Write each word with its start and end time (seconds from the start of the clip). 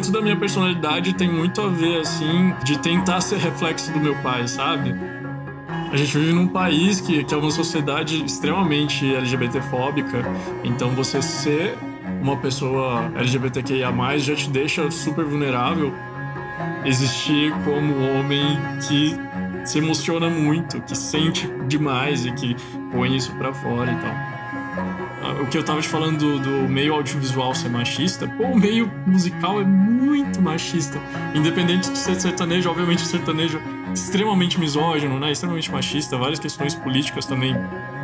muito 0.00 0.12
da 0.12 0.22
minha 0.22 0.36
personalidade 0.36 1.12
tem 1.12 1.30
muito 1.30 1.60
a 1.60 1.68
ver, 1.68 2.00
assim, 2.00 2.54
de 2.64 2.78
tentar 2.78 3.20
ser 3.20 3.36
reflexo 3.36 3.92
do 3.92 4.00
meu 4.00 4.14
pai, 4.22 4.48
sabe? 4.48 4.94
A 5.92 5.94
gente 5.94 6.16
vive 6.16 6.32
num 6.32 6.48
país 6.48 7.02
que, 7.02 7.22
que 7.22 7.34
é 7.34 7.36
uma 7.36 7.50
sociedade 7.50 8.24
extremamente 8.24 9.04
LGBTfóbica, 9.14 10.24
então 10.64 10.88
você 10.92 11.20
ser 11.20 11.76
uma 12.22 12.34
pessoa 12.38 13.12
LGBTQIA+, 13.14 13.92
já 14.16 14.34
te 14.34 14.48
deixa 14.48 14.90
super 14.90 15.26
vulnerável 15.26 15.92
existir 16.82 17.52
como 17.62 17.94
homem 18.12 18.58
que 18.88 19.14
se 19.66 19.80
emociona 19.80 20.30
muito, 20.30 20.80
que 20.80 20.96
sente 20.96 21.46
demais 21.68 22.24
e 22.24 22.32
que 22.32 22.56
põe 22.90 23.16
isso 23.16 23.32
para 23.32 23.52
fora 23.52 23.92
e 23.92 23.96
tal 23.96 24.39
o 25.32 25.46
que 25.46 25.56
eu 25.56 25.62
tava 25.62 25.80
te 25.80 25.88
falando 25.88 26.18
do, 26.18 26.38
do, 26.38 26.68
meio 26.68 26.94
audiovisual 26.94 27.54
ser 27.54 27.68
machista, 27.68 28.26
pô, 28.28 28.44
o 28.44 28.58
meio 28.58 28.90
musical 29.06 29.60
é 29.60 29.64
muito 29.64 30.40
machista. 30.40 31.00
Independente 31.34 31.90
de 31.90 31.98
ser 31.98 32.20
sertanejo, 32.20 32.70
obviamente 32.70 33.02
o 33.02 33.06
sertanejo 33.06 33.58
é 33.58 33.92
extremamente 33.92 34.58
misógino, 34.58 35.18
né? 35.18 35.32
Extremamente 35.32 35.70
machista, 35.70 36.16
várias 36.16 36.38
questões 36.38 36.74
políticas 36.74 37.26
também 37.26 37.56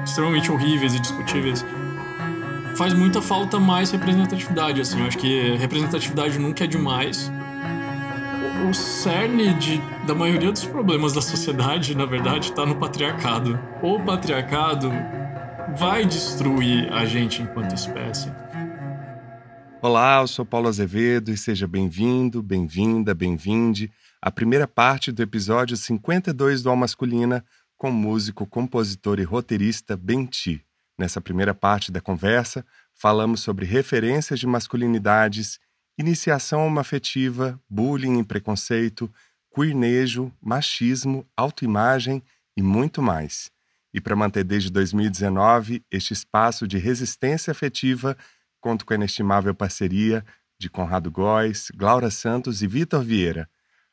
extremamente 0.05 0.51
horríveis 0.51 0.95
e 0.95 1.01
discutíveis. 1.01 1.65
Faz 2.77 2.93
muita 2.93 3.23
falta 3.23 3.59
mais 3.59 3.91
representatividade, 3.91 4.81
assim. 4.81 5.01
Eu 5.01 5.07
acho 5.07 5.19
que 5.19 5.57
representatividade 5.57 6.39
nunca 6.39 6.65
é 6.65 6.67
demais. 6.67 7.33
O, 8.69 8.75
cerne 8.75 9.55
de, 9.55 9.81
da 10.07 10.15
maioria 10.15 10.51
dos 10.51 10.65
problemas 10.65 11.13
da 11.13 11.21
sociedade, 11.21 11.97
na 11.97 12.05
verdade, 12.05 12.51
está 12.51 12.67
no 12.67 12.77
patriarcado. 12.77 13.59
O 13.83 13.99
patriarcado 14.01 14.91
vai 15.77 16.07
destruir 16.07 16.91
a 16.91 17.05
gente 17.05 17.43
enquanto 17.43 17.75
espécie. 17.75 18.33
Olá, 19.83 20.21
eu 20.23 20.27
sou 20.27 20.45
Paulo 20.45 20.69
Azevedo 20.69 21.31
e 21.31 21.37
seja 21.37 21.69
bem-vindo, 21.69 22.43
bem-vinda, 22.43 23.15
bem-vinde 23.15 23.93
à 24.23 24.31
primeira 24.31 24.67
parte 24.67 25.13
do 25.13 25.23
episódio 25.23 25.77
52 25.77 26.63
do 26.63 26.71
Al 26.71 26.77
Masculina 26.77 27.45
com 27.77 27.91
músico, 27.91 28.47
compositor 28.47 29.21
e 29.21 29.23
roteirista 29.23 29.99
Benti. 29.99 30.65
Nessa 30.99 31.21
primeira 31.21 31.55
parte 31.55 31.93
da 31.93 32.01
conversa, 32.01 32.65
falamos 32.95 33.41
sobre 33.41 33.67
referências 33.67 34.41
de 34.41 34.47
masculinidades, 34.47 35.61
iniciação 35.99 36.67
homoafetiva, 36.67 37.61
bullying 37.69 38.21
e 38.21 38.25
preconceito, 38.25 39.13
queernejo, 39.55 40.33
machismo, 40.41 41.27
autoimagem 41.37 42.23
e 42.57 42.63
muito 42.63 43.03
mais. 43.03 43.55
E 43.97 44.01
para 44.01 44.15
manter 44.15 44.45
desde 44.45 44.71
2019 44.71 45.83
este 45.91 46.13
espaço 46.13 46.69
de 46.69 46.77
resistência 46.77 47.51
afetiva, 47.51 48.15
conto 48.61 48.85
com 48.85 48.93
a 48.93 48.97
inestimável 48.97 49.55
parceria 49.55 50.23
de 50.59 50.69
Conrado 50.69 51.11
Góes, 51.11 51.71
Glaura 51.75 52.11
Santos 52.11 52.61
e 52.61 52.67
Vitor 52.67 53.03
Vieira. 53.03 53.49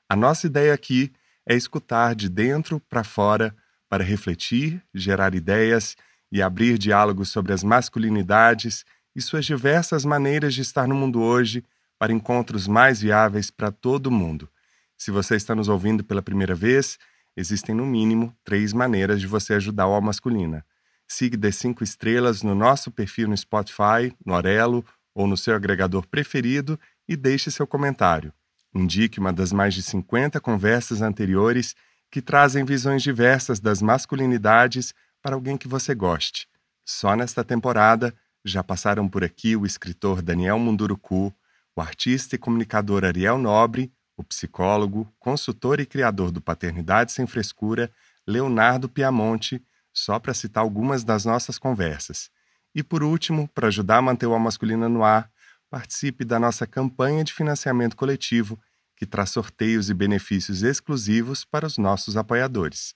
A 0.10 0.16
nossa 0.18 0.46
ideia 0.46 0.74
aqui 0.74 1.14
é 1.48 1.56
escutar 1.56 2.16
de 2.16 2.28
dentro 2.28 2.82
para 2.82 3.02
fora 3.06 3.56
para 3.88 4.04
refletir, 4.04 4.84
gerar 4.94 5.34
ideias 5.34 5.96
e 6.30 6.42
abrir 6.42 6.78
diálogos 6.78 7.30
sobre 7.30 7.54
as 7.54 7.64
masculinidades 7.64 8.84
e 9.16 9.22
suas 9.22 9.46
diversas 9.46 10.04
maneiras 10.04 10.54
de 10.54 10.64
estar 10.64 10.86
no 10.86 10.96
mundo 10.96 11.22
hoje 11.22 11.64
para 11.98 12.12
encontros 12.12 12.68
mais 12.68 13.00
viáveis 13.00 13.50
para 13.50 13.72
todo 13.72 14.12
mundo. 14.12 14.50
Se 14.98 15.12
você 15.12 15.38
está 15.38 15.56
nos 15.56 15.70
ouvindo 15.70 16.04
pela 16.04 16.22
primeira 16.22 16.54
vez, 16.54 17.00
Existem, 17.36 17.74
no 17.74 17.86
mínimo, 17.86 18.36
três 18.44 18.74
maneiras 18.74 19.20
de 19.20 19.28
você 19.28 19.56
ajudar 19.56 19.88
o 19.88 19.94
Al 19.94 20.02
Masculina. 20.02 20.66
Siga 21.08 21.38
de 21.38 21.52
cinco 21.52 21.84
estrelas 21.84 22.44
no 22.44 22.54
nosso 22.54 22.92
perfil 22.92 23.28
no 23.28 23.36
Spotify, 23.38 24.16
no 24.26 24.34
Orelo 24.34 24.86
ou 25.14 25.28
no 25.28 25.36
seu 25.36 25.56
agregador 25.56 26.08
preferido 26.08 26.80
e 27.08 27.16
deixe 27.16 27.52
seu 27.52 27.68
comentário. 27.68 28.34
Indique 28.74 29.20
uma 29.20 29.34
das 29.34 29.52
mais 29.52 29.74
de 29.74 29.84
50 29.84 30.40
conversas 30.40 31.02
anteriores 31.02 31.76
que 32.10 32.22
trazem 32.22 32.64
visões 32.64 33.02
diversas 33.02 33.60
das 33.60 33.82
masculinidades 33.82 34.94
para 35.22 35.36
alguém 35.36 35.58
que 35.58 35.68
você 35.68 35.94
goste. 35.94 36.48
Só 36.86 37.16
nesta 37.16 37.44
temporada 37.44 38.14
já 38.46 38.64
passaram 38.64 39.08
por 39.08 39.24
aqui 39.24 39.56
o 39.56 39.66
escritor 39.66 40.22
Daniel 40.22 40.60
Munduruku, 40.60 41.34
o 41.76 41.82
artista 41.82 42.36
e 42.36 42.38
comunicador 42.40 43.06
Ariel 43.06 43.38
Nobre 43.38 43.92
o 44.16 44.24
psicólogo, 44.24 45.12
consultor 45.20 45.80
e 45.80 45.86
criador 45.86 46.32
do 46.32 46.42
Paternidade 46.42 47.12
Sem 47.12 47.26
Frescura, 47.26 47.92
Leonardo 48.26 48.88
Piamonte, 48.88 49.64
só 49.92 50.20
para 50.20 50.34
citar 50.34 50.64
algumas 50.64 51.04
das 51.04 51.26
nossas 51.26 51.58
conversas. 51.58 52.30
E 52.74 52.82
por 52.82 53.04
último, 53.04 53.48
para 53.50 53.68
ajudar 53.68 53.98
a 53.98 54.02
manter 54.02 54.26
o 54.26 54.40
masculino 54.40 54.90
no 54.90 55.04
ar, 55.04 55.30
participe 55.70 56.24
da 56.24 56.40
nossa 56.40 56.66
campanha 56.66 57.24
de 57.24 57.34
financiamento 57.34 57.96
coletivo, 57.96 58.60
que 58.96 59.06
traz 59.06 59.32
sorteios 59.32 59.90
e 59.90 59.94
benefícios 59.94 60.64
exclusivos 60.64 61.44
para 61.44 61.66
os 61.66 61.78
nossos 61.78 62.16
apoiadores. 62.16 62.96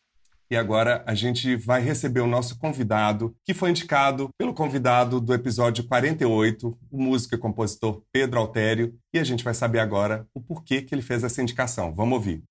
E 0.50 0.56
agora 0.56 1.03
a 1.06 1.13
gente 1.13 1.58
vai 1.58 1.81
receber 1.81 2.22
o 2.22 2.28
nosso 2.28 2.58
convidado, 2.58 3.35
que 3.46 3.53
foi 3.53 3.69
indicado 3.69 4.30
pelo 4.38 4.53
convidado 4.53 5.19
do 5.19 5.34
episódio 5.34 5.84
48, 5.84 6.78
o 6.90 7.03
músico 7.03 7.35
e 7.35 7.38
compositor 7.38 8.02
Pedro 8.13 8.40
Altério, 8.40 8.96
e 9.13 9.19
a 9.19 9.25
gente 9.25 9.44
vai 9.44 9.53
saber 9.53 9.80
agora 9.80 10.25
o 10.34 10.40
porquê 10.40 10.81
que 10.81 10.96
ele 10.96 11.02
fez 11.02 11.22
essa 11.25 11.41
indicação. 11.41 11.94
Vamos 11.94 12.13
ouvir. 12.13 12.44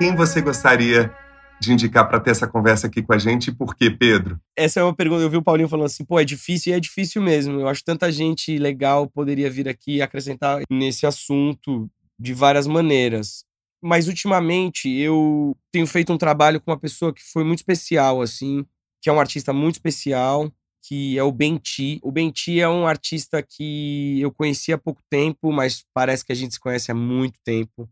Quem 0.00 0.16
você 0.16 0.40
gostaria 0.40 1.14
de 1.60 1.72
indicar 1.72 2.08
para 2.08 2.18
ter 2.18 2.32
essa 2.32 2.48
conversa 2.48 2.88
aqui 2.88 3.02
com 3.02 3.12
a 3.12 3.18
gente 3.18 3.48
e 3.48 3.54
por 3.54 3.76
quê, 3.76 3.88
Pedro? 3.88 4.40
Essa 4.56 4.80
é 4.80 4.82
uma 4.82 4.94
pergunta. 4.94 5.22
Eu 5.22 5.30
vi 5.30 5.36
o 5.36 5.42
Paulinho 5.42 5.68
falando 5.68 5.86
assim, 5.86 6.04
pô, 6.04 6.18
é 6.18 6.24
difícil 6.24 6.72
e 6.72 6.76
é 6.76 6.80
difícil 6.80 7.22
mesmo. 7.22 7.60
Eu 7.60 7.68
acho 7.68 7.80
que 7.80 7.86
tanta 7.86 8.10
gente 8.10 8.58
legal 8.58 9.08
poderia 9.08 9.48
vir 9.48 9.68
aqui 9.68 10.02
acrescentar 10.02 10.62
nesse 10.68 11.06
assunto 11.06 11.88
de 12.18 12.34
várias 12.34 12.66
maneiras 12.66 13.44
mas 13.86 14.08
ultimamente 14.08 14.90
eu 14.90 15.56
tenho 15.70 15.86
feito 15.86 16.12
um 16.12 16.18
trabalho 16.18 16.60
com 16.60 16.72
uma 16.72 16.78
pessoa 16.78 17.14
que 17.14 17.22
foi 17.22 17.44
muito 17.44 17.60
especial, 17.60 18.20
assim, 18.20 18.66
que 19.00 19.08
é 19.08 19.12
um 19.12 19.20
artista 19.20 19.52
muito 19.52 19.76
especial, 19.76 20.52
que 20.82 21.16
é 21.16 21.22
o 21.22 21.30
Benti. 21.30 22.00
O 22.02 22.10
Benti 22.10 22.60
é 22.60 22.68
um 22.68 22.84
artista 22.84 23.40
que 23.40 24.20
eu 24.20 24.32
conheci 24.32 24.72
há 24.72 24.78
pouco 24.78 25.00
tempo, 25.08 25.52
mas 25.52 25.84
parece 25.94 26.24
que 26.24 26.32
a 26.32 26.34
gente 26.34 26.54
se 26.54 26.60
conhece 26.60 26.90
há 26.90 26.94
muito 26.96 27.38
tempo. 27.44 27.88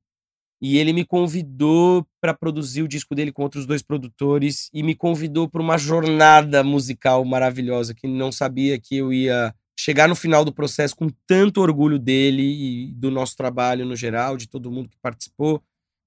E 0.61 0.79
ele 0.79 0.93
me 0.93 1.05
convidou 1.05 2.05
para 2.21 2.35
produzir 2.35 2.83
o 2.83 2.89
disco 2.89 3.15
dele 3.15 3.31
com 3.31 3.43
outros 3.45 3.65
dois 3.65 3.83
produtores 3.83 4.69
e 4.75 4.83
me 4.83 4.97
convidou 4.97 5.49
para 5.49 5.63
uma 5.63 5.79
jornada 5.79 6.65
musical 6.65 7.25
maravilhosa 7.25 7.95
que 7.95 8.09
não 8.09 8.33
sabia 8.33 8.81
que 8.81 8.97
eu 8.97 9.13
ia 9.13 9.55
chegar 9.79 10.09
no 10.09 10.17
final 10.17 10.45
do 10.45 10.53
processo 10.53 10.97
com 10.97 11.09
tanto 11.25 11.61
orgulho 11.61 12.01
dele 12.01 12.43
e 12.43 12.95
do 12.95 13.13
nosso 13.13 13.37
trabalho 13.37 13.85
no 13.87 13.95
geral, 13.95 14.37
de 14.37 14.49
todo 14.49 14.73
mundo 14.73 14.89
que 14.89 14.97
participou 15.01 15.63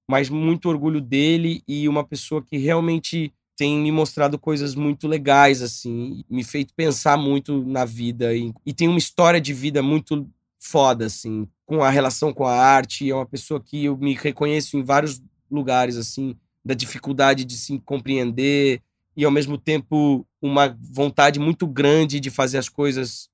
mas 0.08 0.28
muito 0.30 0.68
orgulho 0.68 1.00
dele 1.00 1.62
e 1.68 1.88
uma 1.88 2.02
pessoa 2.02 2.42
que 2.42 2.56
realmente 2.56 3.32
tem 3.56 3.76
me 3.78 3.90
mostrado 3.90 4.38
coisas 4.38 4.74
muito 4.74 5.08
legais, 5.08 5.60
assim, 5.62 6.24
me 6.30 6.44
feito 6.44 6.72
pensar 6.74 7.16
muito 7.16 7.64
na 7.64 7.84
vida 7.84 8.34
e, 8.34 8.52
e 8.64 8.72
tem 8.72 8.86
uma 8.86 8.98
história 8.98 9.40
de 9.40 9.52
vida 9.52 9.82
muito 9.82 10.28
foda, 10.58 11.06
assim, 11.06 11.46
com 11.66 11.82
a 11.82 11.90
relação 11.90 12.32
com 12.32 12.46
a 12.46 12.54
arte. 12.54 13.10
É 13.10 13.14
uma 13.14 13.26
pessoa 13.26 13.60
que 13.60 13.84
eu 13.84 13.96
me 13.96 14.14
reconheço 14.14 14.76
em 14.76 14.82
vários 14.82 15.20
lugares, 15.50 15.96
assim, 15.96 16.36
da 16.64 16.72
dificuldade 16.72 17.44
de 17.44 17.56
se 17.56 17.78
compreender 17.80 18.80
e 19.16 19.24
ao 19.24 19.30
mesmo 19.32 19.58
tempo 19.58 20.24
uma 20.40 20.78
vontade 20.80 21.40
muito 21.40 21.66
grande 21.66 22.20
de 22.20 22.30
fazer 22.30 22.58
as 22.58 22.68
coisas 22.68 23.28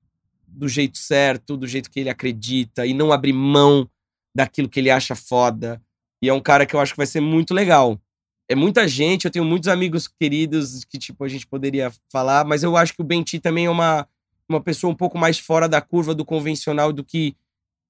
do 0.47 0.67
jeito 0.67 0.97
certo, 0.97 1.57
do 1.57 1.67
jeito 1.67 1.91
que 1.91 2.01
ele 2.01 2.09
acredita 2.09 2.87
e 2.87 2.95
não 2.95 3.13
abrir 3.13 3.35
mão 3.35 3.87
daquilo 4.35 4.69
que 4.69 4.81
ele 4.81 4.89
acha 4.89 5.15
foda. 5.15 5.83
E 6.25 6.29
é 6.31 6.33
um 6.33 6.41
cara 6.41 6.65
que 6.65 6.75
eu 6.75 6.81
acho 6.81 6.95
que 6.95 6.97
vai 6.97 7.07
ser 7.07 7.21
muito 7.21 7.53
legal. 7.53 8.01
É 8.49 8.55
muita 8.55 8.89
gente, 8.89 9.27
eu 9.27 9.31
tenho 9.31 9.45
muitos 9.45 9.69
amigos 9.69 10.09
queridos 10.09 10.83
que, 10.83 10.99
tipo, 10.99 11.23
a 11.23 11.29
gente 11.29 11.47
poderia 11.47 11.93
falar, 12.11 12.47
mas 12.47 12.63
eu 12.63 12.79
acho 12.79 12.95
que 12.95 13.03
o 13.03 13.05
Benti 13.05 13.39
também 13.39 13.67
é 13.67 13.71
uma, 13.71 14.09
uma 14.49 14.59
pessoa 14.59 14.91
um 14.91 14.97
pouco 14.97 15.19
mais 15.19 15.39
fora 15.39 15.69
da 15.69 15.83
curva 15.83 16.15
do 16.15 16.25
convencional 16.25 16.95
do 16.95 17.05
que 17.05 17.37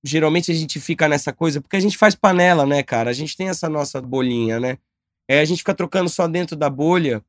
geralmente 0.02 0.50
a 0.50 0.54
gente 0.54 0.80
fica 0.80 1.06
nessa 1.06 1.32
coisa, 1.32 1.60
porque 1.60 1.76
a 1.76 1.80
gente 1.80 1.96
faz 1.96 2.16
panela, 2.16 2.66
né, 2.66 2.82
cara? 2.82 3.08
A 3.08 3.12
gente 3.12 3.36
tem 3.36 3.48
essa 3.48 3.68
nossa 3.68 4.02
bolinha, 4.02 4.58
né? 4.58 4.78
É, 5.28 5.38
a 5.38 5.44
gente 5.44 5.58
fica 5.58 5.72
trocando 5.72 6.10
só 6.10 6.26
dentro 6.26 6.56
da 6.56 6.68
bolha. 6.68 7.24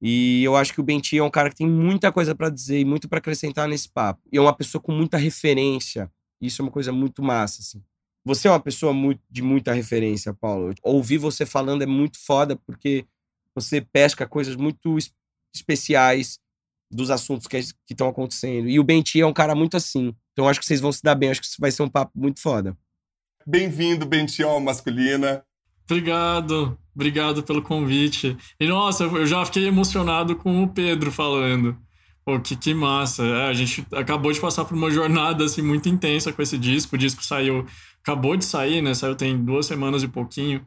E 0.00 0.44
eu 0.44 0.54
acho 0.54 0.72
que 0.72 0.80
o 0.80 0.84
Benti 0.84 1.18
é 1.18 1.24
um 1.24 1.30
cara 1.30 1.50
que 1.50 1.56
tem 1.56 1.68
muita 1.68 2.12
coisa 2.12 2.36
para 2.36 2.50
dizer 2.50 2.78
e 2.78 2.84
muito 2.84 3.08
para 3.08 3.18
acrescentar 3.18 3.66
nesse 3.66 3.88
papo. 3.88 4.22
E 4.32 4.38
é 4.38 4.40
uma 4.40 4.54
pessoa 4.54 4.80
com 4.80 4.92
muita 4.92 5.16
referência. 5.16 6.08
Isso 6.40 6.62
é 6.62 6.64
uma 6.64 6.70
coisa 6.70 6.92
muito 6.92 7.20
massa, 7.20 7.62
assim. 7.62 7.82
Você 8.26 8.48
é 8.48 8.50
uma 8.50 8.58
pessoa 8.58 8.92
muito, 8.92 9.20
de 9.30 9.40
muita 9.40 9.72
referência, 9.72 10.34
Paulo. 10.34 10.74
Ouvir 10.82 11.16
você 11.16 11.46
falando 11.46 11.82
é 11.82 11.86
muito 11.86 12.18
foda, 12.18 12.56
porque 12.56 13.06
você 13.54 13.80
pesca 13.80 14.26
coisas 14.26 14.56
muito 14.56 14.98
especiais 15.54 16.40
dos 16.90 17.08
assuntos 17.08 17.46
que 17.46 17.58
estão 17.88 18.08
acontecendo. 18.08 18.68
E 18.68 18.80
o 18.80 18.84
Benti 18.84 19.20
é 19.20 19.26
um 19.26 19.32
cara 19.32 19.54
muito 19.54 19.76
assim. 19.76 20.12
Então 20.32 20.48
acho 20.48 20.58
que 20.58 20.66
vocês 20.66 20.80
vão 20.80 20.90
se 20.90 21.04
dar 21.04 21.14
bem. 21.14 21.30
Acho 21.30 21.40
que 21.40 21.46
isso 21.46 21.60
vai 21.60 21.70
ser 21.70 21.84
um 21.84 21.88
papo 21.88 22.10
muito 22.16 22.40
foda. 22.40 22.76
Bem-vindo, 23.46 24.04
Bentiol 24.04 24.58
Masculina. 24.58 25.44
Obrigado. 25.84 26.76
Obrigado 26.92 27.44
pelo 27.44 27.62
convite. 27.62 28.36
E 28.58 28.66
nossa, 28.66 29.04
eu 29.04 29.24
já 29.24 29.44
fiquei 29.44 29.68
emocionado 29.68 30.34
com 30.34 30.64
o 30.64 30.68
Pedro 30.68 31.12
falando. 31.12 31.78
Pô, 32.26 32.40
que, 32.40 32.56
que 32.56 32.74
massa. 32.74 33.22
É, 33.22 33.48
a 33.48 33.52
gente 33.52 33.86
acabou 33.92 34.32
de 34.32 34.40
passar 34.40 34.64
por 34.64 34.74
uma 34.74 34.90
jornada 34.90 35.44
assim, 35.44 35.62
muito 35.62 35.88
intensa 35.88 36.32
com 36.32 36.42
esse 36.42 36.58
disco. 36.58 36.96
O 36.96 36.98
disco 36.98 37.24
saiu, 37.24 37.64
acabou 38.06 38.36
de 38.36 38.44
sair, 38.44 38.80
né? 38.80 38.94
Saiu 38.94 39.16
tem 39.16 39.36
duas 39.36 39.66
semanas 39.66 40.04
e 40.04 40.08
pouquinho. 40.08 40.64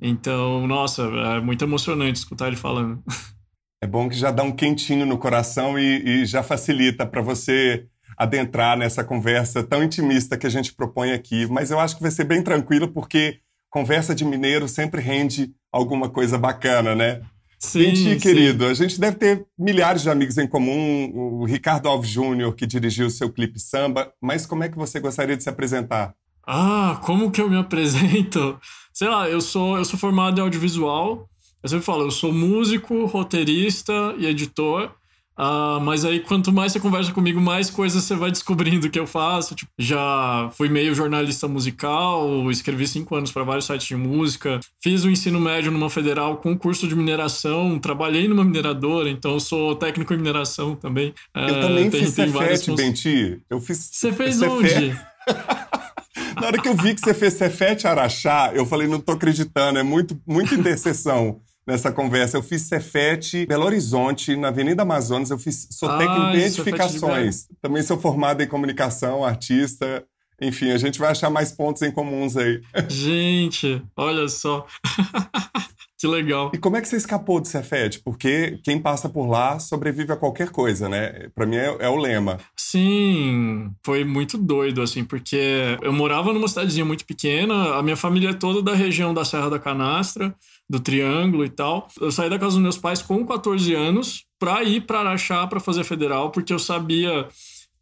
Então, 0.00 0.66
nossa, 0.68 1.02
é 1.02 1.40
muito 1.40 1.64
emocionante 1.64 2.20
escutar 2.20 2.46
ele 2.46 2.56
falando. 2.56 3.02
É 3.78 3.86
bom 3.86 4.08
que 4.08 4.16
já 4.16 4.30
dá 4.30 4.42
um 4.42 4.52
quentinho 4.52 5.04
no 5.04 5.18
coração 5.18 5.78
e, 5.78 6.22
e 6.22 6.26
já 6.26 6.42
facilita 6.42 7.04
para 7.04 7.20
você 7.20 7.86
adentrar 8.16 8.74
nessa 8.74 9.04
conversa 9.04 9.62
tão 9.62 9.84
intimista 9.84 10.38
que 10.38 10.46
a 10.46 10.50
gente 10.50 10.72
propõe 10.72 11.12
aqui. 11.12 11.46
Mas 11.46 11.70
eu 11.70 11.78
acho 11.78 11.94
que 11.94 12.00
vai 12.00 12.10
ser 12.10 12.24
bem 12.24 12.42
tranquilo, 12.42 12.88
porque 12.88 13.38
conversa 13.68 14.14
de 14.14 14.24
mineiro 14.24 14.66
sempre 14.66 15.02
rende 15.02 15.52
alguma 15.70 16.08
coisa 16.08 16.38
bacana, 16.38 16.94
né? 16.94 17.20
Sim, 17.58 17.94
Gente, 17.94 18.22
querido, 18.22 18.64
a 18.64 18.72
gente 18.72 18.98
deve 18.98 19.18
ter 19.18 19.46
milhares 19.58 20.00
de 20.00 20.08
amigos 20.08 20.38
em 20.38 20.48
comum. 20.48 21.12
O 21.14 21.44
Ricardo 21.44 21.86
Alves 21.86 22.08
Júnior, 22.08 22.54
que 22.54 22.66
dirigiu 22.66 23.08
o 23.08 23.10
seu 23.10 23.30
clipe 23.30 23.60
Samba. 23.60 24.10
Mas 24.22 24.46
como 24.46 24.64
é 24.64 24.70
que 24.70 24.78
você 24.78 24.98
gostaria 24.98 25.36
de 25.36 25.42
se 25.42 25.50
apresentar? 25.50 26.14
Ah, 26.46 27.00
como 27.02 27.30
que 27.30 27.40
eu 27.40 27.50
me 27.50 27.56
apresento? 27.56 28.58
Sei 28.92 29.08
lá, 29.08 29.28
eu 29.28 29.40
sou, 29.40 29.76
eu 29.76 29.84
sou 29.84 29.98
formado 29.98 30.38
em 30.38 30.42
audiovisual. 30.42 31.28
Eu 31.62 31.68
sempre 31.68 31.84
falo, 31.84 32.04
eu 32.04 32.10
sou 32.10 32.32
músico, 32.32 33.06
roteirista 33.06 34.14
e 34.16 34.26
editor. 34.26 34.92
Uh, 35.38 35.78
mas 35.82 36.02
aí, 36.02 36.20
quanto 36.20 36.50
mais 36.50 36.72
você 36.72 36.80
conversa 36.80 37.12
comigo, 37.12 37.38
mais 37.38 37.68
coisas 37.68 38.02
você 38.02 38.14
vai 38.14 38.30
descobrindo 38.30 38.88
que 38.88 38.98
eu 38.98 39.06
faço. 39.06 39.54
Tipo, 39.54 39.70
já 39.78 40.48
fui 40.52 40.68
meio 40.68 40.94
jornalista 40.94 41.46
musical, 41.46 42.50
escrevi 42.50 42.86
cinco 42.88 43.14
anos 43.14 43.30
para 43.30 43.44
vários 43.44 43.66
sites 43.66 43.86
de 43.86 43.96
música, 43.96 44.60
fiz 44.82 45.04
o 45.04 45.10
ensino 45.10 45.38
médio 45.38 45.70
numa 45.70 45.90
federal 45.90 46.38
com 46.38 46.56
curso 46.56 46.88
de 46.88 46.96
mineração, 46.96 47.78
trabalhei 47.78 48.26
numa 48.28 48.44
mineradora, 48.44 49.10
então 49.10 49.32
eu 49.32 49.40
sou 49.40 49.76
técnico 49.76 50.14
em 50.14 50.16
mineração 50.16 50.74
também. 50.74 51.12
Eu 51.34 51.56
uh, 51.56 51.60
também 51.60 51.90
tem, 51.90 52.00
fiz 52.00 52.14
tem 52.14 52.32
Cefet, 52.32 52.74
Benti. 52.74 53.42
Eu 53.50 53.60
fiz. 53.60 53.90
Você 53.92 54.12
fez 54.12 54.40
onde? 54.40 54.98
Na 56.34 56.46
hora 56.46 56.60
que 56.60 56.68
eu 56.68 56.74
vi 56.74 56.94
que 56.94 57.00
você 57.00 57.14
fez 57.14 57.34
Cefete 57.34 57.86
Araxá, 57.86 58.50
eu 58.54 58.66
falei, 58.66 58.86
não 58.86 59.00
tô 59.00 59.12
acreditando, 59.12 59.78
é 59.78 59.82
muito, 59.82 60.20
muita 60.26 60.54
interseção 60.54 61.40
nessa 61.66 61.90
conversa. 61.90 62.36
Eu 62.36 62.42
fiz 62.42 62.62
Cefete 62.62 63.46
Belo 63.46 63.64
Horizonte, 63.64 64.36
na 64.36 64.48
Avenida 64.48 64.82
Amazonas, 64.82 65.30
eu 65.30 65.38
fiz, 65.38 65.68
sou 65.70 65.88
ah, 65.88 65.98
técnico 65.98 66.36
em 66.36 66.42
edificações. 66.42 67.48
Também 67.60 67.82
sou 67.82 67.98
formado 67.98 68.42
em 68.42 68.46
comunicação, 68.46 69.24
artista. 69.24 70.04
Enfim, 70.40 70.70
a 70.70 70.78
gente 70.78 70.98
vai 70.98 71.10
achar 71.10 71.30
mais 71.30 71.50
pontos 71.50 71.82
em 71.82 71.90
comuns 71.90 72.36
aí. 72.36 72.60
Gente, 72.88 73.82
olha 73.96 74.28
só. 74.28 74.66
Que 75.98 76.06
legal. 76.06 76.50
E 76.52 76.58
como 76.58 76.76
é 76.76 76.82
que 76.82 76.88
você 76.88 76.96
escapou 76.96 77.40
do 77.40 77.48
Cefet? 77.48 78.00
Porque 78.00 78.58
quem 78.62 78.78
passa 78.78 79.08
por 79.08 79.26
lá 79.26 79.58
sobrevive 79.58 80.12
a 80.12 80.16
qualquer 80.16 80.50
coisa, 80.50 80.88
né? 80.88 81.28
Para 81.34 81.46
mim 81.46 81.56
é, 81.56 81.74
é, 81.80 81.88
o 81.88 81.96
lema. 81.96 82.38
Sim, 82.54 83.70
foi 83.82 84.04
muito 84.04 84.36
doido, 84.36 84.82
assim, 84.82 85.04
porque 85.04 85.78
eu 85.80 85.92
morava 85.92 86.32
numa 86.34 86.48
cidadezinha 86.48 86.84
muito 86.84 87.06
pequena, 87.06 87.76
a 87.76 87.82
minha 87.82 87.96
família 87.96 88.30
é 88.30 88.34
toda 88.34 88.60
da 88.60 88.74
região 88.74 89.14
da 89.14 89.24
Serra 89.24 89.48
da 89.48 89.58
Canastra, 89.58 90.34
do 90.68 90.78
Triângulo 90.78 91.44
e 91.44 91.48
tal. 91.48 91.88
Eu 91.98 92.12
saí 92.12 92.28
da 92.28 92.38
casa 92.38 92.52
dos 92.52 92.62
meus 92.62 92.76
pais 92.76 93.00
com 93.00 93.24
14 93.24 93.74
anos 93.74 94.24
para 94.38 94.62
ir 94.64 94.82
para 94.82 95.00
Araxá 95.00 95.46
para 95.46 95.60
fazer 95.60 95.84
federal, 95.84 96.30
porque 96.30 96.52
eu 96.52 96.58
sabia 96.58 97.26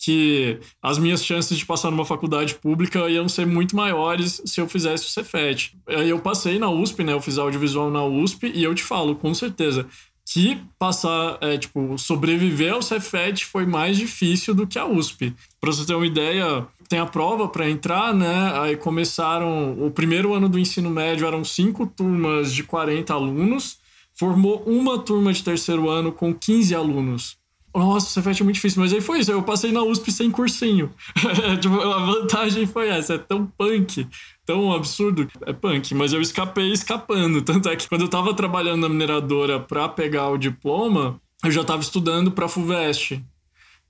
que 0.04 0.58
as 0.82 0.98
minhas 0.98 1.24
chances 1.24 1.56
de 1.56 1.64
passar 1.64 1.90
numa 1.90 2.04
faculdade 2.04 2.54
pública 2.56 3.08
iam 3.08 3.26
ser 3.26 3.46
muito 3.46 3.74
maiores 3.74 4.42
se 4.44 4.60
eu 4.60 4.68
fizesse 4.68 5.06
o 5.06 5.08
Cefet. 5.08 5.74
Aí 5.88 6.10
eu 6.10 6.18
passei 6.18 6.58
na 6.58 6.68
USP, 6.68 7.02
né? 7.02 7.14
Eu 7.14 7.22
fiz 7.22 7.38
audiovisual 7.38 7.90
na 7.90 8.04
USP 8.04 8.52
e 8.54 8.62
eu 8.62 8.74
te 8.74 8.82
falo, 8.82 9.16
com 9.16 9.32
certeza, 9.32 9.86
que 10.26 10.60
passar, 10.78 11.38
é, 11.40 11.56
tipo, 11.56 11.96
sobreviver 11.96 12.74
ao 12.74 12.82
Cefet 12.82 13.46
foi 13.46 13.64
mais 13.64 13.96
difícil 13.96 14.54
do 14.54 14.66
que 14.66 14.78
a 14.78 14.84
USP. 14.84 15.34
Para 15.58 15.72
você 15.72 15.86
ter 15.86 15.94
uma 15.94 16.06
ideia, 16.06 16.66
tem 16.86 16.98
a 16.98 17.06
prova 17.06 17.48
para 17.48 17.70
entrar, 17.70 18.12
né? 18.12 18.52
Aí 18.60 18.76
começaram. 18.76 19.72
O 19.82 19.90
primeiro 19.90 20.34
ano 20.34 20.50
do 20.50 20.58
ensino 20.58 20.90
médio 20.90 21.26
eram 21.26 21.42
cinco 21.44 21.86
turmas 21.86 22.52
de 22.52 22.62
40 22.62 23.14
alunos, 23.14 23.78
formou 24.14 24.62
uma 24.66 24.98
turma 24.98 25.32
de 25.32 25.42
terceiro 25.42 25.88
ano 25.88 26.12
com 26.12 26.34
15 26.34 26.74
alunos. 26.74 27.42
Nossa, 27.74 28.08
Cefet 28.10 28.40
é 28.40 28.44
muito 28.44 28.54
difícil, 28.54 28.80
mas 28.80 28.92
aí 28.92 29.00
foi 29.00 29.18
isso. 29.18 29.32
Eu 29.32 29.42
passei 29.42 29.72
na 29.72 29.82
USP 29.82 30.12
sem 30.12 30.30
cursinho. 30.30 30.92
tipo, 31.60 31.80
a 31.80 32.06
vantagem 32.06 32.66
foi 32.66 32.88
essa, 32.88 33.14
é 33.14 33.18
tão 33.18 33.46
punk, 33.46 34.06
tão 34.46 34.72
absurdo. 34.72 35.28
É 35.44 35.52
punk, 35.52 35.92
mas 35.94 36.12
eu 36.12 36.20
escapei 36.20 36.72
escapando. 36.72 37.42
Tanto 37.42 37.68
é 37.68 37.74
que 37.74 37.88
quando 37.88 38.02
eu 38.02 38.08
tava 38.08 38.32
trabalhando 38.32 38.82
na 38.82 38.88
mineradora 38.88 39.58
pra 39.58 39.88
pegar 39.88 40.28
o 40.28 40.38
diploma, 40.38 41.20
eu 41.44 41.50
já 41.50 41.64
tava 41.64 41.82
estudando 41.82 42.30
pra 42.30 42.48
FUVEST. 42.48 43.20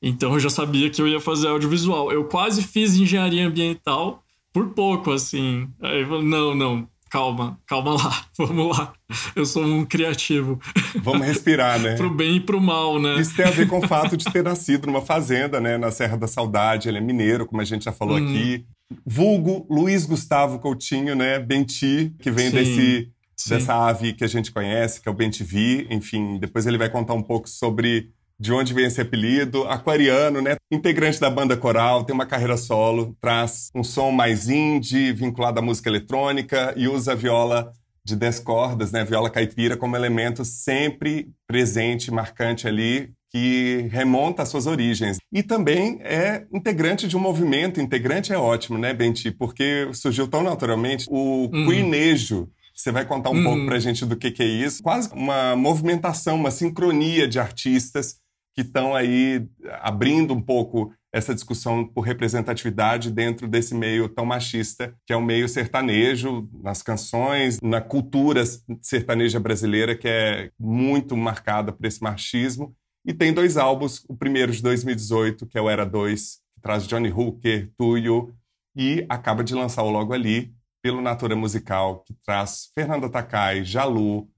Então 0.01 0.33
eu 0.33 0.41
já 0.41 0.51
sabia 0.51 0.89
que 0.89 1.01
eu 1.01 1.09
ia 1.09 1.21
fazer 1.21 1.49
audiovisual. 1.49 2.11
Eu 2.11 2.25
quase 2.25 2.63
fiz 2.63 2.95
engenharia 2.97 3.47
ambiental 3.47 4.23
por 4.53 4.69
pouco, 4.69 5.11
assim. 5.11 5.69
Aí 5.83 6.01
eu 6.01 6.09
falei, 6.09 6.25
não, 6.25 6.55
não, 6.55 6.89
calma, 7.15 7.61
calma 7.65 7.95
lá, 7.95 8.27
vamos 8.37 8.77
lá. 8.77 8.93
Eu 9.37 9.47
sou 9.47 9.65
um 9.65 9.85
criativo. 9.85 10.59
Vamos 11.01 11.25
respirar, 11.25 11.79
né? 11.79 11.95
pro 11.97 12.13
bem 12.13 12.39
e 12.39 12.41
pro 12.41 12.61
mal, 12.61 13.01
né? 13.01 13.21
Isso 13.21 13.37
tem 13.37 13.45
a 13.45 13.51
ver 13.53 13.69
com 13.69 13.79
o 13.79 13.83
fato 13.87 14.17
de 14.17 14.25
ter 14.25 14.43
nascido 14.43 14.89
numa 14.89 15.01
fazenda, 15.01 15.61
né? 15.61 15.79
Na 15.79 15.93
Serra 15.93 16.17
da 16.17 16.27
Saudade. 16.27 16.89
Ele 16.89 16.99
é 16.99 17.01
mineiro, 17.01 17.47
como 17.47 17.63
a 17.63 17.65
gente 17.65 17.85
já 17.85 17.93
falou 17.93 18.19
hum. 18.19 18.25
aqui. 18.25 18.67
Vulgo 19.07 19.65
Luiz 19.71 20.05
Gustavo 20.07 20.59
Coutinho, 20.59 21.15
né? 21.15 21.39
Benti, 21.39 22.13
que 22.19 22.33
vem 22.33 22.51
Sim. 22.51 22.57
desse 22.57 23.13
Sim. 23.37 23.51
dessa 23.51 23.75
ave 23.75 24.13
que 24.13 24.25
a 24.25 24.29
gente 24.29 24.51
conhece, 24.51 25.01
que 25.01 25.09
é 25.09 25.13
o 25.13 25.15
Bentivi. 25.15 25.87
Enfim, 25.91 26.39
depois 26.41 26.67
ele 26.67 26.79
vai 26.79 26.91
contar 26.91 27.15
um 27.15 27.23
pouco 27.23 27.49
sobre 27.49 28.11
de 28.39 28.53
onde 28.53 28.75
vem 28.75 28.87
esse 28.87 29.01
apelido. 29.01 29.65
Aquariano, 29.65 30.41
né? 30.41 30.57
Integrante 30.71 31.21
da 31.21 31.31
banda 31.31 31.57
coral, 31.57 32.05
tem 32.05 32.15
uma 32.15 32.27
carreira 32.27 32.57
solo, 32.57 33.17
traz 33.21 33.71
um 33.75 33.85
som 33.85 34.11
mais 34.11 34.49
indie, 34.49 35.13
vinculado 35.13 35.59
à 35.59 35.63
música 35.63 35.89
eletrônica 35.89 36.75
e 36.77 36.89
usa 36.89 37.13
a 37.13 37.15
viola 37.17 37.73
de 38.05 38.15
10 38.17 38.41
cordas, 38.41 38.93
né? 38.93 39.05
Viola 39.05 39.31
caipira 39.31 39.77
como 39.77 39.97
elemento 39.97 40.45
sempre 40.45 41.31
presente, 41.47 42.11
marcante 42.11 42.69
ali, 42.69 43.13
que 43.31 43.89
remonta 43.91 44.43
às 44.43 44.49
suas 44.49 44.67
origens. 44.67 45.17
E 45.33 45.43
também 45.43 45.99
é 46.03 46.45
integrante 46.53 47.09
de 47.09 47.17
um 47.17 47.21
movimento, 47.21 47.81
integrante 47.81 48.33
é 48.33 48.39
ótimo, 48.39 48.79
né, 48.79 48.93
Benti? 48.93 49.31
Porque 49.31 49.89
surgiu 49.93 50.29
tão 50.29 50.43
naturalmente 50.43 51.07
o 51.11 51.51
uhum. 51.53 51.67
Queenejo. 51.67 52.49
Você 52.75 52.93
vai 52.93 53.05
contar 53.05 53.31
um 53.31 53.37
uhum. 53.37 53.45
pouco 53.45 53.67
pra 53.67 53.79
gente 53.79 54.05
do 54.05 54.17
que, 54.17 54.31
que 54.31 54.43
é 54.43 54.47
isso? 54.47 54.83
Quase 54.83 55.11
uma 55.13 55.57
movimentação, 55.57 56.37
uma 56.37 56.51
sincronia 56.51 57.27
de 57.27 57.39
artistas 57.39 58.17
que 58.55 58.63
estão 58.63 58.95
aí 58.95 59.47
abrindo 59.81 60.33
um 60.33 60.41
pouco 60.41 60.95
essa 61.13 61.35
discussão 61.35 61.87
por 61.87 62.01
representatividade 62.01 63.11
dentro 63.11 63.47
desse 63.47 63.75
meio 63.75 64.09
tão 64.09 64.27
machista, 64.27 64.95
que 65.07 65.13
é 65.13 65.17
o 65.17 65.23
meio 65.23 65.49
sertanejo, 65.49 66.49
nas 66.63 66.83
canções, 66.83 67.61
na 67.61 67.81
cultura 67.81 68.43
sertaneja 68.81 69.39
brasileira, 69.39 69.97
que 69.97 70.09
é 70.09 70.51
muito 70.59 71.17
marcada 71.17 71.73
por 71.73 71.87
esse 71.87 72.03
machismo. 72.03 72.75
E 73.07 73.13
tem 73.13 73.33
dois 73.33 73.57
álbuns, 73.57 74.05
o 74.09 74.17
primeiro 74.17 74.51
de 74.51 74.63
2018, 74.63 75.47
que 75.47 75.59
é 75.59 75.61
o 75.61 75.71
Era 75.71 75.85
2, 75.85 76.39
que 76.55 76.61
traz 76.61 76.87
Johnny 76.87 77.13
Hooker, 77.13 77.71
Tuyo, 77.77 78.35
e 78.75 79.07
acaba 79.09 79.45
de 79.45 79.55
lançar 79.55 79.83
o 79.85 79.91
Logo 79.91 80.13
Ali, 80.13 80.53
pelo 80.83 81.01
Natura 81.01 81.37
Musical, 81.37 82.03
que 82.05 82.15
traz 82.27 82.71
Fernanda 82.75 83.09
Takai, 83.09 83.65
Jalu, 83.65 84.29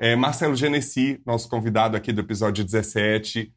é, 0.00 0.16
Marcelo 0.16 0.56
Genesi, 0.56 1.20
nosso 1.26 1.48
convidado 1.48 1.96
aqui 1.96 2.12
do 2.12 2.22
episódio 2.22 2.64
17, 2.64 3.52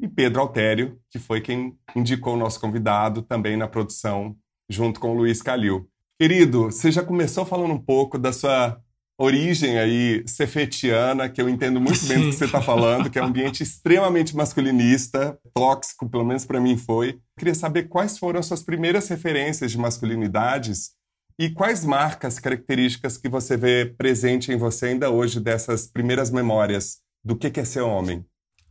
e 0.00 0.08
Pedro 0.08 0.40
Altério, 0.40 0.98
que 1.10 1.18
foi 1.18 1.40
quem 1.40 1.74
indicou 1.94 2.34
o 2.34 2.38
nosso 2.38 2.58
convidado 2.58 3.22
também 3.22 3.56
na 3.56 3.68
produção, 3.68 4.34
junto 4.68 4.98
com 4.98 5.10
o 5.10 5.14
Luiz 5.14 5.42
Calil. 5.42 5.88
Querido, 6.18 6.64
você 6.64 6.90
já 6.90 7.02
começou 7.02 7.44
falando 7.44 7.72
um 7.72 7.78
pouco 7.78 8.18
da 8.18 8.32
sua 8.32 8.80
origem 9.18 9.78
aí 9.78 10.22
cefetiana, 10.26 11.28
que 11.28 11.42
eu 11.42 11.48
entendo 11.48 11.78
muito 11.78 12.06
bem 12.06 12.18
do 12.18 12.30
que 12.30 12.32
você 12.32 12.46
está 12.46 12.62
falando, 12.62 13.10
que 13.10 13.18
é 13.18 13.22
um 13.22 13.26
ambiente 13.28 13.62
extremamente 13.62 14.34
masculinista, 14.34 15.38
tóxico, 15.54 16.08
pelo 16.08 16.24
menos 16.24 16.46
para 16.46 16.60
mim 16.60 16.78
foi. 16.78 17.20
Queria 17.38 17.54
saber 17.54 17.88
quais 17.88 18.16
foram 18.16 18.40
as 18.40 18.46
suas 18.46 18.62
primeiras 18.62 19.08
referências 19.08 19.70
de 19.70 19.78
masculinidades 19.78 20.92
e 21.38 21.50
quais 21.50 21.84
marcas, 21.84 22.38
características 22.38 23.18
que 23.18 23.28
você 23.28 23.56
vê 23.56 23.84
presente 23.84 24.52
em 24.52 24.56
você 24.56 24.86
ainda 24.86 25.10
hoje 25.10 25.38
dessas 25.38 25.86
primeiras 25.86 26.30
memórias 26.30 26.98
do 27.22 27.36
que 27.36 27.60
é 27.60 27.64
ser 27.64 27.80
homem 27.80 28.24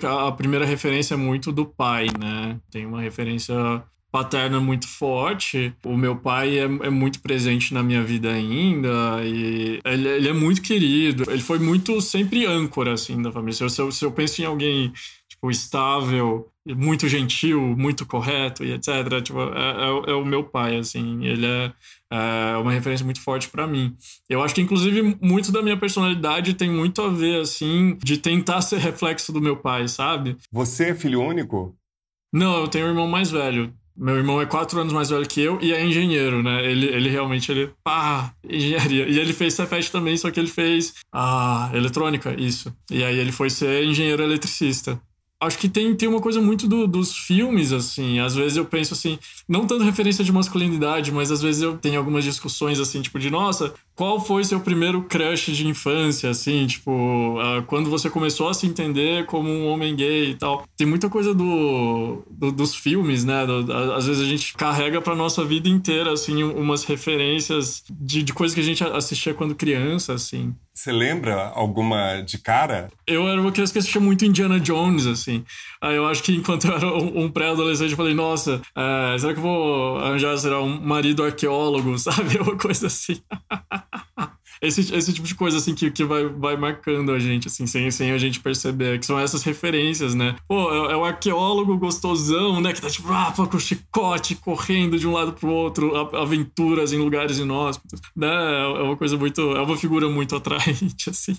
a 0.05 0.31
primeira 0.31 0.65
referência 0.65 1.13
é 1.13 1.17
muito 1.17 1.51
do 1.51 1.65
pai, 1.65 2.07
né? 2.19 2.59
Tem 2.71 2.85
uma 2.85 3.01
referência 3.01 3.55
paterna 4.11 4.59
muito 4.59 4.87
forte. 4.87 5.73
O 5.83 5.95
meu 5.95 6.15
pai 6.15 6.57
é, 6.57 6.63
é, 6.63 6.89
muito 6.89 7.21
presente 7.21 7.73
na 7.73 7.83
minha 7.83 8.03
vida 8.03 8.31
ainda 8.31 9.23
e 9.23 9.79
ele, 9.85 10.07
ele, 10.07 10.27
é 10.27 10.33
muito 10.33 10.61
querido. 10.61 11.29
Ele 11.29 11.41
foi 11.41 11.59
muito 11.59 12.01
sempre 12.01 12.45
âncora, 12.45 12.93
assim, 12.93 13.21
da 13.21 13.31
família. 13.31 13.53
Se 13.53 13.81
eu, 13.81 13.91
se 13.91 14.03
eu, 14.03 14.11
penso 14.11 14.41
em 14.41 14.45
alguém 14.45 14.91
tipo, 15.27 15.51
estável, 15.51 16.51
muito 16.65 17.07
gentil, 17.07 17.61
muito 17.77 18.05
correto 18.05 18.63
e 18.63 18.73
etc. 18.73 19.21
Tipo, 19.23 19.41
é, 19.41 20.09
é, 20.09 20.11
é 20.11 20.13
o 20.13 20.25
meu 20.25 20.43
pai, 20.43 20.77
assim. 20.77 21.23
Ele 21.25 21.45
é, 21.45 21.71
é 22.11 22.57
uma 22.57 22.71
referência 22.71 23.05
muito 23.05 23.21
forte 23.21 23.49
para 23.49 23.67
mim. 23.67 23.95
Eu 24.27 24.41
acho 24.41 24.55
que, 24.55 24.61
inclusive, 24.61 25.17
muito 25.21 25.51
da 25.51 25.61
minha 25.61 25.77
personalidade 25.77 26.53
tem 26.53 26.69
muito 26.69 27.01
a 27.01 27.09
ver, 27.09 27.41
assim, 27.41 27.97
de 28.03 28.17
tentar 28.17 28.61
ser 28.61 28.79
reflexo 28.79 29.31
do 29.31 29.41
meu 29.41 29.57
pai, 29.57 29.87
sabe? 29.87 30.37
Você 30.51 30.89
é 30.89 30.95
filho 30.95 31.21
único? 31.21 31.75
Não, 32.33 32.61
eu 32.61 32.67
tenho 32.67 32.85
um 32.85 32.89
irmão 32.89 33.07
mais 33.07 33.31
velho. 33.31 33.73
Meu 33.95 34.15
irmão 34.15 34.41
é 34.41 34.45
quatro 34.45 34.79
anos 34.79 34.93
mais 34.93 35.09
velho 35.09 35.27
que 35.27 35.41
eu 35.41 35.59
e 35.61 35.73
é 35.73 35.85
engenheiro, 35.85 36.41
né? 36.41 36.63
Ele, 36.65 36.85
ele 36.85 37.09
realmente, 37.09 37.51
ele, 37.51 37.69
pá, 37.83 38.33
engenharia. 38.47 39.05
E 39.09 39.19
ele 39.19 39.33
fez 39.33 39.55
Cefet 39.55 39.91
também, 39.91 40.15
só 40.15 40.31
que 40.31 40.39
ele 40.39 40.47
fez 40.47 40.93
a 41.11 41.69
eletrônica, 41.73 42.33
isso. 42.39 42.73
E 42.89 43.03
aí 43.03 43.19
ele 43.19 43.33
foi 43.33 43.49
ser 43.49 43.83
engenheiro 43.83 44.23
eletricista 44.23 44.99
acho 45.39 45.57
que 45.57 45.69
tem, 45.69 45.95
tem 45.95 46.09
uma 46.09 46.19
coisa 46.19 46.41
muito 46.41 46.67
do, 46.67 46.85
dos 46.85 47.15
filmes, 47.15 47.71
assim. 47.71 48.19
Às 48.19 48.35
vezes 48.35 48.57
eu 48.57 48.65
penso 48.65 48.93
assim, 48.93 49.17
não 49.47 49.65
tanto 49.65 49.83
referência 49.83 50.23
de 50.23 50.31
masculinidade, 50.31 51.11
mas 51.11 51.31
às 51.31 51.41
vezes 51.41 51.61
eu 51.61 51.77
tenho 51.77 51.97
algumas 51.97 52.23
discussões, 52.23 52.79
assim, 52.79 53.01
tipo, 53.01 53.17
de 53.17 53.29
nossa, 53.29 53.73
qual 53.99 54.17
foi 54.17 54.45
seu 54.45 54.61
primeiro 54.61 55.01
crush 55.01 55.51
de 55.51 55.67
infância, 55.67 56.29
assim, 56.29 56.65
tipo, 56.65 56.89
uh, 56.89 57.61
quando 57.63 57.89
você 57.89 58.09
começou 58.09 58.47
a 58.47 58.53
se 58.53 58.65
entender 58.65 59.25
como 59.25 59.49
um 59.49 59.67
homem 59.67 59.93
gay 59.93 60.29
e 60.29 60.35
tal. 60.35 60.63
Tem 60.77 60.87
muita 60.87 61.09
coisa 61.09 61.33
do, 61.33 62.23
do 62.31 62.49
dos 62.49 62.73
filmes, 62.73 63.25
né? 63.25 63.45
Do, 63.45 63.69
às 63.93 64.05
vezes 64.05 64.21
a 64.21 64.25
gente 64.25 64.53
carrega 64.53 65.01
pra 65.01 65.13
nossa 65.13 65.43
vida 65.43 65.67
inteira, 65.67 66.13
assim, 66.13 66.41
umas 66.43 66.85
referências 66.85 67.83
de, 67.91 68.23
de 68.23 68.31
coisas 68.31 68.55
que 68.55 68.61
a 68.61 68.63
gente 68.63 68.81
assistia 68.81 69.33
quando 69.33 69.53
criança, 69.53 70.13
assim. 70.13 70.55
Você 70.79 70.93
lembra 70.93 71.51
alguma 71.55 72.21
de 72.21 72.37
cara? 72.37 72.89
Eu 73.05 73.27
era 73.27 73.41
uma 73.41 73.51
criança 73.51 73.73
que 73.73 73.79
assistia 73.79 73.99
muito 73.99 74.23
Indiana 74.23 74.57
Jones, 74.61 75.07
assim. 75.07 75.43
Aí 75.81 75.97
eu 75.97 76.07
acho 76.07 76.23
que 76.23 76.33
enquanto 76.33 76.67
eu 76.67 76.73
era 76.73 76.87
um, 76.87 77.25
um 77.25 77.29
pré-adolescente, 77.29 77.91
eu 77.91 77.97
falei, 77.97 78.13
nossa, 78.13 78.61
é, 78.73 79.17
será 79.17 79.33
que 79.33 79.39
eu 79.39 79.43
vou 79.43 79.97
arranjar, 79.97 80.37
será, 80.37 80.61
um 80.61 80.79
marido 80.79 81.21
arqueólogo, 81.21 81.97
sabe? 81.99 82.37
Uma 82.37 82.55
coisa 82.55 82.87
assim. 82.87 83.21
esse, 84.61 84.93
esse 84.93 85.13
tipo 85.13 85.27
de 85.27 85.35
coisa, 85.35 85.57
assim, 85.57 85.73
que, 85.73 85.89
que 85.89 86.03
vai, 86.03 86.25
vai 86.25 86.57
marcando 86.57 87.11
a 87.11 87.19
gente, 87.19 87.47
assim, 87.47 87.65
sem, 87.65 87.89
sem 87.91 88.11
a 88.11 88.17
gente 88.17 88.39
perceber. 88.39 88.99
Que 88.99 89.05
são 89.05 89.19
essas 89.19 89.43
referências, 89.43 90.13
né? 90.13 90.35
Pô, 90.47 90.71
é, 90.71 90.93
é 90.93 90.95
o 90.95 91.05
arqueólogo 91.05 91.77
gostosão, 91.77 92.59
né? 92.59 92.73
Que 92.73 92.81
tá, 92.81 92.89
tipo, 92.89 93.11
ah, 93.11 93.33
com 93.33 93.59
chicote, 93.59 94.35
correndo 94.35 94.99
de 94.99 95.07
um 95.07 95.13
lado 95.13 95.33
pro 95.33 95.49
outro, 95.49 95.95
aventuras 96.15 96.91
em 96.91 96.97
lugares 96.97 97.37
inóspitos. 97.37 98.01
Né? 98.15 98.27
É, 98.27 98.79
é 98.79 98.83
uma 98.83 98.97
coisa 98.97 99.17
muito... 99.17 99.41
É 99.55 99.61
uma 99.61 99.77
figura 99.77 100.09
muito 100.09 100.35
atraente, 100.35 101.09
assim. 101.09 101.37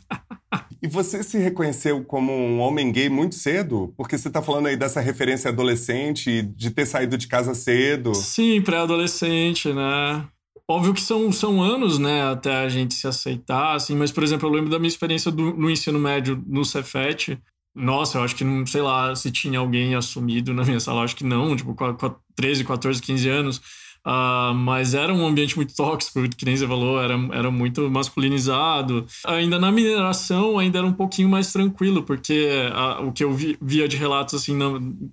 E 0.82 0.88
você 0.88 1.22
se 1.22 1.38
reconheceu 1.38 2.02
como 2.04 2.32
um 2.32 2.58
homem 2.60 2.90
gay 2.90 3.08
muito 3.08 3.34
cedo? 3.34 3.92
Porque 3.96 4.16
você 4.16 4.30
tá 4.30 4.40
falando 4.40 4.66
aí 4.66 4.76
dessa 4.76 5.00
referência 5.00 5.50
adolescente, 5.50 6.42
de 6.42 6.70
ter 6.70 6.86
saído 6.86 7.18
de 7.18 7.26
casa 7.26 7.54
cedo. 7.54 8.14
Sim, 8.14 8.62
pré-adolescente, 8.62 9.72
né? 9.72 10.26
Óbvio 10.70 10.94
que 10.94 11.00
são, 11.00 11.32
são 11.32 11.60
anos, 11.60 11.98
né, 11.98 12.22
até 12.30 12.54
a 12.54 12.68
gente 12.68 12.94
se 12.94 13.04
aceitar, 13.04 13.74
assim, 13.74 13.96
mas, 13.96 14.12
por 14.12 14.22
exemplo, 14.22 14.48
eu 14.48 14.52
lembro 14.52 14.70
da 14.70 14.78
minha 14.78 14.86
experiência 14.86 15.28
do, 15.28 15.52
no 15.52 15.68
ensino 15.68 15.98
médio 15.98 16.40
no 16.46 16.64
Cefet. 16.64 17.36
Nossa, 17.74 18.18
eu 18.18 18.22
acho 18.22 18.36
que 18.36 18.44
não, 18.44 18.64
sei 18.64 18.80
lá, 18.80 19.12
se 19.16 19.32
tinha 19.32 19.58
alguém 19.58 19.96
assumido 19.96 20.54
na 20.54 20.62
minha 20.62 20.78
sala, 20.78 21.00
eu 21.00 21.04
acho 21.06 21.16
que 21.16 21.24
não, 21.24 21.56
tipo, 21.56 21.74
com 21.74 22.14
13, 22.36 22.64
14, 22.64 23.02
15 23.02 23.28
anos. 23.28 23.60
Uh, 24.06 24.54
mas 24.54 24.94
era 24.94 25.12
um 25.12 25.26
ambiente 25.26 25.56
muito 25.56 25.74
tóxico, 25.74 26.26
que 26.30 26.44
nem 26.44 26.56
você 26.56 26.66
falou, 26.66 27.00
era, 27.00 27.14
era 27.32 27.50
muito 27.50 27.90
masculinizado. 27.90 29.06
Ainda 29.26 29.58
na 29.58 29.70
mineração, 29.70 30.58
ainda 30.58 30.78
era 30.78 30.86
um 30.86 30.92
pouquinho 30.92 31.28
mais 31.28 31.52
tranquilo, 31.52 32.02
porque 32.02 32.48
uh, 32.72 33.06
o 33.06 33.12
que 33.12 33.22
eu 33.22 33.32
vi, 33.32 33.58
via 33.60 33.86
de 33.86 33.96
relatos, 33.96 34.34
assim, 34.34 34.58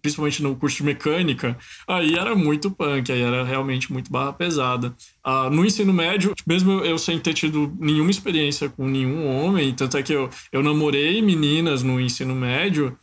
principalmente 0.01 0.41
no 0.41 0.55
curso 0.55 0.77
de 0.77 0.83
mecânica, 0.83 1.57
aí 1.87 2.15
era 2.15 2.35
muito 2.35 2.71
punk, 2.71 3.11
aí 3.11 3.21
era 3.21 3.43
realmente 3.43 3.91
muito 3.91 4.11
barra 4.11 4.31
pesada. 4.31 4.95
Uh, 5.25 5.49
no 5.49 5.65
ensino 5.65 5.91
médio, 5.93 6.33
mesmo 6.45 6.79
eu 6.85 6.97
sem 6.97 7.19
ter 7.19 7.33
tido 7.33 7.73
nenhuma 7.79 8.09
experiência 8.11 8.69
com 8.69 8.87
nenhum 8.87 9.27
homem, 9.27 9.73
tanto 9.73 9.97
é 9.97 10.03
que 10.03 10.13
eu, 10.13 10.29
eu 10.51 10.63
namorei 10.63 11.21
meninas 11.21 11.83
no 11.83 11.99
ensino 11.99 12.33
médio, 12.33 12.97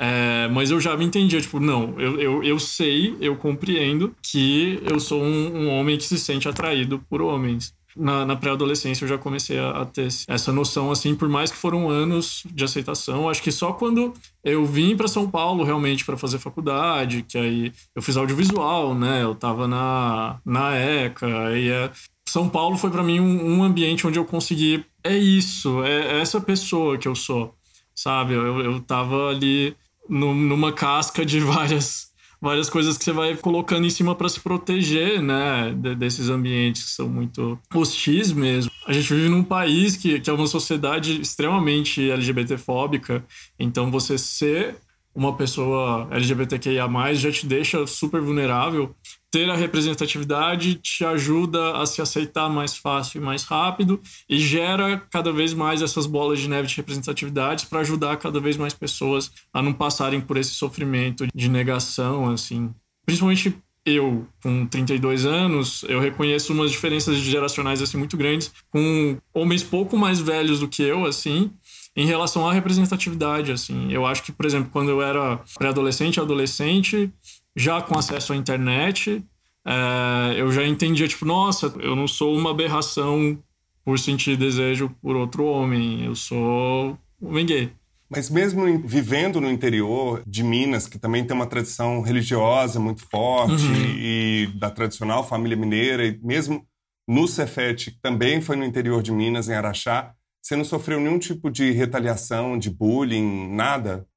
é, 0.00 0.46
mas 0.48 0.70
eu 0.70 0.80
já 0.80 0.96
me 0.96 1.04
entendia, 1.04 1.40
tipo, 1.40 1.58
não, 1.58 1.98
eu, 1.98 2.20
eu, 2.20 2.44
eu 2.44 2.58
sei, 2.60 3.16
eu 3.20 3.34
compreendo 3.34 4.14
que 4.22 4.80
eu 4.88 5.00
sou 5.00 5.20
um, 5.20 5.64
um 5.64 5.68
homem 5.70 5.98
que 5.98 6.04
se 6.04 6.16
sente 6.16 6.48
atraído 6.48 7.02
por 7.10 7.20
homens. 7.20 7.76
Na, 7.96 8.24
na 8.24 8.36
pré-adolescência 8.36 9.02
eu 9.04 9.08
já 9.08 9.18
comecei 9.18 9.58
a, 9.58 9.70
a, 9.70 9.84
ter 9.84 10.06
essa 10.28 10.52
noção, 10.52 10.92
assim, 10.92 11.16
por 11.16 11.28
mais 11.28 11.50
que 11.50 11.56
foram 11.56 11.90
anos 11.90 12.44
de 12.46 12.62
aceitação. 12.62 13.28
Acho 13.28 13.42
que 13.42 13.50
só 13.50 13.72
quando 13.72 14.14
eu 14.44 14.64
vim 14.64 14.96
para 14.96 15.08
São 15.08 15.28
Paulo 15.28 15.64
realmente 15.64 16.04
para 16.04 16.16
fazer 16.16 16.38
faculdade, 16.38 17.24
que 17.28 17.36
aí 17.36 17.72
eu 17.96 18.00
fiz 18.00 18.16
audiovisual, 18.16 18.94
né? 18.94 19.24
Eu 19.24 19.34
tava 19.34 19.66
na, 19.66 20.38
na 20.46 20.76
ECA, 20.76 21.48
aí 21.48 21.70
é, 21.70 21.90
São 22.28 22.48
Paulo 22.48 22.78
foi 22.78 22.90
para 22.90 23.02
mim 23.02 23.18
um, 23.18 23.58
um, 23.58 23.64
ambiente 23.64 24.06
onde 24.06 24.16
eu 24.18 24.24
consegui. 24.24 24.84
É 25.02 25.16
isso, 25.16 25.82
é, 25.82 26.18
é 26.18 26.20
essa 26.20 26.40
pessoa 26.40 26.96
que 26.96 27.08
eu 27.08 27.16
sou, 27.16 27.52
sabe? 27.96 28.34
Eu, 28.34 28.60
eu 28.60 28.80
tava 28.80 29.30
ali 29.30 29.74
numa 30.08 30.72
casca 30.72 31.24
de 31.24 31.40
várias 31.40 32.08
várias 32.40 32.70
coisas 32.70 32.96
que 32.96 33.04
você 33.04 33.12
vai 33.12 33.36
colocando 33.36 33.84
em 33.84 33.90
cima 33.90 34.14
para 34.14 34.28
se 34.28 34.38
proteger, 34.38 35.20
né, 35.20 35.74
desses 35.98 36.28
ambientes 36.28 36.84
que 36.84 36.90
são 36.90 37.08
muito 37.08 37.58
hostis 37.74 38.32
mesmo. 38.32 38.70
A 38.86 38.92
gente 38.92 39.12
vive 39.12 39.28
num 39.28 39.42
país 39.42 39.96
que, 39.96 40.20
que 40.20 40.30
é 40.30 40.32
uma 40.32 40.46
sociedade 40.46 41.20
extremamente 41.20 42.08
LGBTfóbica, 42.08 43.24
então 43.58 43.90
você 43.90 44.16
ser 44.16 44.76
uma 45.18 45.36
pessoa 45.36 46.06
LGBTQIA+, 46.12 46.88
já 47.14 47.32
te 47.32 47.44
deixa 47.44 47.84
super 47.88 48.20
vulnerável 48.20 48.94
ter 49.32 49.50
a 49.50 49.56
representatividade 49.56 50.76
te 50.76 51.04
ajuda 51.04 51.76
a 51.76 51.84
se 51.84 52.00
aceitar 52.00 52.48
mais 52.48 52.76
fácil 52.76 53.20
e 53.20 53.24
mais 53.24 53.42
rápido 53.42 54.00
e 54.28 54.38
gera 54.38 54.96
cada 55.10 55.32
vez 55.32 55.52
mais 55.52 55.82
essas 55.82 56.06
bolas 56.06 56.38
de 56.38 56.48
neve 56.48 56.68
de 56.68 56.76
representatividades 56.76 57.64
para 57.64 57.80
ajudar 57.80 58.16
cada 58.16 58.38
vez 58.38 58.56
mais 58.56 58.72
pessoas 58.72 59.30
a 59.52 59.60
não 59.60 59.72
passarem 59.72 60.20
por 60.20 60.36
esse 60.36 60.50
sofrimento 60.50 61.26
de 61.34 61.48
negação, 61.48 62.30
assim. 62.30 62.72
Principalmente 63.04 63.58
eu, 63.84 64.26
com 64.42 64.66
32 64.66 65.26
anos, 65.26 65.84
eu 65.88 65.98
reconheço 65.98 66.52
umas 66.52 66.70
diferenças 66.70 67.16
geracionais 67.16 67.82
assim 67.82 67.96
muito 67.96 68.16
grandes 68.16 68.52
com 68.70 69.16
homens 69.34 69.62
pouco 69.62 69.96
mais 69.96 70.20
velhos 70.20 70.60
do 70.60 70.68
que 70.68 70.82
eu, 70.82 71.04
assim, 71.04 71.50
em 71.96 72.06
relação 72.06 72.48
à 72.48 72.52
representatividade, 72.52 73.52
assim. 73.52 73.92
Eu 73.92 74.06
acho 74.06 74.22
que, 74.22 74.32
por 74.32 74.46
exemplo, 74.46 74.70
quando 74.72 74.90
eu 74.90 75.02
era 75.02 75.40
pré-adolescente, 75.58 76.20
adolescente, 76.20 77.12
já 77.56 77.82
com 77.82 77.98
acesso 77.98 78.32
à 78.32 78.36
internet, 78.36 79.24
é, 79.66 80.40
eu 80.40 80.50
já 80.52 80.66
entendia, 80.66 81.08
tipo, 81.08 81.24
nossa, 81.24 81.72
eu 81.80 81.96
não 81.96 82.06
sou 82.06 82.36
uma 82.36 82.50
aberração 82.50 83.38
por 83.84 83.98
sentir 83.98 84.36
desejo 84.36 84.90
por 85.02 85.16
outro 85.16 85.44
homem, 85.44 86.04
eu 86.04 86.14
sou 86.14 86.98
homem 87.20 87.46
gay. 87.46 87.72
Mas 88.10 88.30
mesmo 88.30 88.62
vivendo 88.86 89.40
no 89.40 89.50
interior 89.50 90.22
de 90.26 90.42
Minas, 90.42 90.86
que 90.86 90.98
também 90.98 91.24
tem 91.24 91.36
uma 91.36 91.46
tradição 91.46 92.00
religiosa 92.00 92.80
muito 92.80 93.06
forte 93.06 93.64
uhum. 93.64 93.96
e 93.98 94.48
da 94.58 94.70
tradicional 94.70 95.26
família 95.26 95.56
mineira, 95.56 96.06
e 96.06 96.18
mesmo 96.22 96.66
no 97.06 97.28
Cefete, 97.28 97.90
que 97.90 98.00
também 98.00 98.40
foi 98.40 98.56
no 98.56 98.64
interior 98.64 99.02
de 99.02 99.12
Minas, 99.12 99.48
em 99.48 99.54
Araxá, 99.54 100.14
você 100.48 100.56
não 100.56 100.64
sofreu 100.64 100.98
nenhum 100.98 101.18
tipo 101.18 101.50
de 101.50 101.72
retaliação, 101.72 102.58
de 102.58 102.70
bullying, 102.70 103.54
nada? 103.54 104.08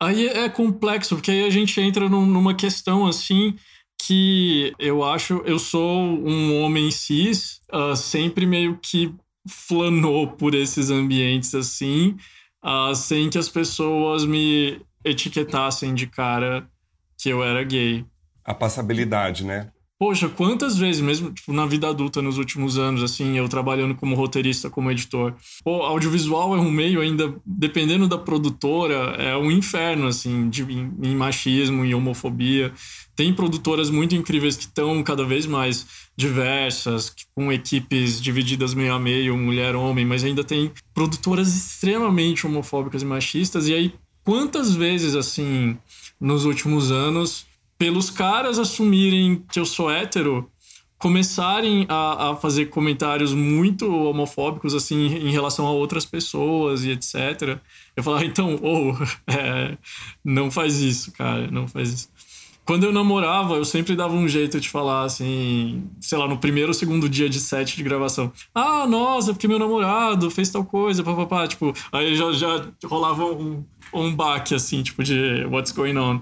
Aí 0.00 0.26
é 0.26 0.48
complexo, 0.48 1.14
porque 1.14 1.30
aí 1.30 1.44
a 1.44 1.50
gente 1.50 1.78
entra 1.78 2.08
num, 2.08 2.24
numa 2.24 2.54
questão 2.54 3.06
assim 3.06 3.54
que 4.00 4.72
eu 4.78 5.04
acho, 5.04 5.42
eu 5.44 5.58
sou 5.58 6.00
um 6.00 6.62
homem 6.62 6.90
cis, 6.90 7.60
uh, 7.70 7.94
sempre 7.94 8.46
meio 8.46 8.78
que 8.78 9.14
flanou 9.46 10.28
por 10.28 10.54
esses 10.54 10.88
ambientes 10.88 11.54
assim, 11.54 12.16
uh, 12.64 12.94
sem 12.94 13.28
que 13.28 13.36
as 13.36 13.50
pessoas 13.50 14.24
me 14.24 14.80
etiquetassem 15.04 15.94
de 15.94 16.06
cara 16.06 16.66
que 17.18 17.28
eu 17.28 17.44
era 17.44 17.62
gay. 17.62 18.06
A 18.42 18.54
passabilidade, 18.54 19.44
né? 19.44 19.70
Poxa, 20.00 20.28
quantas 20.28 20.78
vezes, 20.78 21.00
mesmo 21.00 21.32
tipo, 21.32 21.52
na 21.52 21.66
vida 21.66 21.88
adulta 21.88 22.22
nos 22.22 22.38
últimos 22.38 22.78
anos, 22.78 23.02
assim, 23.02 23.36
eu 23.36 23.48
trabalhando 23.48 23.96
como 23.96 24.14
roteirista, 24.14 24.70
como 24.70 24.92
editor. 24.92 25.34
Pô, 25.64 25.82
audiovisual 25.82 26.54
é 26.54 26.60
um 26.60 26.70
meio 26.70 27.00
ainda, 27.00 27.34
dependendo 27.44 28.06
da 28.06 28.16
produtora, 28.16 29.16
é 29.18 29.36
um 29.36 29.50
inferno, 29.50 30.06
assim, 30.06 30.48
de, 30.48 30.62
em, 30.62 30.92
em 31.02 31.16
machismo, 31.16 31.84
em 31.84 31.94
homofobia. 31.94 32.72
Tem 33.16 33.34
produtoras 33.34 33.90
muito 33.90 34.14
incríveis 34.14 34.56
que 34.56 34.66
estão 34.66 35.02
cada 35.02 35.24
vez 35.24 35.46
mais 35.46 35.84
diversas, 36.16 37.12
com 37.34 37.52
equipes 37.52 38.20
divididas 38.20 38.74
meio 38.74 38.94
a 38.94 39.00
meio, 39.00 39.36
mulher-homem, 39.36 40.06
mas 40.06 40.22
ainda 40.22 40.44
tem 40.44 40.70
produtoras 40.94 41.48
extremamente 41.48 42.46
homofóbicas 42.46 43.02
e 43.02 43.04
machistas. 43.04 43.66
E 43.66 43.74
aí, 43.74 43.92
quantas 44.22 44.76
vezes, 44.76 45.16
assim, 45.16 45.76
nos 46.20 46.44
últimos 46.44 46.92
anos 46.92 47.48
pelos 47.78 48.10
caras 48.10 48.58
assumirem 48.58 49.44
que 49.50 49.60
eu 49.60 49.64
sou 49.64 49.90
hétero, 49.90 50.50
começarem 50.98 51.86
a, 51.88 52.30
a, 52.30 52.36
fazer 52.36 52.66
comentários 52.66 53.32
muito 53.32 53.88
homofóbicos, 53.88 54.74
assim, 54.74 55.06
em 55.06 55.30
relação 55.30 55.64
a 55.66 55.70
outras 55.70 56.04
pessoas 56.04 56.84
e 56.84 56.90
etc. 56.90 57.58
Eu 57.96 58.02
falava, 58.02 58.24
então, 58.24 58.58
ou, 58.60 58.92
oh, 58.98 59.30
é, 59.30 59.78
não 60.24 60.50
faz 60.50 60.80
isso, 60.80 61.12
cara, 61.12 61.48
não 61.50 61.68
faz 61.68 61.92
isso. 61.92 62.08
Quando 62.68 62.84
eu 62.84 62.92
namorava, 62.92 63.54
eu 63.54 63.64
sempre 63.64 63.96
dava 63.96 64.12
um 64.12 64.28
jeito 64.28 64.60
de 64.60 64.68
falar 64.68 65.04
assim, 65.04 65.88
sei 66.02 66.18
lá, 66.18 66.28
no 66.28 66.36
primeiro 66.36 66.68
ou 66.68 66.74
segundo 66.74 67.08
dia 67.08 67.26
de 67.26 67.40
set 67.40 67.74
de 67.74 67.82
gravação. 67.82 68.30
Ah, 68.54 68.86
nossa, 68.86 69.32
porque 69.32 69.48
meu 69.48 69.58
namorado 69.58 70.30
fez 70.30 70.50
tal 70.50 70.62
coisa, 70.62 71.02
papapá. 71.02 71.48
Tipo, 71.48 71.72
aí 71.90 72.14
já, 72.14 72.30
já 72.32 72.68
rolava 72.84 73.24
um, 73.24 73.64
um 73.92 74.14
baque, 74.14 74.54
assim, 74.54 74.82
tipo, 74.82 75.02
de 75.02 75.44
what's 75.46 75.72
going 75.72 75.96
on. 75.96 76.20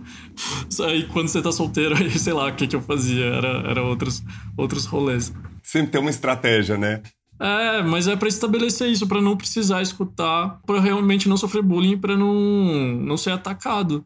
Aí 0.87 1.07
quando 1.09 1.29
você 1.29 1.43
tá 1.43 1.53
solteiro, 1.53 1.97
aí 1.99 2.19
sei 2.19 2.33
lá 2.33 2.49
o 2.49 2.55
que, 2.55 2.67
que 2.67 2.77
eu 2.77 2.83
fazia. 2.83 3.25
Era, 3.25 3.49
era 3.71 3.83
outros, 3.83 4.23
outros 4.57 4.85
rolês. 4.85 5.33
Sempre 5.63 5.93
tem 5.93 6.01
uma 6.01 6.11
estratégia, 6.11 6.77
né? 6.77 7.03
É, 7.39 7.83
mas 7.83 8.09
é 8.09 8.17
para 8.17 8.29
estabelecer 8.29 8.89
isso, 8.89 9.07
para 9.07 9.21
não 9.21 9.37
precisar 9.37 9.83
escutar, 9.83 10.59
para 10.67 10.81
realmente 10.81 11.29
não 11.29 11.37
sofrer 11.37 11.63
bullying, 11.63 11.99
para 11.99 12.17
não, 12.17 12.35
não 12.35 13.17
ser 13.17 13.31
atacado. 13.31 14.05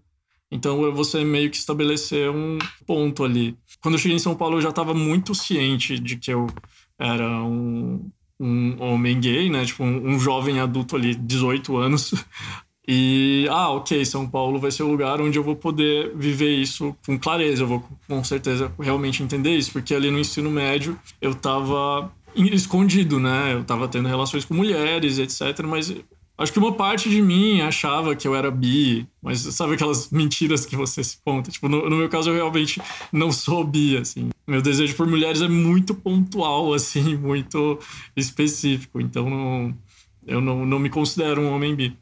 Então 0.50 0.93
você 0.93 1.23
meio 1.23 1.49
que 1.49 1.57
estabelecer 1.57 2.29
um 2.29 2.59
ponto 2.85 3.23
ali. 3.25 3.57
Quando 3.81 3.95
eu 3.95 3.99
cheguei 3.99 4.17
em 4.17 4.21
São 4.21 4.35
Paulo, 4.35 4.57
eu 4.57 4.61
já 4.61 4.71
estava 4.71 4.93
muito 4.93 5.35
ciente 5.35 5.99
de 5.99 6.17
que 6.17 6.33
eu 6.33 6.49
era 6.99 7.43
um, 7.45 8.11
um 8.38 8.83
homem 8.83 9.21
gay, 9.21 9.49
né? 9.49 9.64
Tipo, 9.64 9.85
um, 9.85 10.14
um 10.14 10.19
jovem 10.19 10.59
adulto 10.59 10.97
ali, 10.97 11.14
18 11.14 11.76
anos. 11.76 12.12
E, 12.88 13.46
ah, 13.50 13.70
ok, 13.70 14.04
São 14.04 14.28
Paulo 14.28 14.58
vai 14.58 14.70
ser 14.70 14.82
o 14.82 14.88
lugar 14.88 15.20
onde 15.20 15.38
eu 15.38 15.44
vou 15.44 15.54
poder 15.54 16.12
viver 16.16 16.50
isso 16.56 16.96
com 17.06 17.18
clareza, 17.18 17.62
eu 17.62 17.66
vou 17.66 17.84
com 18.08 18.25
certeza 18.25 18.72
realmente 18.80 19.22
entender 19.22 19.56
isso, 19.56 19.72
porque 19.72 19.94
ali 19.94 20.10
no 20.10 20.18
ensino 20.18 20.50
médio 20.50 20.99
eu 21.20 21.34
tava 21.34 22.10
escondido, 22.34 23.20
né? 23.20 23.54
Eu 23.54 23.64
tava 23.64 23.87
tendo 23.87 24.08
relações 24.08 24.44
com 24.44 24.54
mulheres, 24.54 25.18
etc, 25.18 25.64
mas 25.64 25.94
Acho 26.40 26.54
que 26.54 26.58
uma 26.58 26.72
parte 26.72 27.10
de 27.10 27.20
mim 27.20 27.60
achava 27.60 28.16
que 28.16 28.26
eu 28.26 28.34
era 28.34 28.50
bi, 28.50 29.06
mas 29.22 29.40
sabe 29.40 29.75
aquelas 29.75 30.08
mentiras 30.08 30.64
que 30.64 30.75
você 30.75 31.04
se 31.04 31.18
conta? 31.22 31.50
Tipo, 31.50 31.68
no, 31.68 31.90
no, 31.90 31.96
meu 31.99 32.08
caso, 32.08 32.30
eu 32.30 32.34
realmente 32.34 32.80
não 33.12 33.30
sou 33.30 33.62
bi, 33.62 33.99
assim. 33.99 34.30
Meu 34.49 34.62
desejo 34.62 34.96
por 34.96 35.06
mulheres 35.06 35.42
é 35.42 35.49
muito 35.49 35.94
pontual, 35.94 36.72
assim, 36.72 37.14
muito 37.14 37.78
específico. 38.16 39.02
Então, 39.02 39.28
não, 39.28 39.78
eu 40.26 40.40
não, 40.40 40.64
não 40.64 40.78
me 40.78 40.88
considero 40.88 41.42
um 41.42 41.52
homem 41.52 41.75
bi. 41.75 41.94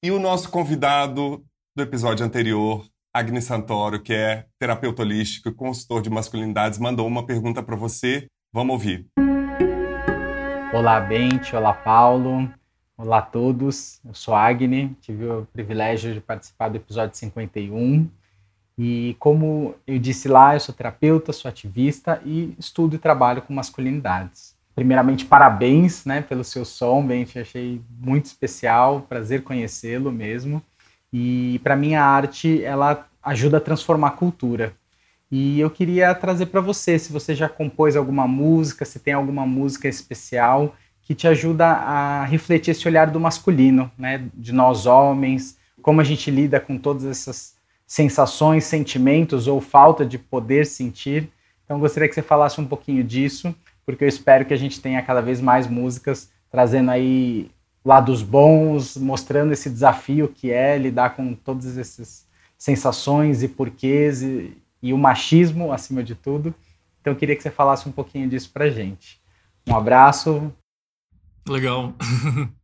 E 0.00 0.12
o 0.12 0.20
nosso 0.20 0.48
convidado 0.48 1.44
do 1.76 1.82
episódio 1.82 2.24
anterior, 2.24 2.86
Agnes 3.12 3.46
Santoro, 3.46 4.00
que 4.00 4.12
é 4.12 4.46
terapeuta 4.56 5.02
holístico 5.02 5.48
e 5.48 5.52
consultor 5.52 6.00
de 6.00 6.08
masculinidades, 6.08 6.78
mandou 6.78 7.04
uma 7.04 7.26
pergunta 7.26 7.64
para 7.64 7.74
você. 7.74 8.28
Vamos 8.52 8.74
ouvir. 8.74 9.08
Olá, 10.72 11.00
Bente. 11.00 11.56
Olá, 11.56 11.74
Paulo. 11.74 12.48
Olá 12.96 13.18
a 13.18 13.22
todos, 13.22 14.00
eu 14.04 14.14
sou 14.14 14.36
Agni, 14.36 14.96
tive 15.00 15.24
o 15.24 15.48
privilégio 15.52 16.14
de 16.14 16.20
participar 16.20 16.68
do 16.68 16.76
episódio 16.76 17.16
51 17.16 18.08
e 18.76 19.16
como 19.18 19.74
eu 19.84 19.98
disse 19.98 20.28
lá, 20.28 20.54
eu 20.54 20.60
sou 20.60 20.74
terapeuta, 20.74 21.32
sou 21.32 21.48
ativista 21.48 22.20
e 22.24 22.54
estudo 22.56 22.94
e 22.94 22.98
trabalho 22.98 23.42
com 23.42 23.52
masculinidades. 23.52 24.57
Primeiramente, 24.78 25.24
parabéns 25.24 26.04
né, 26.04 26.22
pelo 26.22 26.44
seu 26.44 26.64
som, 26.64 27.04
bem, 27.04 27.26
achei 27.34 27.82
muito 28.00 28.26
especial, 28.26 29.00
prazer 29.08 29.42
conhecê-lo 29.42 30.12
mesmo. 30.12 30.62
E 31.12 31.60
para 31.64 31.74
mim 31.74 31.96
a 31.96 32.04
arte, 32.04 32.62
ela 32.62 33.08
ajuda 33.20 33.56
a 33.56 33.60
transformar 33.60 34.06
a 34.06 34.12
cultura. 34.12 34.72
E 35.32 35.58
eu 35.58 35.68
queria 35.68 36.14
trazer 36.14 36.46
para 36.46 36.60
você, 36.60 36.96
se 36.96 37.12
você 37.12 37.34
já 37.34 37.48
compôs 37.48 37.96
alguma 37.96 38.28
música, 38.28 38.84
se 38.84 39.00
tem 39.00 39.14
alguma 39.14 39.44
música 39.44 39.88
especial 39.88 40.76
que 41.02 41.12
te 41.12 41.26
ajuda 41.26 41.66
a 41.66 42.24
refletir 42.24 42.70
esse 42.70 42.86
olhar 42.86 43.10
do 43.10 43.18
masculino, 43.18 43.90
né, 43.98 44.28
de 44.32 44.52
nós 44.52 44.86
homens, 44.86 45.58
como 45.82 46.00
a 46.00 46.04
gente 46.04 46.30
lida 46.30 46.60
com 46.60 46.78
todas 46.78 47.04
essas 47.04 47.56
sensações, 47.84 48.62
sentimentos 48.62 49.48
ou 49.48 49.60
falta 49.60 50.06
de 50.06 50.18
poder 50.18 50.66
sentir. 50.66 51.28
Então, 51.64 51.80
gostaria 51.80 52.08
que 52.08 52.14
você 52.14 52.22
falasse 52.22 52.60
um 52.60 52.66
pouquinho 52.66 53.02
disso, 53.02 53.52
porque 53.88 54.04
eu 54.04 54.08
espero 54.08 54.44
que 54.44 54.52
a 54.52 54.56
gente 54.58 54.82
tenha 54.82 55.00
cada 55.00 55.22
vez 55.22 55.40
mais 55.40 55.66
músicas 55.66 56.30
trazendo 56.50 56.90
aí 56.90 57.50
lados 57.82 58.22
bons, 58.22 58.98
mostrando 58.98 59.50
esse 59.50 59.70
desafio 59.70 60.28
que 60.28 60.50
é 60.50 60.76
lidar 60.76 61.16
com 61.16 61.32
todas 61.32 61.78
essas 61.78 62.26
sensações 62.58 63.42
e 63.42 63.48
porquês 63.48 64.20
e, 64.20 64.54
e 64.82 64.92
o 64.92 64.98
machismo 64.98 65.72
acima 65.72 66.04
de 66.04 66.14
tudo. 66.14 66.54
Então, 67.00 67.14
eu 67.14 67.18
queria 67.18 67.34
que 67.34 67.42
você 67.42 67.50
falasse 67.50 67.88
um 67.88 67.92
pouquinho 67.92 68.28
disso 68.28 68.50
para 68.52 68.68
gente. 68.68 69.18
Um 69.66 69.74
abraço, 69.74 70.52
Legal. 71.48 71.94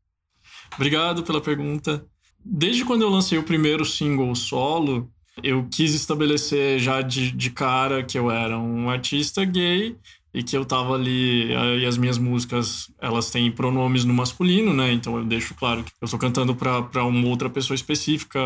Obrigado 0.77 1.23
pela 1.23 1.41
pergunta. 1.41 2.05
Desde 2.45 2.85
quando 2.85 3.01
eu 3.01 3.09
lancei 3.09 3.39
o 3.39 3.45
primeiro 3.45 3.83
single 3.87 4.35
solo, 4.35 5.11
eu 5.43 5.67
quis 5.71 5.95
estabelecer 5.95 6.79
já 6.79 7.01
de, 7.01 7.33
de 7.33 7.49
cara 7.49 8.05
que 8.05 8.19
eu 8.19 8.31
era 8.31 8.59
um 8.59 8.91
artista 8.91 9.43
gay 9.43 9.97
e 10.35 10.43
que 10.43 10.57
eu 10.57 10.65
tava 10.65 10.95
ali 10.95 11.53
e 11.53 11.87
as 11.87 11.97
minhas 11.97 12.19
músicas 12.19 12.91
elas 13.01 13.31
têm 13.31 13.51
pronomes 13.51 14.05
no 14.05 14.13
masculino, 14.13 14.75
né? 14.75 14.93
Então 14.93 15.17
eu 15.17 15.25
deixo 15.25 15.55
claro 15.55 15.85
que 15.85 15.93
eu 16.01 16.07
estou 16.07 16.19
cantando 16.19 16.55
para 16.55 17.05
uma 17.05 17.29
outra 17.29 17.49
pessoa 17.49 17.75
específica, 17.75 18.41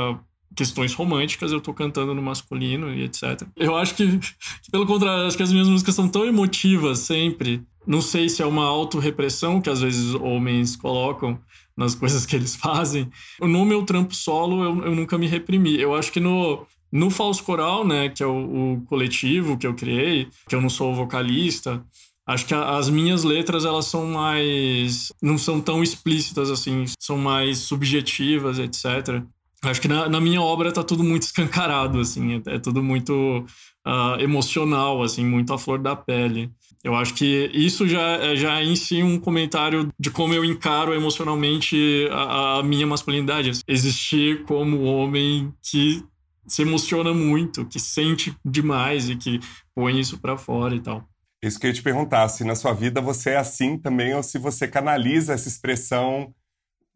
questões 0.55 0.93
românticas, 0.93 1.51
eu 1.51 1.61
tô 1.61 1.73
cantando 1.73 2.15
no 2.15 2.23
masculino 2.23 2.95
e 2.95 3.05
etc. 3.05 3.43
Eu 3.57 3.77
acho 3.77 3.95
que, 3.95 4.19
que 4.19 4.71
pelo 4.71 4.87
contrário, 4.87 5.27
acho 5.27 5.37
que 5.37 5.43
as 5.43 5.53
minhas 5.53 5.69
músicas 5.69 5.95
são 5.95 6.09
tão 6.09 6.27
emotivas 6.27 7.01
sempre 7.01 7.67
não 7.89 8.03
sei 8.03 8.29
se 8.29 8.43
é 8.43 8.47
uma 8.47 8.67
autorrepressão 8.67 9.63
que 9.63 9.71
às 9.71 9.81
vezes 9.81 10.15
homens 10.15 10.77
colocam 10.77 11.41
nas 11.75 11.95
coisas 11.95 12.27
que 12.27 12.37
eles 12.37 12.55
fazem. 12.57 13.09
No 13.41 13.65
meu 13.65 13.83
trampo 13.83 14.15
solo, 14.15 14.63
eu, 14.63 14.85
eu 14.85 14.95
nunca 14.95 15.17
me 15.17 15.27
reprimi. 15.27 15.81
Eu 15.81 15.95
acho 15.95 16.13
que 16.13 16.21
no, 16.21 16.67
no 16.91 17.11
Falso 17.11 17.43
Coral, 17.45 17.87
né, 17.87 18.09
que 18.09 18.23
é 18.23 18.27
o, 18.27 18.75
o, 18.75 18.81
coletivo 18.87 19.59
que 19.59 19.67
eu 19.67 19.75
criei, 19.75 20.29
que 20.49 20.55
eu 20.55 20.61
não 20.61 20.71
sou 20.71 20.95
vocalista, 20.95 21.85
acho 22.27 22.47
que 22.47 22.55
a, 22.55 22.77
as 22.77 22.89
minhas 22.89 23.25
letras, 23.25 23.65
elas 23.65 23.87
são 23.87 24.07
mais... 24.07 25.13
não 25.23 25.39
são 25.39 25.61
tão 25.61 25.83
explícitas, 25.83 26.51
assim, 26.51 26.85
são 26.99 27.19
mais 27.19 27.59
subjetivas, 27.59 28.59
etc. 28.59 29.23
Acho 29.63 29.81
que 29.81 29.89
na, 29.89 30.09
na 30.09 30.21
minha 30.21 30.41
obra 30.41 30.73
tá 30.73 30.83
tudo 30.85 31.03
muito 31.03 31.23
escancarado, 31.25 32.01
assim, 32.01 32.37
é, 32.47 32.55
é 32.55 32.59
tudo 32.59 32.83
muito 32.83 33.45
uh, 33.87 34.21
emocional, 34.21 35.03
assim, 35.03 35.25
muito 35.25 35.53
à 35.53 35.59
flor 35.59 35.79
da 35.79 35.97
pele. 35.97 36.51
Eu 36.83 36.95
acho 36.95 37.15
que 37.15 37.51
isso 37.53 37.89
já, 37.89 38.01
é, 38.01 38.37
já 38.37 38.61
é 38.61 38.65
em 38.65 38.77
si 38.77 39.03
um 39.03 39.19
comentário 39.19 39.89
de 39.99 40.11
como 40.11 40.33
eu 40.33 40.45
encaro 40.45 40.95
emocionalmente 40.95 42.09
a, 42.11 42.59
a 42.59 42.63
minha 42.63 42.87
masculinidade. 42.87 43.51
Existir 43.67 44.45
como 44.45 44.85
homem 44.85 45.53
que 45.63 46.05
se 46.49 46.63
emociona 46.63 47.13
muito, 47.13 47.67
que 47.67 47.79
sente 47.79 48.35
demais 48.45 49.09
e 49.09 49.17
que 49.17 49.41
põe 49.75 50.01
isso 50.01 50.19
para 50.19 50.37
fora 50.37 50.75
e 50.75 50.81
tal. 50.81 51.07
Isso 51.43 51.59
que 51.61 51.67
eu 51.67 51.71
ia 51.71 51.75
te 51.75 51.83
perguntar, 51.83 52.29
se 52.29 52.43
na 52.43 52.57
sua 52.57 52.73
vida 52.73 53.01
você 53.01 53.31
é 53.31 53.37
assim 53.37 53.79
também 53.79 54.15
ou 54.15 54.23
se 54.23 54.39
você 54.39 54.67
canaliza 54.67 55.35
essa 55.35 55.49
expressão 55.49 56.35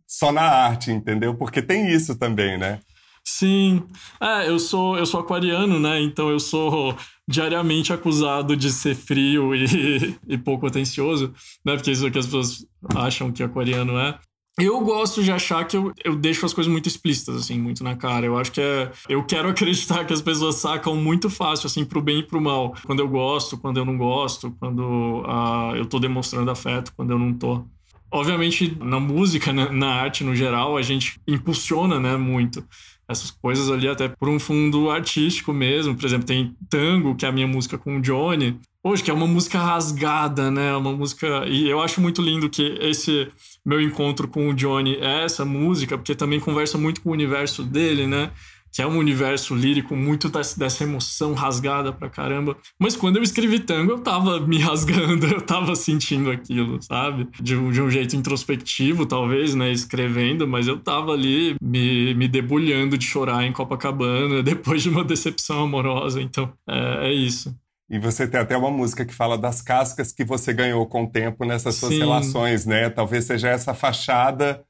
só 0.07 0.33
na 0.33 0.43
arte, 0.43 0.91
entendeu? 0.91 1.35
Porque 1.35 1.63
tem 1.63 1.89
isso 1.89 2.19
também, 2.19 2.59
né? 2.59 2.81
Sim. 3.25 3.85
É, 4.21 4.49
eu 4.49 4.59
sou, 4.59 4.99
eu 4.99 5.07
sou 5.07 5.21
aquariano, 5.21 5.79
né? 5.79 6.01
Então 6.01 6.29
eu 6.29 6.41
sou 6.41 6.97
diariamente 7.29 7.93
acusado 7.93 8.57
de 8.57 8.73
ser 8.73 8.97
frio 8.97 9.55
e, 9.55 10.19
e 10.27 10.37
pouco 10.37 10.67
atencioso, 10.67 11.33
né? 11.65 11.75
Porque 11.75 11.93
isso 11.93 12.05
é 12.05 12.09
o 12.09 12.13
que 12.13 12.19
as 12.19 12.27
pessoas 12.27 12.67
acham 12.95 13.31
que 13.31 13.43
aquariano 13.43 13.97
é. 13.99 14.19
Eu 14.59 14.81
gosto 14.83 15.23
de 15.23 15.33
achar 15.33 15.65
que 15.65 15.77
eu, 15.77 15.93
eu 16.05 16.15
deixo 16.15 16.45
as 16.45 16.53
coisas 16.53 16.71
muito 16.71 16.87
explícitas, 16.87 17.37
assim, 17.37 17.59
muito 17.59 17.83
na 17.83 17.97
cara. 17.97 18.27
Eu 18.27 18.37
acho 18.37 18.53
que 18.53 18.61
é. 18.61 18.93
Eu 19.09 19.25
quero 19.25 19.49
acreditar 19.51 20.05
que 20.05 20.13
as 20.13 20.21
pessoas 20.21 20.57
sacam 20.57 20.95
muito 20.95 21.31
fácil, 21.31 21.67
assim, 21.67 21.85
pro 21.85 22.03
bem 22.03 22.19
e 22.19 22.23
pro 22.23 22.41
mal. 22.41 22.75
Quando 22.85 23.01
eu 23.01 23.09
gosto, 23.09 23.57
quando 23.57 23.79
eu 23.79 23.85
não 23.85 23.97
gosto, 23.97 24.55
quando 24.61 25.23
uh, 25.23 25.75
eu 25.77 25.87
tô 25.87 25.99
demonstrando 25.99 26.51
afeto, 26.51 26.93
quando 26.95 27.13
eu 27.13 27.19
não 27.19 27.33
tô. 27.33 27.65
Obviamente, 28.11 28.77
na 28.79 29.01
música, 29.01 29.55
né, 29.55 29.71
na 29.71 29.95
arte 29.95 30.23
no 30.23 30.35
geral, 30.35 30.77
a 30.77 30.83
gente 30.83 31.19
impulsiona, 31.27 31.99
né, 31.99 32.15
muito 32.19 32.63
essas 33.09 33.31
coisas 33.31 33.71
ali 33.71 33.89
até 33.89 34.09
por 34.09 34.29
um 34.29 34.39
fundo 34.39 34.91
artístico 34.91 35.53
mesmo. 35.53 35.95
Por 35.95 36.05
exemplo, 36.05 36.27
tem 36.27 36.55
Tango, 36.69 37.15
que 37.15 37.25
é 37.25 37.29
a 37.29 37.33
minha 37.33 37.47
música 37.47 37.79
com 37.79 37.97
o 37.97 38.01
Johnny. 38.01 38.59
Hoje, 38.85 39.03
que 39.03 39.11
é 39.11 39.15
uma 39.15 39.27
música 39.27 39.59
rasgada, 39.59 40.51
né? 40.51 40.75
Uma 40.75 40.93
música. 40.93 41.47
E 41.47 41.69
eu 41.69 41.81
acho 41.81 42.01
muito 42.01 42.21
lindo 42.21 42.51
que 42.51 42.77
esse 42.81 43.29
meu 43.65 43.81
encontro 43.81 44.27
com 44.27 44.49
o 44.49 44.55
Johnny 44.55 44.97
é 44.97 45.25
essa 45.25 45.45
música, 45.45 45.97
porque 45.97 46.15
também 46.15 46.41
conversa 46.41 46.77
muito 46.77 47.01
com 47.01 47.11
o 47.11 47.13
universo 47.13 47.63
dele, 47.63 48.07
né? 48.07 48.33
que 48.73 48.81
é 48.81 48.87
um 48.87 48.97
universo 48.97 49.55
lírico 49.55 49.95
muito 49.95 50.31
dessa 50.31 50.83
emoção 50.83 51.35
rasgada 51.35 51.93
pra 51.93 52.09
caramba. 52.09 52.57
Mas 52.79 52.97
quando 52.97 53.19
eu 53.19 53.23
escrevi 53.23 53.61
tango, 53.61 53.93
eu 53.93 53.99
tava 53.99 54.41
me 54.41 54.59
rasgando, 54.59 55.27
eu 55.29 55.43
tava 55.43 55.77
sentindo 55.77 56.31
aquilo, 56.31 56.81
sabe? 56.81 57.29
De 57.39 57.55
um, 57.55 57.71
de 57.71 57.83
um 57.83 57.91
jeito 57.91 58.17
introspectivo, 58.17 59.05
talvez, 59.05 59.55
né? 59.55 59.71
Escrevendo, 59.71 60.49
mas 60.49 60.67
eu 60.67 60.79
tava 60.79 61.13
ali 61.13 61.55
me, 61.61 62.15
me 62.15 62.27
debulhando 62.27 62.97
de 62.97 63.05
chorar 63.05 63.45
em 63.45 63.53
Copacabana 63.53 64.41
depois 64.43 64.83
de 64.83 64.89
uma 64.89 65.05
decepção 65.05 65.65
amorosa. 65.65 66.23
Então, 66.23 66.51
é, 66.67 67.09
é 67.09 67.13
isso. 67.13 67.55
E 67.91 67.99
você 67.99 68.27
tem 68.27 68.41
até 68.41 68.57
uma 68.57 68.71
música 68.71 69.05
que 69.05 69.13
fala 69.15 69.37
das 69.37 69.61
cascas 69.61 70.13
que 70.13 70.25
você 70.25 70.53
ganhou 70.53 70.87
com 70.87 71.05
o 71.05 71.11
tempo 71.11 71.45
nessas 71.45 71.75
suas 71.77 71.93
Sim. 71.93 71.99
relações, 72.01 72.65
né? 72.65 72.89
Talvez 72.89 73.25
seja 73.25 73.49
essa 73.51 73.75
fachada 73.75 74.65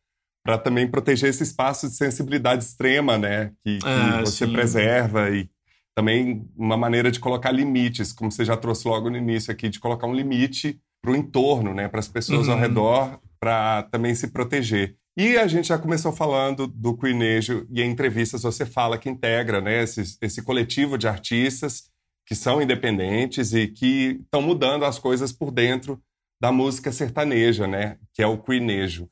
para 0.44 0.58
também 0.58 0.88
proteger 0.90 1.30
esse 1.30 1.42
espaço 1.44 1.88
de 1.88 1.94
sensibilidade 1.94 2.64
extrema, 2.64 3.16
né? 3.16 3.52
Que, 3.64 3.78
que 3.78 3.86
É, 3.88 4.20
você 4.24 4.44
sim. 4.46 4.52
preserva 4.52 5.30
e 5.30 5.48
também 5.94 6.48
uma 6.56 6.76
maneira 6.76 7.10
de 7.12 7.20
colocar 7.20 7.52
limites, 7.52 8.12
como 8.12 8.32
você 8.32 8.44
já 8.44 8.56
trouxe 8.56 8.88
logo 8.88 9.08
no 9.10 9.16
início 9.16 9.52
aqui, 9.52 9.68
de 9.68 9.78
colocar 9.78 10.06
um 10.06 10.14
limite 10.14 10.80
para 11.00 11.12
o 11.12 11.16
entorno, 11.16 11.74
né? 11.74 11.86
Para 11.88 12.00
as 12.00 12.08
pessoas 12.08 12.48
ao 12.48 12.56
Uhum. 12.56 12.60
redor, 12.60 13.20
para 13.38 13.82
também 13.84 14.14
se 14.14 14.28
proteger. 14.28 14.96
E 15.16 15.36
a 15.36 15.46
gente 15.46 15.68
já 15.68 15.78
começou 15.78 16.10
falando 16.10 16.66
do 16.66 16.96
Queenejo 16.96 17.66
e 17.70 17.82
em 17.82 17.90
entrevistas 17.90 18.42
você 18.42 18.64
fala 18.64 18.96
que 18.98 19.10
integra, 19.10 19.60
né? 19.60 19.82
Esse, 19.82 20.16
esse 20.22 20.42
coletivo 20.42 20.96
de 20.96 21.06
artistas 21.06 21.84
que 22.26 22.34
são 22.34 22.62
independentes 22.62 23.52
e 23.52 23.68
que 23.68 24.20
estão 24.22 24.40
mudando 24.42 24.84
as 24.84 24.98
coisas 24.98 25.32
por 25.32 25.50
dentro 25.50 26.00
da 26.40 26.50
música 26.52 26.90
sertaneja, 26.92 27.66
né? 27.66 27.98
Que 28.14 28.22
é 28.22 28.26
o 28.26 28.38
Queenejo 28.38 29.08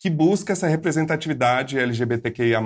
que 0.00 0.10
busca 0.10 0.52
essa 0.52 0.66
representatividade 0.66 1.78
LGBTQIA+, 1.78 2.60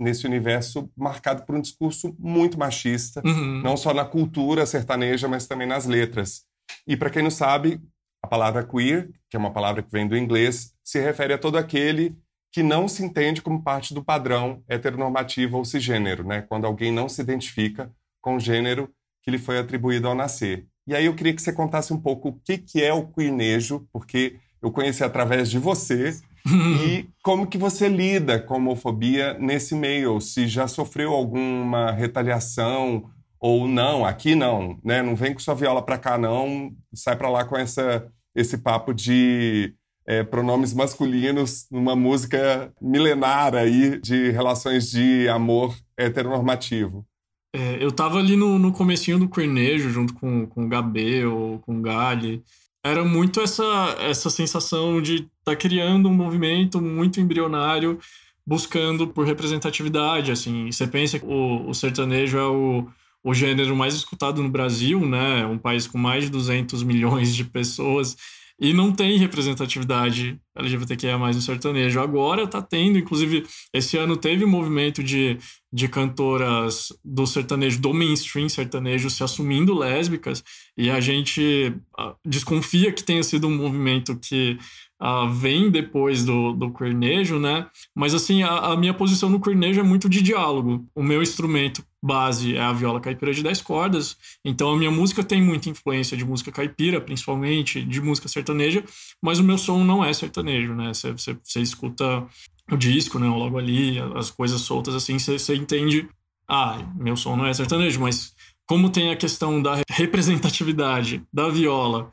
nesse 0.00 0.26
universo 0.26 0.90
marcado 0.96 1.44
por 1.46 1.54
um 1.54 1.60
discurso 1.60 2.12
muito 2.18 2.58
machista, 2.58 3.22
Uhum. 3.24 3.62
não 3.62 3.76
só 3.76 3.94
na 3.94 4.04
cultura 4.04 4.66
sertaneja, 4.66 5.28
mas 5.28 5.46
também 5.46 5.64
nas 5.68 5.86
letras. 5.86 6.42
E 6.84 6.96
para 6.96 7.08
quem 7.08 7.22
não 7.22 7.30
sabe, 7.30 7.80
a 8.20 8.26
palavra 8.26 8.64
queer, 8.64 9.10
que 9.30 9.36
é 9.36 9.38
uma 9.38 9.52
palavra 9.52 9.80
que 9.80 9.92
vem 9.92 10.08
do 10.08 10.16
inglês, 10.16 10.72
se 10.82 11.00
refere 11.00 11.32
a 11.32 11.38
todo 11.38 11.56
aquele 11.56 12.16
que 12.52 12.64
não 12.64 12.88
se 12.88 13.04
entende 13.04 13.40
como 13.40 13.62
parte 13.62 13.94
do 13.94 14.02
padrão 14.02 14.60
heteronormativo 14.68 15.58
ou 15.58 15.64
cisgênero, 15.64 16.24
né? 16.26 16.42
Quando 16.48 16.66
alguém 16.66 16.90
não 16.90 17.08
se 17.08 17.22
identifica 17.22 17.92
com 18.20 18.34
o 18.34 18.40
gênero 18.40 18.90
que 19.22 19.30
lhe 19.30 19.38
foi 19.38 19.58
atribuído 19.58 20.08
ao 20.08 20.14
nascer. 20.14 20.66
E 20.86 20.94
aí 20.94 21.06
eu 21.06 21.14
queria 21.14 21.32
que 21.32 21.42
você 21.42 21.52
contasse 21.52 21.92
um 21.92 22.00
pouco 22.00 22.28
o 22.28 22.40
que, 22.44 22.58
que 22.58 22.82
é 22.82 22.92
o 22.92 23.06
queernejo, 23.06 23.86
porque 23.92 24.36
eu 24.60 24.70
conheci 24.70 25.04
através 25.04 25.50
de 25.50 25.58
você, 25.58 26.16
e 26.84 27.06
como 27.22 27.46
que 27.46 27.56
você 27.56 27.88
lida 27.88 28.40
com 28.40 28.54
a 28.54 28.56
homofobia 28.56 29.34
nesse 29.34 29.74
meio? 29.74 30.20
Se 30.20 30.48
já 30.48 30.66
sofreu 30.66 31.12
alguma 31.12 31.92
retaliação 31.92 33.10
ou 33.38 33.68
não? 33.68 34.04
Aqui 34.04 34.34
não, 34.34 34.78
né? 34.84 35.02
Não 35.02 35.14
vem 35.14 35.32
com 35.32 35.40
sua 35.40 35.54
viola 35.54 35.82
pra 35.82 35.98
cá 35.98 36.18
não, 36.18 36.72
sai 36.94 37.16
pra 37.16 37.28
lá 37.28 37.44
com 37.44 37.56
essa, 37.56 38.06
esse 38.34 38.58
papo 38.58 38.92
de 38.92 39.74
é, 40.06 40.24
pronomes 40.24 40.74
masculinos 40.74 41.66
numa 41.70 41.94
música 41.94 42.72
milenar 42.80 43.54
aí 43.54 44.00
de 44.00 44.30
relações 44.30 44.90
de 44.90 45.28
amor 45.28 45.76
heteronormativo. 45.96 47.06
É, 47.54 47.84
eu 47.84 47.92
tava 47.92 48.18
ali 48.18 48.34
no, 48.34 48.58
no 48.58 48.72
comecinho 48.72 49.18
do 49.18 49.28
Cornejo, 49.28 49.90
junto 49.90 50.14
com, 50.14 50.46
com 50.46 50.64
o 50.64 50.68
Gabel, 50.68 51.60
com 51.64 51.78
o 51.78 51.82
Gali. 51.82 52.42
Era 52.84 53.04
muito 53.04 53.40
essa, 53.40 53.96
essa 54.00 54.30
sensação 54.30 55.00
de 55.02 55.16
estar 55.16 55.28
tá 55.44 55.56
criando 55.56 56.08
um 56.08 56.14
movimento 56.14 56.80
muito 56.80 57.20
embrionário, 57.20 57.98
buscando 58.46 59.06
por 59.06 59.26
representatividade, 59.26 60.32
assim. 60.32 60.70
Você 60.70 60.86
pensa 60.86 61.18
que 61.18 61.26
o, 61.26 61.68
o 61.68 61.74
sertanejo 61.74 62.38
é 62.38 62.46
o, 62.46 62.88
o 63.22 63.34
gênero 63.34 63.76
mais 63.76 63.94
escutado 63.94 64.42
no 64.42 64.48
Brasil, 64.48 65.06
né? 65.06 65.46
Um 65.46 65.58
país 65.58 65.86
com 65.86 65.98
mais 65.98 66.24
de 66.24 66.30
200 66.30 66.82
milhões 66.82 67.34
de 67.34 67.44
pessoas 67.44 68.16
e 68.58 68.72
não 68.72 68.92
tem 68.92 69.18
representatividade 69.18 70.40
LGBTQIA+, 70.56 71.18
no 71.18 71.40
sertanejo. 71.40 72.00
Agora 72.00 72.46
tá 72.46 72.60
tendo, 72.60 72.98
inclusive, 72.98 73.46
esse 73.72 73.96
ano 73.96 74.16
teve 74.16 74.44
um 74.44 74.48
movimento 74.48 75.02
de, 75.02 75.38
de 75.72 75.88
cantoras 75.88 76.88
do 77.04 77.26
sertanejo, 77.26 77.80
do 77.80 77.94
mainstream 77.94 78.48
sertanejo, 78.48 79.08
se 79.08 79.22
assumindo 79.22 79.74
lésbicas, 79.74 80.44
e 80.76 80.90
a 80.90 81.00
gente 81.00 81.74
ah, 81.98 82.14
desconfia 82.24 82.92
que 82.92 83.02
tenha 83.02 83.22
sido 83.22 83.46
um 83.46 83.56
movimento 83.56 84.16
que 84.16 84.58
ah, 85.00 85.26
vem 85.26 85.70
depois 85.70 86.24
do, 86.24 86.52
do 86.52 86.70
cornejo, 86.70 87.38
né? 87.38 87.66
Mas, 87.94 88.14
assim, 88.14 88.42
a, 88.42 88.72
a 88.72 88.76
minha 88.76 88.94
posição 88.94 89.28
no 89.28 89.40
cornejo 89.40 89.80
é 89.80 89.82
muito 89.82 90.08
de 90.08 90.22
diálogo. 90.22 90.86
O 90.94 91.02
meu 91.02 91.22
instrumento 91.22 91.84
base 92.02 92.56
é 92.56 92.60
a 92.60 92.72
viola 92.72 93.00
caipira 93.00 93.32
de 93.32 93.42
10 93.42 93.62
cordas, 93.62 94.16
então 94.44 94.72
a 94.72 94.76
minha 94.76 94.90
música 94.90 95.22
tem 95.22 95.40
muita 95.40 95.68
influência 95.68 96.16
de 96.16 96.24
música 96.24 96.50
caipira, 96.50 97.00
principalmente, 97.00 97.82
de 97.82 98.00
música 98.00 98.28
sertaneja, 98.28 98.82
mas 99.22 99.38
o 99.38 99.44
meu 99.44 99.56
som 99.56 99.84
não 99.84 100.04
é 100.04 100.12
sertanejo, 100.12 100.41
né? 100.42 100.92
Você, 100.94 101.12
você, 101.12 101.36
você 101.42 101.60
escuta 101.60 102.26
o 102.70 102.76
disco, 102.76 103.18
né? 103.18 103.28
Logo 103.28 103.58
ali, 103.58 103.98
as 104.16 104.30
coisas 104.30 104.60
soltas, 104.60 104.94
assim, 104.94 105.18
você, 105.18 105.38
você 105.38 105.54
entende, 105.54 106.08
ah, 106.48 106.78
meu 106.96 107.16
som 107.16 107.36
não 107.36 107.46
é 107.46 107.54
sertanejo, 107.54 108.00
mas 108.00 108.34
como 108.66 108.90
tem 108.90 109.10
a 109.10 109.16
questão 109.16 109.60
da 109.60 109.80
representatividade 109.90 111.22
da 111.32 111.48
viola 111.48 112.10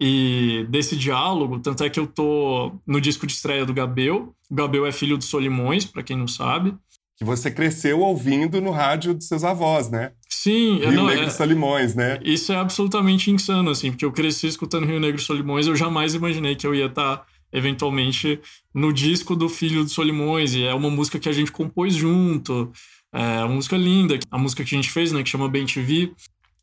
e 0.00 0.64
desse 0.68 0.96
diálogo, 0.96 1.58
tanto 1.58 1.82
é 1.82 1.90
que 1.90 1.98
eu 1.98 2.06
tô 2.06 2.72
no 2.86 3.00
disco 3.00 3.26
de 3.26 3.32
estreia 3.32 3.66
do 3.66 3.74
Gabel. 3.74 4.32
O 4.48 4.54
Gabel 4.54 4.86
é 4.86 4.92
filho 4.92 5.18
do 5.18 5.24
Solimões, 5.24 5.84
para 5.84 6.02
quem 6.02 6.16
não 6.16 6.28
sabe. 6.28 6.74
Que 7.16 7.24
você 7.24 7.50
cresceu 7.50 8.00
ouvindo 8.00 8.60
no 8.60 8.70
rádio 8.70 9.12
dos 9.12 9.26
seus 9.26 9.42
avós, 9.42 9.90
né? 9.90 10.12
Sim, 10.28 10.76
Rio 10.78 10.92
não, 10.92 11.06
Negro 11.06 11.24
é, 11.24 11.26
e 11.26 11.30
Solimões, 11.32 11.96
né? 11.96 12.20
isso 12.22 12.52
é 12.52 12.56
absolutamente 12.56 13.28
insano, 13.28 13.70
assim, 13.70 13.90
porque 13.90 14.04
eu 14.04 14.12
cresci 14.12 14.46
escutando 14.46 14.86
Rio 14.86 15.00
Negro 15.00 15.20
e 15.20 15.24
Solimões, 15.24 15.66
eu 15.66 15.74
jamais 15.74 16.14
imaginei 16.14 16.54
que 16.54 16.64
eu 16.64 16.72
ia 16.72 16.86
estar, 16.86 17.26
eventualmente, 17.52 18.40
no 18.74 18.92
disco 18.92 19.34
do 19.36 19.48
filho 19.48 19.84
do 19.84 19.90
Solimões, 19.90 20.54
e 20.54 20.64
é 20.64 20.74
uma 20.74 20.90
música 20.90 21.18
que 21.18 21.28
a 21.28 21.32
gente 21.32 21.52
compôs 21.52 21.94
junto, 21.94 22.70
é 23.12 23.44
uma 23.44 23.54
música 23.54 23.76
linda, 23.76 24.18
a 24.30 24.38
música 24.38 24.64
que 24.64 24.74
a 24.74 24.78
gente 24.78 24.90
fez, 24.90 25.12
né, 25.12 25.22
que 25.22 25.30
chama 25.30 25.48
Bem 25.48 25.66
TV, 25.66 26.12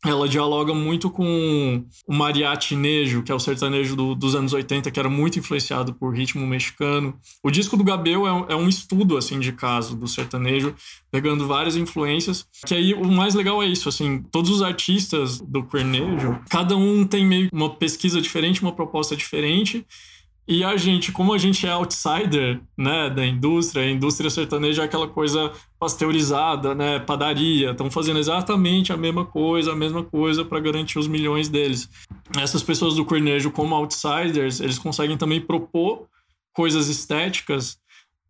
ela 0.04 0.28
dialoga 0.28 0.72
muito 0.72 1.10
com 1.10 1.82
o 2.06 2.14
mariachinejo, 2.14 3.22
que 3.22 3.32
é 3.32 3.34
o 3.34 3.40
sertanejo 3.40 3.96
do, 3.96 4.14
dos 4.14 4.34
anos 4.36 4.52
80, 4.52 4.90
que 4.90 5.00
era 5.00 5.08
muito 5.08 5.38
influenciado 5.38 5.94
por 5.94 6.14
ritmo 6.14 6.46
mexicano. 6.46 7.14
O 7.42 7.50
disco 7.50 7.76
do 7.76 7.82
Gabel 7.82 8.26
é, 8.26 8.32
um- 8.32 8.46
é 8.50 8.54
um 8.54 8.68
estudo, 8.68 9.16
assim, 9.16 9.40
de 9.40 9.50
caso 9.52 9.96
do 9.96 10.06
sertanejo, 10.06 10.74
pegando 11.10 11.48
várias 11.48 11.76
influências. 11.76 12.46
Que 12.66 12.74
aí 12.74 12.94
o 12.94 13.10
mais 13.10 13.34
legal 13.34 13.60
é 13.62 13.66
isso, 13.66 13.88
assim, 13.88 14.22
todos 14.30 14.50
os 14.50 14.62
artistas 14.62 15.40
do 15.40 15.64
Cornejo, 15.64 16.38
cada 16.48 16.76
um 16.76 17.04
tem 17.04 17.26
meio 17.26 17.48
uma 17.52 17.70
pesquisa 17.74 18.20
diferente, 18.20 18.62
uma 18.62 18.72
proposta 18.72 19.16
diferente. 19.16 19.84
E 20.48 20.62
a 20.62 20.76
gente, 20.76 21.10
como 21.10 21.32
a 21.32 21.38
gente 21.38 21.66
é 21.66 21.70
outsider, 21.70 22.60
né, 22.78 23.10
da 23.10 23.26
indústria, 23.26 23.82
a 23.82 23.90
indústria 23.90 24.30
sertaneja 24.30 24.82
é 24.82 24.84
aquela 24.84 25.08
coisa 25.08 25.52
pasteurizada, 25.76 26.72
né, 26.72 27.00
padaria, 27.00 27.72
estão 27.72 27.90
fazendo 27.90 28.20
exatamente 28.20 28.92
a 28.92 28.96
mesma 28.96 29.24
coisa, 29.24 29.72
a 29.72 29.76
mesma 29.76 30.04
coisa 30.04 30.44
para 30.44 30.60
garantir 30.60 31.00
os 31.00 31.08
milhões 31.08 31.48
deles. 31.48 31.90
Essas 32.38 32.62
pessoas 32.62 32.94
do 32.94 33.04
cornejo, 33.04 33.50
como 33.50 33.74
outsiders, 33.74 34.60
eles 34.60 34.78
conseguem 34.78 35.16
também 35.16 35.40
propor 35.40 36.06
coisas 36.52 36.88
estéticas 36.88 37.78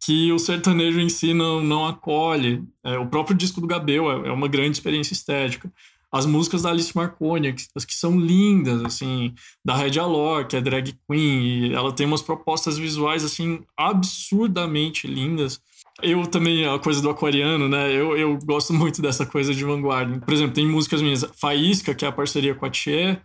que 0.02 0.32
o 0.32 0.38
sertanejo 0.38 1.00
em 1.00 1.08
si 1.08 1.34
não, 1.34 1.60
não 1.60 1.86
acolhe. 1.86 2.62
É, 2.82 2.98
o 2.98 3.06
próprio 3.06 3.36
disco 3.36 3.60
do 3.60 3.66
Gabel 3.66 4.10
é, 4.10 4.28
é 4.28 4.32
uma 4.32 4.48
grande 4.48 4.76
experiência 4.76 5.12
estética. 5.12 5.70
As 6.12 6.24
músicas 6.24 6.62
da 6.62 6.70
Alice 6.70 6.94
Marconi, 6.96 7.54
as 7.74 7.84
que 7.84 7.94
são 7.94 8.18
lindas, 8.18 8.84
assim, 8.84 9.34
da 9.64 9.76
Red 9.76 9.98
Alor, 9.98 10.46
que 10.46 10.56
é 10.56 10.60
drag 10.60 10.94
queen, 11.08 11.72
ela 11.72 11.92
tem 11.92 12.06
umas 12.06 12.22
propostas 12.22 12.78
visuais, 12.78 13.24
assim, 13.24 13.60
absurdamente 13.76 15.06
lindas. 15.06 15.60
Eu 16.02 16.26
também, 16.26 16.66
a 16.66 16.78
coisa 16.78 17.00
do 17.02 17.10
aquariano, 17.10 17.68
né? 17.68 17.90
Eu, 17.90 18.16
eu 18.16 18.38
gosto 18.38 18.72
muito 18.72 19.02
dessa 19.02 19.26
coisa 19.26 19.54
de 19.54 19.64
vanguarda. 19.64 20.20
Por 20.20 20.32
exemplo, 20.32 20.54
tem 20.54 20.66
músicas 20.66 21.02
minhas, 21.02 21.24
Faísca, 21.40 21.94
que 21.94 22.04
é 22.04 22.08
a 22.08 22.12
parceria 22.12 22.54
com 22.54 22.66
a 22.66 22.70
Tchê, 22.70 23.18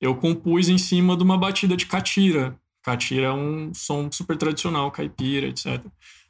eu 0.00 0.14
compus 0.14 0.68
em 0.68 0.78
cima 0.78 1.16
de 1.16 1.22
uma 1.22 1.36
batida 1.36 1.76
de 1.76 1.86
catira. 1.86 2.56
Catira 2.82 3.26
é 3.26 3.32
um 3.32 3.72
som 3.74 4.10
super 4.12 4.36
tradicional, 4.36 4.90
caipira, 4.90 5.48
etc. 5.48 5.84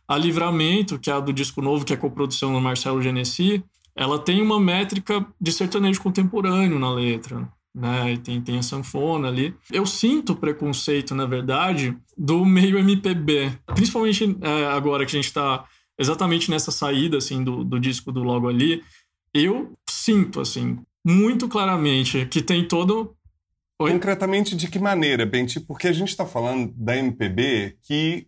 A 0.07 0.17
Livramento, 0.17 0.99
que 0.99 1.11
é 1.11 1.13
a 1.13 1.21
do 1.21 1.33
disco 1.33 1.61
novo, 1.61 1.85
que 1.85 1.93
é 1.93 1.97
coprodução 1.97 2.53
do 2.53 2.61
Marcelo 2.61 3.03
Genesi, 3.03 3.63
ela 3.99 4.17
tem 4.17 4.41
uma 4.41 4.61
métrica 4.61 5.27
de 5.41 5.51
sertanejo 5.51 6.01
contemporâneo 6.01 6.79
na 6.79 6.95
letra, 6.95 7.51
né? 7.75 8.17
Tem, 8.23 8.41
tem 8.41 8.57
a 8.57 8.63
sanfona 8.63 9.27
ali. 9.27 9.53
Eu 9.73 9.85
sinto 9.85 10.37
preconceito, 10.37 11.17
na 11.17 11.27
verdade, 11.27 11.99
do 12.17 12.45
meio 12.45 12.79
MPB, 12.79 13.51
principalmente 13.75 14.39
é, 14.41 14.67
agora 14.67 15.05
que 15.05 15.17
a 15.17 15.19
gente 15.19 15.27
está 15.27 15.65
exatamente 15.99 16.49
nessa 16.49 16.71
saída 16.71 17.17
assim 17.19 17.43
do, 17.43 17.65
do 17.65 17.81
disco 17.81 18.13
do 18.13 18.23
Logo 18.23 18.49
Ali. 18.49 18.85
Eu 19.35 19.73
sinto 19.91 20.41
assim 20.41 20.79
muito 21.05 21.49
claramente 21.49 22.25
que 22.27 22.41
tem 22.41 22.67
todo 22.67 23.17
Oi? 23.81 23.93
Concretamente, 23.93 24.57
de 24.57 24.69
que 24.69 24.79
maneira, 24.79 25.25
Benti? 25.25 25.61
Porque 25.61 25.87
a 25.87 25.93
gente 25.93 26.09
está 26.09 26.27
falando 26.27 26.73
da 26.77 26.97
MPB 26.97 27.77
que 27.83 28.27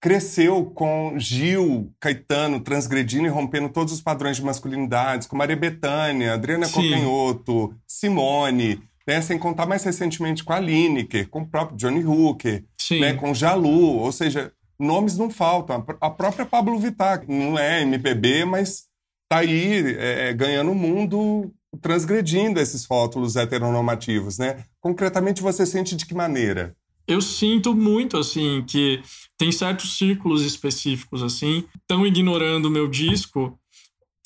cresceu 0.00 0.66
com 0.66 1.14
Gil, 1.18 1.92
Caetano 2.00 2.60
transgredindo 2.60 3.26
e 3.26 3.30
rompendo 3.30 3.68
todos 3.68 3.92
os 3.92 4.00
padrões 4.00 4.36
de 4.36 4.44
masculinidades, 4.44 5.26
com 5.26 5.36
Maria 5.36 5.56
Bethânia, 5.56 6.34
Adriana 6.34 6.66
Sim. 6.66 6.72
Cocanhoto, 6.90 7.74
Simone, 7.86 8.80
né? 9.06 9.20
sem 9.20 9.38
contar 9.38 9.66
mais 9.66 9.82
recentemente 9.84 10.44
com 10.44 10.52
a 10.52 10.60
Lineker, 10.60 11.28
com 11.28 11.40
o 11.42 11.46
próprio 11.46 11.76
Johnny 11.76 12.04
Hooker, 12.04 12.64
né? 13.00 13.14
com 13.14 13.34
Jalu, 13.34 13.98
ou 13.98 14.12
seja, 14.12 14.52
nomes 14.78 15.16
não 15.16 15.30
faltam. 15.30 15.76
A 15.76 15.80
pr- 15.82 15.96
A 16.00 16.10
própria 16.10 16.46
Pablo 16.46 16.78
Vittar, 16.78 17.24
não 17.26 17.58
é 17.58 17.82
MPB, 17.82 18.44
mas 18.44 18.84
tá 19.28 19.38
aí 19.38 19.96
é, 19.98 20.32
ganhando 20.34 20.70
o 20.70 20.74
mundo 20.74 21.50
transgredindo 21.80 22.60
esses 22.60 22.84
rótulos 22.86 23.36
heteronormativos, 23.36 24.38
né? 24.38 24.64
Concretamente, 24.80 25.42
você 25.42 25.66
sente 25.66 25.94
de 25.96 26.06
que 26.06 26.14
maneira? 26.14 26.74
Eu 27.08 27.20
sinto 27.20 27.74
muito, 27.74 28.16
assim, 28.16 28.64
que 28.64 29.00
tem 29.38 29.52
certos 29.52 29.96
círculos 29.96 30.42
específicos, 30.42 31.22
assim, 31.22 31.64
estão 31.80 32.06
ignorando 32.06 32.66
o 32.66 32.70
meu 32.70 32.88
disco 32.88 33.58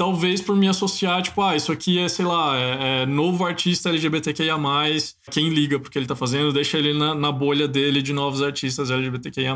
talvez 0.00 0.40
por 0.40 0.56
me 0.56 0.66
associar, 0.66 1.20
tipo, 1.20 1.42
ah, 1.42 1.54
isso 1.54 1.70
aqui 1.70 1.98
é, 1.98 2.08
sei 2.08 2.24
lá, 2.24 2.56
é, 2.56 3.02
é 3.02 3.06
novo 3.06 3.44
artista 3.44 3.90
LGBTQIA+, 3.90 4.56
quem 5.30 5.50
liga 5.50 5.78
porque 5.78 5.98
ele 5.98 6.06
tá 6.06 6.16
fazendo, 6.16 6.54
deixa 6.54 6.78
ele 6.78 6.94
na, 6.94 7.14
na, 7.14 7.30
bolha 7.30 7.68
dele 7.68 8.00
de 8.00 8.10
novos 8.10 8.40
artistas 8.40 8.90
LGBTQIA+, 8.90 9.54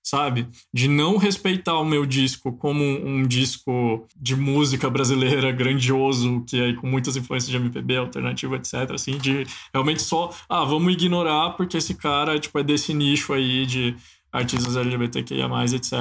sabe? 0.00 0.46
De 0.72 0.86
não 0.86 1.16
respeitar 1.16 1.76
o 1.76 1.84
meu 1.84 2.06
disco 2.06 2.52
como 2.52 2.84
um, 2.84 3.16
um 3.16 3.26
disco 3.26 4.06
de 4.16 4.36
música 4.36 4.88
brasileira 4.88 5.50
grandioso, 5.50 6.44
que 6.48 6.60
é 6.60 6.72
com 6.74 6.86
muitas 6.86 7.16
influências 7.16 7.50
de 7.50 7.56
MPB, 7.56 7.96
alternativo, 7.96 8.54
etc, 8.54 8.92
assim, 8.94 9.18
de 9.18 9.44
realmente 9.74 10.02
só, 10.02 10.32
ah, 10.48 10.64
vamos 10.64 10.92
ignorar 10.92 11.56
porque 11.56 11.78
esse 11.78 11.96
cara, 11.96 12.38
tipo, 12.38 12.56
é 12.60 12.62
desse 12.62 12.94
nicho 12.94 13.32
aí 13.32 13.66
de 13.66 13.96
artistas 14.30 14.76
LGBTQIA+, 14.76 15.48
etc, 15.64 15.92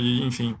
e, 0.00 0.22
enfim, 0.22 0.54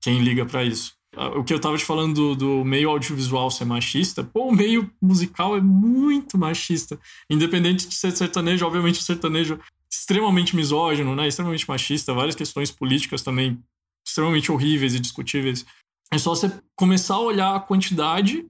quem 0.00 0.18
liga 0.24 0.44
para 0.44 0.64
isso 0.64 0.95
o 1.16 1.42
que 1.42 1.52
eu 1.52 1.60
tava 1.60 1.78
te 1.78 1.84
falando 1.84 2.14
do, 2.14 2.34
do, 2.34 2.64
meio 2.64 2.90
audiovisual 2.90 3.50
ser 3.50 3.64
machista, 3.64 4.22
pô, 4.22 4.48
o 4.48 4.54
meio 4.54 4.90
musical 5.00 5.56
é 5.56 5.60
muito 5.60 6.36
machista. 6.36 6.98
Independente 7.30 7.88
de 7.88 7.94
ser 7.94 8.12
sertanejo, 8.12 8.66
obviamente 8.66 9.00
o 9.00 9.02
sertanejo 9.02 9.54
é 9.54 9.58
extremamente 9.90 10.54
misógino, 10.54 11.16
né? 11.16 11.26
Extremamente 11.26 11.66
machista, 11.68 12.12
várias 12.12 12.34
questões 12.34 12.70
políticas 12.70 13.22
também 13.22 13.58
extremamente 14.06 14.52
horríveis 14.52 14.94
e 14.94 15.00
discutíveis. 15.00 15.64
É 16.12 16.18
só 16.18 16.30
você 16.30 16.52
começar 16.76 17.14
a 17.14 17.20
olhar 17.20 17.56
a 17.56 17.60
quantidade 17.60 18.46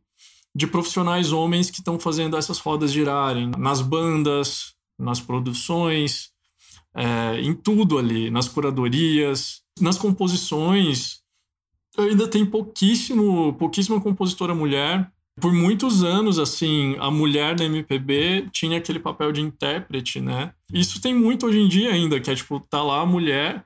de 0.55 0.67
profissionais 0.67 1.33
homens 1.33 1.71
que 1.71 1.79
estão 1.79 1.99
fazendo 1.99 2.37
essas 2.37 2.59
rodas 2.59 2.93
girarem 2.93 3.51
nas 3.57 3.81
bandas, 3.81 4.75
nas 4.99 5.21
produções, 5.21 6.31
é, 6.95 7.41
em 7.41 7.55
tudo 7.55 7.99
ali, 7.99 8.31
nas 8.31 8.49
curadorias, 8.49 9.61
nas 9.81 9.99
composições 9.99 11.21
ainda 11.99 12.29
tem 12.29 12.45
pouquíssimo, 12.45 13.53
pouquíssima 13.55 14.01
compositora 14.01 14.55
mulher. 14.55 15.11
Por 15.39 15.53
muitos 15.53 16.03
anos, 16.03 16.39
assim, 16.39 16.97
a 16.99 17.11
mulher 17.11 17.55
da 17.55 17.65
MPB 17.65 18.49
tinha 18.53 18.79
aquele 18.79 18.99
papel 18.99 19.33
de 19.33 19.43
intérprete, 19.43 20.19
né? 20.19 20.53
Isso 20.73 21.01
tem 21.01 21.15
muito 21.15 21.47
hoje 21.47 21.59
em 21.59 21.69
dia 21.69 21.93
ainda, 21.93 22.19
que 22.19 22.31
é 22.31 22.35
tipo, 22.35 22.59
tá 22.59 22.83
lá 22.83 23.01
a 23.01 23.07
mulher 23.07 23.65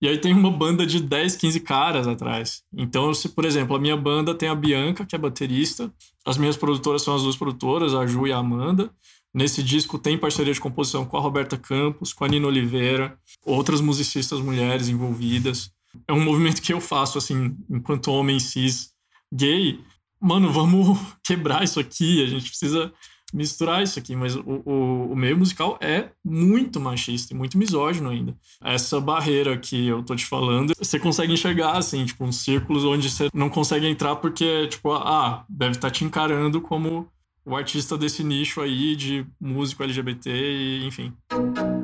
e 0.00 0.06
aí 0.06 0.18
tem 0.18 0.34
uma 0.34 0.50
banda 0.50 0.84
de 0.84 1.00
10, 1.00 1.36
15 1.36 1.60
caras 1.60 2.06
atrás. 2.06 2.62
Então, 2.76 3.14
se, 3.14 3.30
por 3.30 3.46
exemplo, 3.46 3.74
a 3.74 3.78
minha 3.80 3.96
banda 3.96 4.34
tem 4.34 4.48
a 4.48 4.54
Bianca, 4.54 5.06
que 5.06 5.16
é 5.16 5.18
baterista. 5.18 5.90
As 6.24 6.36
minhas 6.36 6.56
produtoras 6.56 7.02
são 7.02 7.14
as 7.14 7.22
duas 7.22 7.36
produtoras, 7.36 7.94
a 7.94 8.06
Ju 8.06 8.26
e 8.26 8.32
a 8.32 8.36
Amanda. 8.36 8.90
Nesse 9.32 9.62
disco 9.62 9.98
tem 9.98 10.18
parceria 10.18 10.52
de 10.52 10.60
composição 10.60 11.06
com 11.06 11.16
a 11.16 11.20
Roberta 11.20 11.56
Campos, 11.56 12.12
com 12.12 12.24
a 12.24 12.28
Nina 12.28 12.46
Oliveira, 12.46 13.18
outras 13.44 13.80
musicistas 13.80 14.40
mulheres 14.40 14.88
envolvidas 14.88 15.70
é 16.06 16.12
um 16.12 16.22
movimento 16.22 16.62
que 16.62 16.72
eu 16.72 16.80
faço, 16.80 17.18
assim, 17.18 17.56
enquanto 17.70 18.12
homem 18.12 18.38
cis 18.38 18.90
gay. 19.32 19.80
Mano, 20.20 20.52
vamos 20.52 20.98
quebrar 21.24 21.62
isso 21.62 21.78
aqui, 21.78 22.22
a 22.22 22.26
gente 22.26 22.48
precisa 22.48 22.92
misturar 23.34 23.82
isso 23.82 23.98
aqui, 23.98 24.14
mas 24.14 24.36
o, 24.36 24.62
o, 24.64 25.12
o, 25.12 25.16
meio 25.16 25.36
musical 25.36 25.76
é 25.80 26.10
muito 26.24 26.78
machista 26.78 27.34
e 27.34 27.36
muito 27.36 27.58
misógino 27.58 28.08
ainda. 28.08 28.36
Essa 28.62 29.00
barreira 29.00 29.56
que 29.58 29.88
eu 29.88 30.02
tô 30.02 30.14
te 30.14 30.24
falando, 30.24 30.72
você 30.78 30.98
consegue 30.98 31.32
enxergar, 31.32 31.72
assim, 31.72 32.04
tipo, 32.04 32.24
uns 32.24 32.36
círculos 32.36 32.84
onde 32.84 33.10
você 33.10 33.28
não 33.34 33.50
consegue 33.50 33.86
entrar 33.86 34.16
porque, 34.16 34.68
tipo, 34.68 34.92
ah, 34.92 35.44
deve 35.48 35.72
estar 35.72 35.88
tá 35.88 35.92
te 35.92 36.04
encarando 36.04 36.60
como 36.60 37.08
o 37.44 37.54
artista 37.56 37.96
desse 37.96 38.24
nicho 38.24 38.60
aí 38.60 38.96
de 38.96 39.26
músico 39.40 39.82
LGBT 39.82 40.30
e 40.30 40.86
enfim. 40.86 41.12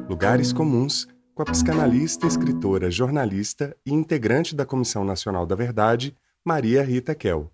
Lugares 0.09 0.53
comuns 0.53 1.07
com 1.35 1.43
a 1.43 1.47
psicanalista, 1.47 2.27
escritora, 2.27 2.91
jornalista 2.91 3.75
e 3.87 3.93
integrante 3.93 4.55
da 4.55 4.67
Comissão 4.67 5.03
Nacional 5.03 5.47
da 5.47 5.55
Verdade, 5.55 6.15
Maria 6.45 6.83
Rita 6.83 7.15
Kel. 7.15 7.51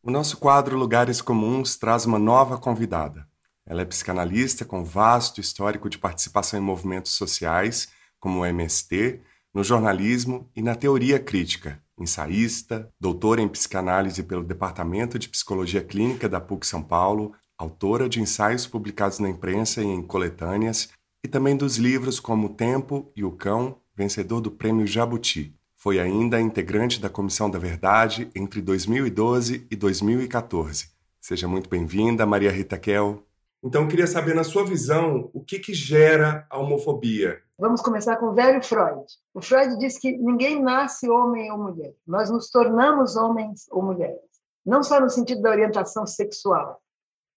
O 0.00 0.12
nosso 0.12 0.36
quadro 0.36 0.76
Lugares 0.76 1.20
Comuns 1.20 1.76
traz 1.76 2.06
uma 2.06 2.20
nova 2.20 2.56
convidada. 2.56 3.26
Ela 3.66 3.82
é 3.82 3.84
psicanalista 3.84 4.64
com 4.64 4.84
vasto 4.84 5.40
histórico 5.40 5.90
de 5.90 5.98
participação 5.98 6.60
em 6.60 6.62
movimentos 6.62 7.12
sociais, 7.12 7.88
como 8.20 8.40
o 8.40 8.46
MST, 8.46 9.20
no 9.52 9.64
jornalismo 9.64 10.48
e 10.54 10.62
na 10.62 10.76
teoria 10.76 11.18
crítica, 11.18 11.82
ensaísta, 11.98 12.88
doutora 13.00 13.42
em 13.42 13.48
psicanálise 13.48 14.22
pelo 14.22 14.44
Departamento 14.44 15.18
de 15.18 15.28
Psicologia 15.28 15.82
Clínica 15.82 16.28
da 16.28 16.40
PUC 16.40 16.64
São 16.64 16.82
Paulo, 16.82 17.32
autora 17.58 18.08
de 18.08 18.20
ensaios 18.20 18.68
publicados 18.68 19.18
na 19.18 19.28
imprensa 19.28 19.82
e 19.82 19.86
em 19.86 20.02
coletâneas 20.02 20.90
e 21.24 21.28
também 21.28 21.56
dos 21.56 21.78
livros 21.78 22.20
como 22.20 22.48
O 22.48 22.54
Tempo 22.54 23.10
e 23.16 23.24
o 23.24 23.32
Cão, 23.32 23.78
vencedor 23.96 24.42
do 24.42 24.50
Prêmio 24.50 24.86
Jabuti. 24.86 25.58
Foi 25.74 25.98
ainda 25.98 26.38
integrante 26.38 27.00
da 27.00 27.08
Comissão 27.08 27.50
da 27.50 27.58
Verdade 27.58 28.30
entre 28.36 28.60
2012 28.60 29.66
e 29.70 29.74
2014. 29.74 30.90
Seja 31.18 31.48
muito 31.48 31.70
bem-vinda, 31.70 32.26
Maria 32.26 32.50
Rita 32.50 32.78
Kel. 32.78 33.22
Então, 33.62 33.88
queria 33.88 34.06
saber, 34.06 34.34
na 34.34 34.44
sua 34.44 34.66
visão, 34.66 35.30
o 35.32 35.42
que, 35.42 35.58
que 35.58 35.72
gera 35.72 36.46
a 36.50 36.58
homofobia? 36.58 37.40
Vamos 37.58 37.80
começar 37.80 38.16
com 38.16 38.26
o 38.26 38.34
velho 38.34 38.62
Freud. 38.62 39.06
O 39.32 39.40
Freud 39.40 39.78
diz 39.78 39.98
que 39.98 40.14
ninguém 40.18 40.62
nasce 40.62 41.08
homem 41.08 41.50
ou 41.50 41.56
mulher. 41.56 41.94
Nós 42.06 42.28
nos 42.28 42.50
tornamos 42.50 43.16
homens 43.16 43.66
ou 43.70 43.82
mulheres. 43.82 44.20
Não 44.66 44.82
só 44.82 45.00
no 45.00 45.08
sentido 45.08 45.40
da 45.40 45.50
orientação 45.50 46.06
sexual, 46.06 46.82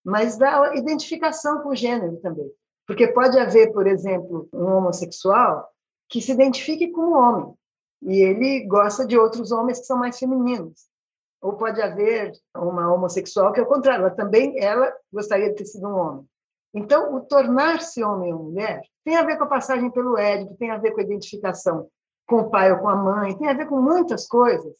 mas 0.03 0.37
da 0.37 0.75
identificação 0.75 1.61
com 1.61 1.69
o 1.69 1.75
gênero 1.75 2.17
também. 2.17 2.51
Porque 2.87 3.09
pode 3.09 3.37
haver, 3.37 3.73
por 3.73 3.85
exemplo, 3.85 4.47
um 4.53 4.65
homossexual 4.65 5.69
que 6.09 6.21
se 6.21 6.31
identifique 6.31 6.89
como 6.89 7.17
homem 7.17 7.53
e 8.01 8.21
ele 8.21 8.65
gosta 8.65 9.05
de 9.05 9.17
outros 9.17 9.51
homens 9.51 9.79
que 9.79 9.85
são 9.85 9.97
mais 9.97 10.17
femininos. 10.17 10.87
Ou 11.41 11.53
pode 11.53 11.81
haver 11.81 12.31
uma 12.55 12.91
homossexual 12.91 13.51
que, 13.51 13.59
ao 13.59 13.65
contrário, 13.65 14.05
ela 14.05 14.15
também 14.15 14.57
ela 14.57 14.91
gostaria 15.11 15.49
de 15.49 15.55
ter 15.55 15.65
sido 15.65 15.87
um 15.87 15.95
homem. 15.95 16.25
Então, 16.73 17.13
o 17.13 17.21
tornar-se 17.21 18.03
homem 18.03 18.33
ou 18.33 18.43
mulher 18.43 18.81
tem 19.03 19.15
a 19.17 19.23
ver 19.23 19.37
com 19.37 19.43
a 19.43 19.47
passagem 19.47 19.91
pelo 19.91 20.17
Édipo, 20.17 20.55
tem 20.55 20.71
a 20.71 20.77
ver 20.77 20.91
com 20.91 21.01
a 21.01 21.03
identificação 21.03 21.89
com 22.27 22.41
o 22.41 22.49
pai 22.49 22.71
ou 22.71 22.79
com 22.79 22.89
a 22.89 22.95
mãe, 22.95 23.37
tem 23.37 23.47
a 23.47 23.53
ver 23.53 23.67
com 23.67 23.81
muitas 23.81 24.27
coisas. 24.27 24.75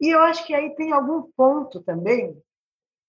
E 0.00 0.10
eu 0.10 0.20
acho 0.20 0.46
que 0.46 0.54
aí 0.54 0.74
tem 0.74 0.92
algum 0.92 1.22
ponto 1.36 1.82
também 1.82 2.36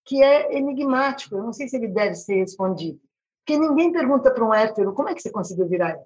que 0.04 0.22
é 0.22 0.56
enigmático. 0.56 1.36
Eu 1.36 1.42
não 1.42 1.52
sei 1.52 1.68
se 1.68 1.76
ele 1.76 1.88
deve 1.88 2.14
ser 2.14 2.36
respondido. 2.36 3.00
Porque 3.46 3.60
ninguém 3.60 3.92
pergunta 3.92 4.28
para 4.32 4.44
um 4.44 4.52
hétero 4.52 4.92
como 4.92 5.08
é 5.08 5.14
que 5.14 5.22
você 5.22 5.30
conseguiu 5.30 5.68
virar. 5.68 5.96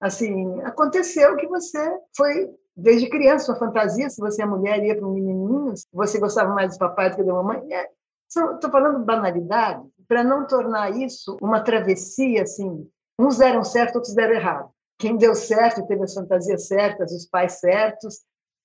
Assim, 0.00 0.62
aconteceu 0.62 1.36
que 1.36 1.46
você 1.46 1.78
foi 2.16 2.50
desde 2.74 3.10
criança, 3.10 3.44
sua 3.44 3.56
fantasia, 3.56 4.08
se 4.08 4.18
você 4.18 4.42
é 4.42 4.46
mulher 4.46 4.82
ia 4.82 4.96
para 4.96 5.06
um 5.06 5.12
menininho, 5.12 5.74
você 5.92 6.18
gostava 6.18 6.54
mais 6.54 6.72
do 6.72 6.78
papai 6.78 7.10
do 7.10 7.16
que 7.16 7.22
da 7.22 7.34
mamãe. 7.34 7.62
Estou 8.26 8.56
é, 8.68 8.70
falando 8.70 9.04
banalidade 9.04 9.86
para 10.08 10.24
não 10.24 10.46
tornar 10.46 10.96
isso 10.96 11.36
uma 11.42 11.60
travessia 11.60 12.44
assim. 12.44 12.88
Uns 13.18 13.36
deram 13.36 13.62
certo, 13.62 13.96
outros 13.96 14.14
deram 14.14 14.34
errado. 14.34 14.70
Quem 14.98 15.18
deu 15.18 15.34
certo 15.34 15.86
teve 15.86 16.02
as 16.02 16.14
fantasias 16.14 16.66
certas, 16.66 17.12
os 17.12 17.26
pais 17.26 17.60
certos, 17.60 18.22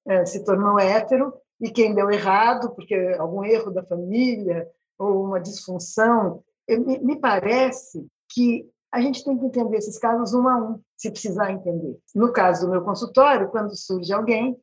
é, 0.07 0.25
se 0.25 0.45
tornou 0.45 0.79
hétero, 0.79 1.33
e 1.59 1.69
quem 1.69 1.93
deu 1.93 2.09
errado, 2.09 2.71
porque 2.71 2.95
algum 3.19 3.43
erro 3.43 3.71
da 3.71 3.83
família 3.83 4.67
ou 4.97 5.25
uma 5.25 5.39
disfunção, 5.39 6.41
me 6.67 7.19
parece 7.19 8.07
que 8.31 8.69
a 8.91 8.99
gente 8.99 9.23
tem 9.23 9.37
que 9.37 9.45
entender 9.45 9.77
esses 9.77 9.97
casos 9.97 10.33
um 10.33 10.47
a 10.47 10.57
um, 10.57 10.81
se 10.97 11.09
precisar 11.09 11.51
entender. 11.51 11.97
No 12.13 12.33
caso 12.33 12.65
do 12.65 12.71
meu 12.71 12.81
consultório, 12.83 13.49
quando 13.49 13.75
surge 13.75 14.11
alguém, 14.11 14.57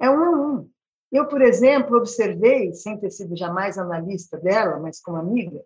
é 0.00 0.10
um 0.10 0.22
a 0.22 0.30
um. 0.30 0.70
Eu, 1.10 1.26
por 1.26 1.42
exemplo, 1.42 1.96
observei, 1.96 2.72
sem 2.74 2.98
ter 2.98 3.10
sido 3.10 3.36
jamais 3.36 3.78
analista 3.78 4.38
dela, 4.38 4.78
mas 4.78 5.00
como 5.00 5.16
amiga, 5.16 5.60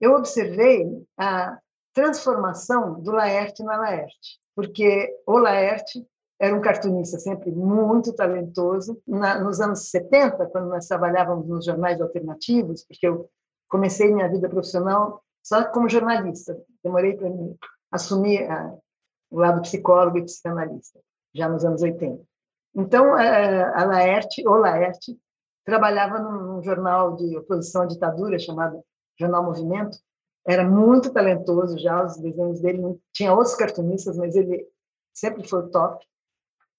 eu 0.00 0.14
observei 0.14 0.86
a 1.18 1.58
transformação 1.94 3.00
do 3.00 3.12
Laerte 3.12 3.62
na 3.62 3.76
Laerte, 3.76 4.40
porque 4.56 5.14
o 5.26 5.38
Laerte 5.38 6.04
era 6.40 6.56
um 6.56 6.60
cartunista 6.60 7.18
sempre 7.18 7.52
muito 7.52 8.12
talentoso. 8.12 9.00
Na, 9.06 9.38
nos 9.38 9.60
anos 9.60 9.90
70, 9.90 10.46
quando 10.46 10.68
nós 10.68 10.88
trabalhávamos 10.88 11.46
nos 11.46 11.64
jornais 11.64 12.00
alternativos, 12.00 12.84
porque 12.84 13.06
eu 13.06 13.30
comecei 13.68 14.12
minha 14.12 14.28
vida 14.28 14.48
profissional 14.48 15.22
só 15.42 15.64
como 15.70 15.88
jornalista. 15.88 16.56
Demorei 16.82 17.16
para 17.16 17.28
assumir 17.90 18.50
a, 18.50 18.74
o 19.30 19.38
lado 19.38 19.62
psicólogo 19.62 20.18
e 20.18 20.24
psicanalista, 20.24 21.00
já 21.34 21.48
nos 21.48 21.64
anos 21.64 21.82
80. 21.82 22.22
Então, 22.74 23.14
a 23.14 23.84
Laerte, 23.84 24.46
ou 24.46 24.56
Laerte, 24.56 25.18
trabalhava 25.64 26.18
num 26.18 26.62
jornal 26.62 27.16
de 27.16 27.36
oposição 27.36 27.82
à 27.82 27.86
ditadura 27.86 28.38
chamado 28.38 28.82
Jornal 29.18 29.44
Movimento. 29.44 29.98
Era 30.46 30.68
muito 30.68 31.12
talentoso 31.12 31.78
já, 31.78 32.04
os 32.04 32.16
desenhos 32.16 32.60
dele. 32.60 32.98
Tinha 33.12 33.32
outros 33.32 33.54
cartunistas, 33.54 34.16
mas 34.16 34.34
ele 34.34 34.66
sempre 35.12 35.46
foi 35.48 35.68
top. 35.70 36.04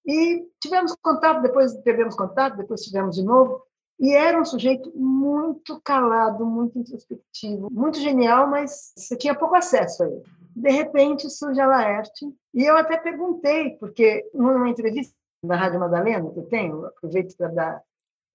E 0.06 0.46
tivemos 0.60 0.94
contato, 1.00 1.40
depois 1.40 1.74
perdemos 1.78 2.14
contato, 2.14 2.56
depois 2.56 2.82
tivemos 2.82 3.16
de 3.16 3.22
novo. 3.22 3.62
E 3.98 4.12
era 4.12 4.40
um 4.40 4.44
sujeito 4.44 4.92
muito 4.96 5.80
calado, 5.80 6.44
muito 6.44 6.78
introspectivo, 6.78 7.70
muito 7.70 7.98
genial, 8.00 8.48
mas 8.48 8.92
você 8.96 9.16
tinha 9.16 9.34
pouco 9.34 9.54
acesso 9.54 10.02
a 10.02 10.06
ele. 10.06 10.22
De 10.54 10.70
repente 10.70 11.30
surge 11.30 11.60
a 11.60 11.66
Laerte, 11.66 12.26
e 12.52 12.64
eu 12.64 12.76
até 12.76 12.96
perguntei, 12.96 13.76
porque 13.78 14.28
numa 14.34 14.68
entrevista 14.68 15.14
na 15.42 15.56
Rádio 15.56 15.80
Madalena, 15.80 16.30
que 16.30 16.38
eu 16.38 16.46
tenho, 16.46 16.86
aproveito 16.86 17.36
para 17.36 17.48
dar 17.48 17.82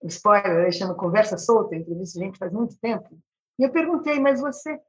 um 0.01 0.07
spoiler, 0.07 0.71
chama 0.71 0.95
Conversa 0.95 1.37
Solta, 1.37 1.75
entrevista 1.75 2.19
gente 2.19 2.37
faz 2.37 2.51
muito 2.51 2.77
tempo, 2.79 3.17
e 3.57 3.63
eu 3.63 3.71
perguntei, 3.71 4.19
mas 4.19 4.39
você, 4.39 4.79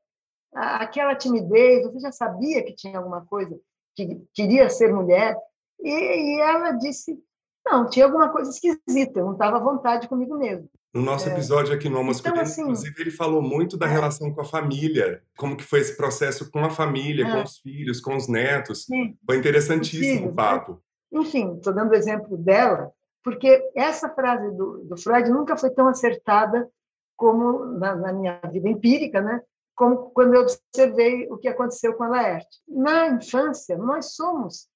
aquela 0.55 1.17
timidez, 1.17 1.85
você 1.85 1.99
já 1.99 2.13
sabia 2.13 2.63
que 2.63 2.75
tinha 2.75 2.99
alguma 2.99 3.25
coisa, 3.27 3.59
que 3.97 4.23
queria 4.33 4.71
ser 4.71 4.93
mulher? 4.93 5.37
E, 5.81 5.91
e 5.91 6.41
ela 6.41 6.73
disse 6.73 7.21
não, 7.65 7.89
tinha 7.89 8.07
alguma 8.07 8.29
coisa 8.31 8.51
esquisita, 8.51 9.21
eu 9.21 9.27
não 9.27 9.33
estava 9.33 9.59
à 9.59 9.61
vontade 9.61 10.09
comigo 10.09 10.37
mesmo. 10.37 10.69
No 10.93 11.03
nosso 11.03 11.29
é. 11.29 11.33
episódio 11.33 11.73
aqui 11.73 11.89
no 11.89 11.99
Almoço 11.99 12.21
então, 12.21 12.41
assim, 12.41 12.63
inclusive, 12.63 12.95
ele 13.01 13.11
falou 13.13 13.41
muito 13.41 13.77
da 13.77 13.87
é. 13.87 13.91
relação 13.91 14.33
com 14.35 14.41
a 14.41 14.45
família, 14.45 15.23
como 15.37 15.57
que 15.57 15.63
foi 15.63 15.81
esse 15.81 15.97
processo 15.97 16.51
com 16.51 16.65
a 16.65 16.71
família, 16.71 17.27
é. 17.27 17.31
com 17.33 17.43
os 17.45 17.59
filhos, 17.59 18.01
com 18.01 18.17
os 18.17 18.27
netos. 18.27 18.87
Sim. 18.87 19.17
Foi 19.25 19.37
interessantíssimo 19.37 20.03
filhos, 20.03 20.25
o 20.25 20.29
né? 20.29 20.35
papo. 20.35 20.83
Né? 21.13 21.21
Enfim, 21.21 21.55
estou 21.55 21.73
dando 21.73 21.93
o 21.93 21.95
exemplo 21.95 22.37
dela, 22.37 22.91
porque 23.23 23.71
essa 23.77 24.09
frase 24.09 24.51
do, 24.57 24.85
do, 24.85 24.97
Freud 24.97 25.31
nunca 25.31 25.57
foi 25.57 25.71
tão 25.71 25.87
acertada 25.87 26.69
como 27.17 27.67
na, 27.79 27.95
na, 27.95 28.13
minha 28.13 28.41
vida 28.51 28.69
empírica, 28.69 29.21
né? 29.21 29.41
como 29.77 30.11
quando 30.11 30.35
eu 30.35 30.43
observei 30.43 31.29
o 31.31 31.39
que 31.39 31.47
aconteceu 31.47 31.95
com 31.95 32.03
a 32.03 32.09
Laerte. 32.09 32.59
Na 32.67 33.09
infância, 33.09 33.79
nós 33.79 34.15
somos, 34.15 34.67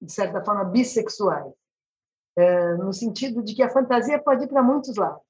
de 0.00 0.12
certa 0.12 0.42
forma, 0.42 0.64
bissexuais 0.64 1.52
é, 2.38 2.74
no 2.74 2.92
sentido 2.92 3.42
de 3.42 3.52
que 3.52 3.62
a 3.64 3.68
fantasia 3.68 4.16
pode 4.22 4.44
ir 4.44 4.48
para 4.48 4.62
muitos 4.62 4.94
lados. 4.96 5.20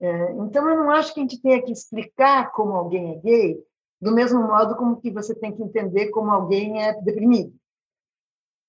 É, 0.00 0.32
então, 0.32 0.68
eu 0.68 0.76
não 0.76 0.90
acho 0.90 1.14
que 1.14 1.20
a 1.20 1.22
gente 1.22 1.40
tenha 1.40 1.62
que 1.62 1.70
explicar 1.70 2.50
como 2.50 2.72
alguém 2.72 3.14
é 3.14 3.18
gay 3.20 3.64
do 4.00 4.12
mesmo 4.12 4.42
modo 4.42 4.74
como 4.74 5.00
que 5.00 5.10
você 5.10 5.32
tem 5.34 5.54
que 5.54 5.62
entender 5.62 6.10
como 6.10 6.30
alguém 6.30 6.82
é 6.82 7.00
deprimido. 7.00 7.54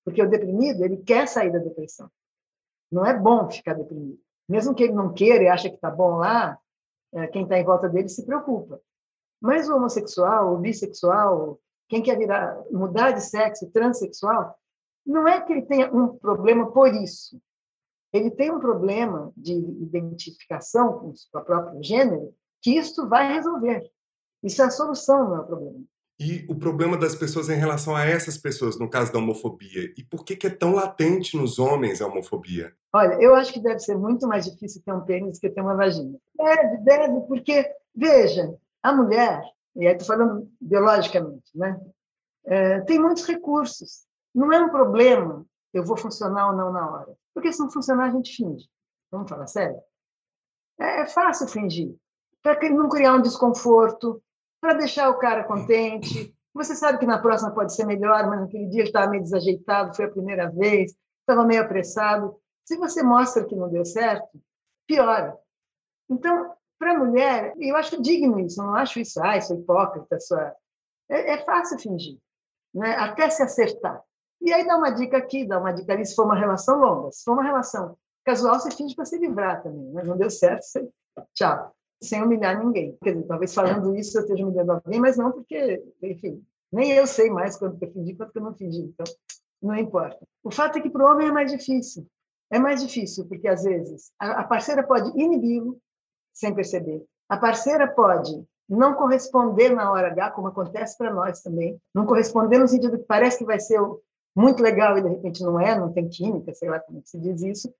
Porque 0.04 0.22
o 0.22 0.30
deprimido, 0.30 0.84
ele 0.84 0.98
quer 0.98 1.26
sair 1.26 1.52
da 1.52 1.58
depressão. 1.58 2.08
Não 2.90 3.04
é 3.04 3.18
bom 3.18 3.50
ficar 3.50 3.74
deprimido. 3.74 4.18
Mesmo 4.48 4.74
que 4.74 4.84
ele 4.84 4.94
não 4.94 5.12
queira 5.12 5.44
e 5.44 5.48
acha 5.48 5.68
que 5.68 5.74
está 5.74 5.90
bom 5.90 6.18
lá, 6.18 6.56
é, 7.12 7.26
quem 7.26 7.42
está 7.42 7.58
em 7.58 7.64
volta 7.64 7.88
dele 7.88 8.08
se 8.08 8.24
preocupa. 8.24 8.80
Mas 9.40 9.68
o 9.68 9.76
homossexual, 9.76 10.54
o 10.54 10.58
bissexual, 10.58 11.60
quem 11.88 12.00
quer 12.00 12.16
virar, 12.16 12.62
mudar 12.70 13.10
de 13.10 13.22
sexo, 13.22 13.70
transexual, 13.70 14.56
não 15.04 15.26
é 15.26 15.40
que 15.40 15.52
ele 15.52 15.62
tenha 15.62 15.92
um 15.92 16.16
problema 16.16 16.70
por 16.70 16.94
isso 16.94 17.38
ele 18.12 18.30
tem 18.30 18.50
um 18.50 18.58
problema 18.58 19.32
de 19.36 19.52
identificação 19.52 20.92
com 20.98 21.08
o 21.10 21.44
próprio 21.44 21.82
gênero 21.82 22.34
que 22.60 22.76
isto 22.76 23.08
vai 23.08 23.32
resolver. 23.34 23.90
Isso 24.42 24.62
é 24.62 24.66
a 24.66 24.70
solução, 24.70 25.28
não 25.28 25.36
é 25.36 25.40
o 25.40 25.46
problema. 25.46 25.84
E 26.20 26.44
o 26.48 26.54
problema 26.54 26.96
das 26.96 27.14
pessoas 27.14 27.48
em 27.48 27.56
relação 27.56 27.94
a 27.94 28.04
essas 28.04 28.36
pessoas, 28.36 28.76
no 28.76 28.90
caso 28.90 29.12
da 29.12 29.20
homofobia? 29.20 29.92
E 29.96 30.02
por 30.02 30.24
que, 30.24 30.34
que 30.34 30.48
é 30.48 30.50
tão 30.50 30.74
latente 30.74 31.36
nos 31.36 31.60
homens 31.60 32.00
a 32.00 32.06
homofobia? 32.08 32.72
Olha, 32.92 33.14
eu 33.22 33.36
acho 33.36 33.52
que 33.52 33.60
deve 33.60 33.78
ser 33.78 33.96
muito 33.96 34.26
mais 34.26 34.44
difícil 34.44 34.82
ter 34.84 34.92
um 34.92 35.02
pênis 35.02 35.38
que 35.38 35.48
ter 35.48 35.60
uma 35.60 35.76
vagina. 35.76 36.18
Deve, 36.36 36.78
deve, 36.78 37.20
porque, 37.28 37.70
veja, 37.94 38.52
a 38.82 38.92
mulher, 38.92 39.40
e 39.76 39.86
aí 39.86 39.92
estou 39.92 40.08
falando 40.08 40.50
biologicamente, 40.60 41.50
né? 41.54 41.80
É, 42.46 42.80
tem 42.80 42.98
muitos 42.98 43.24
recursos. 43.24 44.06
Não 44.34 44.52
é 44.52 44.60
um 44.60 44.70
problema 44.70 45.46
eu 45.72 45.84
vou 45.84 45.96
funcionar 45.96 46.50
ou 46.50 46.56
não 46.56 46.72
na 46.72 46.90
hora. 46.90 47.16
Porque 47.34 47.52
se 47.52 47.60
não 47.60 47.70
funcionar, 47.70 48.06
a 48.06 48.10
gente 48.10 48.34
finge. 48.34 48.68
Vamos 49.10 49.28
falar 49.28 49.46
sério? 49.46 49.80
É, 50.78 51.02
é 51.02 51.06
fácil 51.06 51.48
fingir. 51.48 51.94
Para 52.42 52.70
não 52.70 52.88
criar 52.88 53.14
um 53.14 53.22
desconforto, 53.22 54.22
para 54.60 54.74
deixar 54.74 55.10
o 55.10 55.18
cara 55.18 55.44
contente. 55.44 56.34
Você 56.54 56.74
sabe 56.74 56.98
que 56.98 57.06
na 57.06 57.20
próxima 57.20 57.54
pode 57.54 57.74
ser 57.74 57.84
melhor, 57.84 58.28
mas 58.28 58.40
naquele 58.40 58.66
dia 58.66 58.80
ele 58.80 58.88
estava 58.88 59.10
meio 59.10 59.22
desajeitado, 59.22 59.94
foi 59.94 60.06
a 60.06 60.10
primeira 60.10 60.50
vez, 60.50 60.94
estava 61.20 61.46
meio 61.46 61.62
apressado. 61.62 62.36
Se 62.64 62.76
você 62.76 63.02
mostra 63.02 63.44
que 63.44 63.54
não 63.54 63.68
deu 63.68 63.84
certo, 63.84 64.28
piora. 64.86 65.38
Então, 66.10 66.52
para 66.78 66.92
a 66.92 66.98
mulher, 66.98 67.54
eu 67.58 67.76
acho 67.76 68.00
digno 68.00 68.40
isso, 68.40 68.62
não 68.62 68.74
acho 68.74 68.98
isso, 69.00 69.22
ah, 69.22 69.36
é 69.36 69.38
hipócrita, 69.38 70.18
sua... 70.20 70.54
é, 71.08 71.34
é 71.34 71.44
fácil 71.44 71.78
fingir, 71.78 72.18
né? 72.74 72.94
até 72.96 73.28
se 73.30 73.42
acertar. 73.42 74.02
E 74.40 74.52
aí 74.52 74.66
dá 74.66 74.76
uma 74.76 74.90
dica 74.90 75.16
aqui, 75.16 75.46
dá 75.46 75.58
uma 75.58 75.72
dica 75.72 75.92
ali, 75.92 76.04
se 76.06 76.14
for 76.14 76.24
uma 76.24 76.36
relação 76.36 76.78
longa. 76.78 77.10
Se 77.12 77.24
for 77.24 77.32
uma 77.32 77.42
relação 77.42 77.96
casual, 78.24 78.58
você 78.58 78.70
finge 78.70 78.94
para 78.94 79.04
se 79.04 79.18
livrar 79.18 79.62
também. 79.62 79.90
Mas 79.92 80.04
né? 80.04 80.10
não 80.10 80.16
deu 80.16 80.30
certo, 80.30 80.62
você... 80.62 80.88
tchau. 81.34 81.72
Sem 82.00 82.22
humilhar 82.22 82.62
ninguém. 82.64 82.96
Quer 83.02 83.14
dizer, 83.14 83.26
talvez 83.26 83.52
falando 83.52 83.96
isso 83.96 84.16
eu 84.16 84.22
esteja 84.22 84.44
humilhando 84.44 84.72
alguém, 84.72 85.00
mas 85.00 85.16
não 85.16 85.32
porque, 85.32 85.82
enfim, 86.00 86.44
nem 86.70 86.92
eu 86.92 87.06
sei 87.06 87.28
mais 87.28 87.56
quanto 87.56 87.82
eu 87.82 87.90
fingi, 87.90 88.14
quanto 88.14 88.30
que 88.30 88.38
eu 88.38 88.42
não 88.42 88.54
fingi. 88.54 88.82
Então, 88.82 89.04
não 89.60 89.74
importa. 89.74 90.18
O 90.44 90.50
fato 90.50 90.78
é 90.78 90.80
que 90.80 90.90
para 90.90 91.04
o 91.04 91.10
homem 91.10 91.28
é 91.28 91.32
mais 91.32 91.50
difícil. 91.50 92.06
É 92.50 92.58
mais 92.58 92.80
difícil, 92.80 93.26
porque 93.26 93.48
às 93.48 93.64
vezes 93.64 94.12
a 94.18 94.44
parceira 94.44 94.82
pode 94.82 95.10
inibi-lo 95.20 95.78
sem 96.32 96.54
perceber. 96.54 97.04
A 97.28 97.36
parceira 97.36 97.86
pode 97.86 98.42
não 98.68 98.94
corresponder 98.94 99.74
na 99.74 99.90
hora 99.90 100.08
H, 100.08 100.30
como 100.30 100.48
acontece 100.48 100.96
para 100.96 101.12
nós 101.12 101.42
também. 101.42 101.78
Não 101.94 102.06
corresponder 102.06 102.58
no 102.58 102.68
sentido 102.68 102.98
que 102.98 103.04
parece 103.04 103.38
que 103.38 103.44
vai 103.44 103.58
ser 103.58 103.80
muito 104.38 104.62
legal 104.62 104.96
e 104.96 105.02
de 105.02 105.08
repente 105.08 105.42
não 105.42 105.58
é, 105.60 105.76
não 105.76 105.92
tem 105.92 106.08
química, 106.08 106.54
sei 106.54 106.70
lá 106.70 106.78
como 106.78 107.02
se 107.04 107.18
diz 107.18 107.42
isso. 107.42 107.74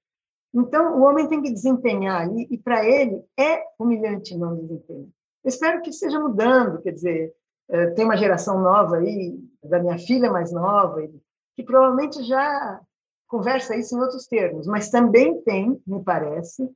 Então, 0.52 0.98
o 0.98 1.02
homem 1.02 1.28
tem 1.28 1.40
que 1.40 1.52
desempenhar 1.52 2.22
ali, 2.22 2.48
e 2.50 2.58
para 2.58 2.84
ele 2.84 3.22
é 3.38 3.62
humilhante 3.78 4.36
não 4.36 4.56
desempenhar. 4.56 5.06
Espero 5.44 5.80
que 5.82 5.90
esteja 5.90 6.18
mudando, 6.18 6.82
quer 6.82 6.92
dizer, 6.92 7.32
eh, 7.68 7.90
tem 7.90 8.04
uma 8.04 8.16
geração 8.16 8.60
nova 8.60 8.96
aí, 8.96 9.38
da 9.62 9.78
minha 9.78 9.98
filha 9.98 10.32
mais 10.32 10.50
nova, 10.50 11.06
que 11.54 11.62
provavelmente 11.62 12.24
já 12.24 12.80
conversa 13.28 13.76
isso 13.76 13.94
em 13.94 14.00
outros 14.00 14.26
termos, 14.26 14.66
mas 14.66 14.90
também 14.90 15.40
tem, 15.42 15.80
me 15.86 16.02
parece, 16.02 16.68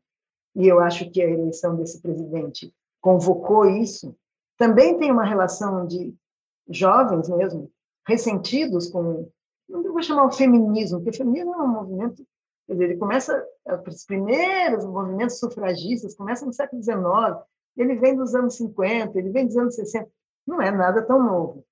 e 0.55 0.69
eu 0.69 0.79
acho 0.79 1.11
que 1.11 1.21
a 1.21 1.29
eleição 1.29 1.75
desse 1.75 2.01
presidente 2.01 2.73
convocou 3.01 3.67
isso, 3.67 4.15
também 4.57 4.97
tem 4.99 5.11
uma 5.11 5.25
relação 5.25 5.87
de 5.87 6.15
jovens 6.69 7.29
mesmo, 7.29 7.69
ressentidos 8.07 8.89
com 8.89 9.29
não 9.81 9.93
vou 9.93 10.03
chamar 10.03 10.27
o 10.27 10.33
feminismo, 10.33 10.99
porque 10.99 11.11
o 11.11 11.17
feminismo 11.17 11.55
é 11.55 11.59
um 11.59 11.69
movimento, 11.69 12.27
quer 12.67 12.73
dizer, 12.75 12.85
ele 12.85 12.97
começa, 12.97 13.47
os 13.87 14.05
primeiros 14.05 14.85
movimentos 14.85 15.39
sufragistas 15.39 16.15
começam 16.15 16.47
no 16.47 16.53
século 16.53 16.83
XIX, 16.83 16.97
ele 17.77 17.97
vem 17.97 18.17
dos 18.17 18.35
anos 18.35 18.57
50, 18.57 19.19
ele 19.19 19.31
vem 19.31 19.47
dos 19.47 19.57
anos 19.57 19.75
60, 19.75 20.09
não 20.47 20.61
é 20.61 20.71
nada 20.71 21.03
tão 21.03 21.23
novo. 21.23 21.65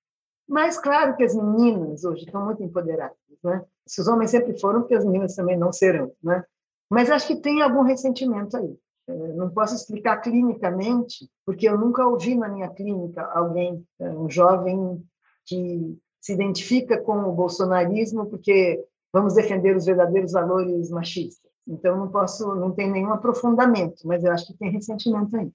Mas 0.48 0.78
claro 0.78 1.16
que 1.16 1.22
as 1.22 1.34
meninas 1.34 2.04
hoje 2.04 2.24
estão 2.24 2.44
muito 2.44 2.62
empoderadas, 2.62 3.16
né? 3.44 3.64
Se 3.86 4.00
os 4.00 4.08
homens 4.08 4.30
sempre 4.30 4.58
foram, 4.58 4.80
porque 4.80 4.94
as 4.94 5.04
meninas 5.04 5.36
também 5.36 5.56
não 5.56 5.72
serão, 5.72 6.12
né? 6.22 6.44
Mas 6.88 7.10
acho 7.10 7.28
que 7.28 7.36
tem 7.36 7.62
algum 7.62 7.82
ressentimento 7.82 8.56
aí. 8.56 8.76
É, 9.08 9.32
não 9.34 9.50
posso 9.50 9.74
explicar 9.74 10.18
clinicamente, 10.18 11.30
porque 11.46 11.68
eu 11.68 11.78
nunca 11.78 12.06
ouvi 12.06 12.34
na 12.34 12.48
minha 12.48 12.68
clínica 12.68 13.24
alguém, 13.32 13.86
é, 14.00 14.10
um 14.10 14.28
jovem 14.28 15.00
que 15.46 15.96
se 16.20 16.32
identifica 16.32 17.00
com 17.00 17.18
o 17.20 17.32
bolsonarismo 17.32 18.26
porque 18.26 18.84
vamos 19.12 19.34
defender 19.34 19.76
os 19.76 19.86
verdadeiros 19.86 20.32
valores 20.32 20.90
machistas. 20.90 21.50
Então 21.66 21.96
não 21.96 22.08
posso, 22.08 22.54
não 22.54 22.72
tem 22.72 22.90
nenhum 22.90 23.12
aprofundamento, 23.12 24.06
mas 24.06 24.24
eu 24.24 24.32
acho 24.32 24.46
que 24.46 24.58
tem 24.58 24.70
ressentimento 24.70 25.36
aí. 25.36 25.50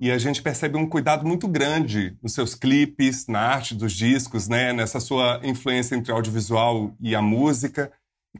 E 0.00 0.10
a 0.10 0.18
gente 0.18 0.42
percebe 0.42 0.76
um 0.76 0.86
cuidado 0.86 1.26
muito 1.26 1.48
grande 1.48 2.18
nos 2.22 2.34
seus 2.34 2.54
clipes, 2.54 3.26
na 3.26 3.40
arte 3.40 3.74
dos 3.74 3.92
discos, 3.94 4.48
né? 4.48 4.70
nessa 4.70 5.00
sua 5.00 5.40
influência 5.42 5.94
entre 5.94 6.12
audiovisual 6.12 6.92
e 7.00 7.14
a 7.14 7.22
música. 7.22 7.90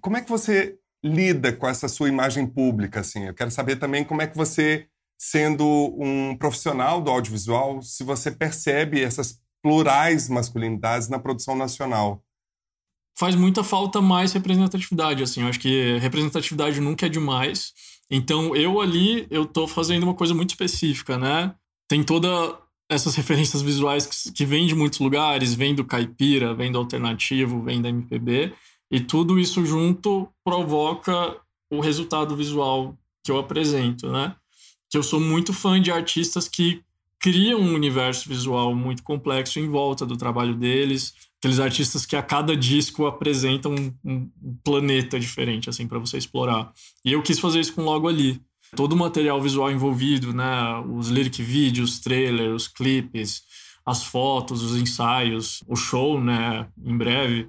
Como 0.00 0.16
é 0.16 0.20
que 0.20 0.28
você 0.28 0.76
lida 1.02 1.54
com 1.54 1.66
essa 1.66 1.88
sua 1.88 2.08
imagem 2.08 2.46
pública? 2.46 3.00
Assim? 3.00 3.24
Eu 3.26 3.34
quero 3.34 3.50
saber 3.50 3.76
também 3.76 4.04
como 4.04 4.20
é 4.20 4.26
que 4.26 4.36
você 4.36 4.88
sendo 5.18 5.64
um 5.98 6.36
profissional 6.36 7.00
do 7.00 7.10
audiovisual, 7.10 7.80
se 7.82 8.04
você 8.04 8.30
percebe 8.30 9.02
essas 9.02 9.38
plurais 9.62 10.28
masculinidades 10.28 11.08
na 11.08 11.18
produção 11.18 11.56
nacional. 11.56 12.22
Faz 13.16 13.34
muita 13.34 13.64
falta 13.64 14.02
mais 14.02 14.32
representatividade, 14.32 15.22
assim. 15.22 15.42
Eu 15.42 15.48
acho 15.48 15.60
que 15.60 15.96
representatividade 15.98 16.80
nunca 16.80 17.06
é 17.06 17.08
demais. 17.08 17.72
Então, 18.10 18.54
eu 18.54 18.80
ali, 18.80 19.26
eu 19.30 19.46
tô 19.46 19.66
fazendo 19.66 20.02
uma 20.02 20.14
coisa 20.14 20.34
muito 20.34 20.50
específica, 20.50 21.16
né? 21.16 21.54
Tem 21.88 22.02
toda 22.02 22.28
essas 22.90 23.14
referências 23.14 23.62
visuais 23.62 24.06
que, 24.06 24.32
que 24.32 24.44
vêm 24.44 24.66
de 24.66 24.74
muitos 24.74 24.98
lugares, 24.98 25.54
vem 25.54 25.74
do 25.74 25.84
caipira, 25.84 26.54
vem 26.54 26.70
do 26.70 26.78
alternativo, 26.78 27.62
vem 27.62 27.80
da 27.80 27.88
MPB, 27.88 28.52
e 28.90 29.00
tudo 29.00 29.38
isso 29.38 29.64
junto 29.64 30.28
provoca 30.44 31.36
o 31.72 31.80
resultado 31.80 32.36
visual 32.36 32.96
que 33.24 33.30
eu 33.30 33.38
apresento, 33.38 34.10
né? 34.10 34.36
Que 34.94 34.98
eu 34.98 35.02
sou 35.02 35.18
muito 35.18 35.52
fã 35.52 35.82
de 35.82 35.90
artistas 35.90 36.46
que 36.46 36.80
cria 37.18 37.58
um 37.58 37.74
universo 37.74 38.28
visual 38.28 38.72
muito 38.76 39.02
complexo 39.02 39.58
em 39.58 39.68
volta 39.68 40.06
do 40.06 40.16
trabalho 40.16 40.54
deles. 40.54 41.14
Aqueles 41.38 41.58
artistas 41.58 42.06
que 42.06 42.14
a 42.14 42.22
cada 42.22 42.56
disco 42.56 43.04
apresentam 43.04 43.74
um, 43.74 43.92
um 44.04 44.30
planeta 44.62 45.18
diferente, 45.18 45.68
assim, 45.68 45.88
para 45.88 45.98
você 45.98 46.16
explorar. 46.16 46.72
E 47.04 47.10
eu 47.10 47.20
quis 47.22 47.40
fazer 47.40 47.58
isso 47.58 47.74
com 47.74 47.82
logo 47.82 48.06
ali. 48.06 48.40
Todo 48.76 48.92
o 48.92 48.96
material 48.96 49.42
visual 49.42 49.68
envolvido, 49.68 50.32
né? 50.32 50.78
Os 50.88 51.08
lyric 51.08 51.42
vídeos, 51.42 51.98
trailers, 51.98 52.54
os 52.54 52.68
clipes, 52.68 53.42
as 53.84 54.04
fotos, 54.04 54.62
os 54.62 54.76
ensaios, 54.80 55.60
o 55.66 55.74
show, 55.74 56.22
né? 56.22 56.68
Em 56.84 56.96
breve. 56.96 57.48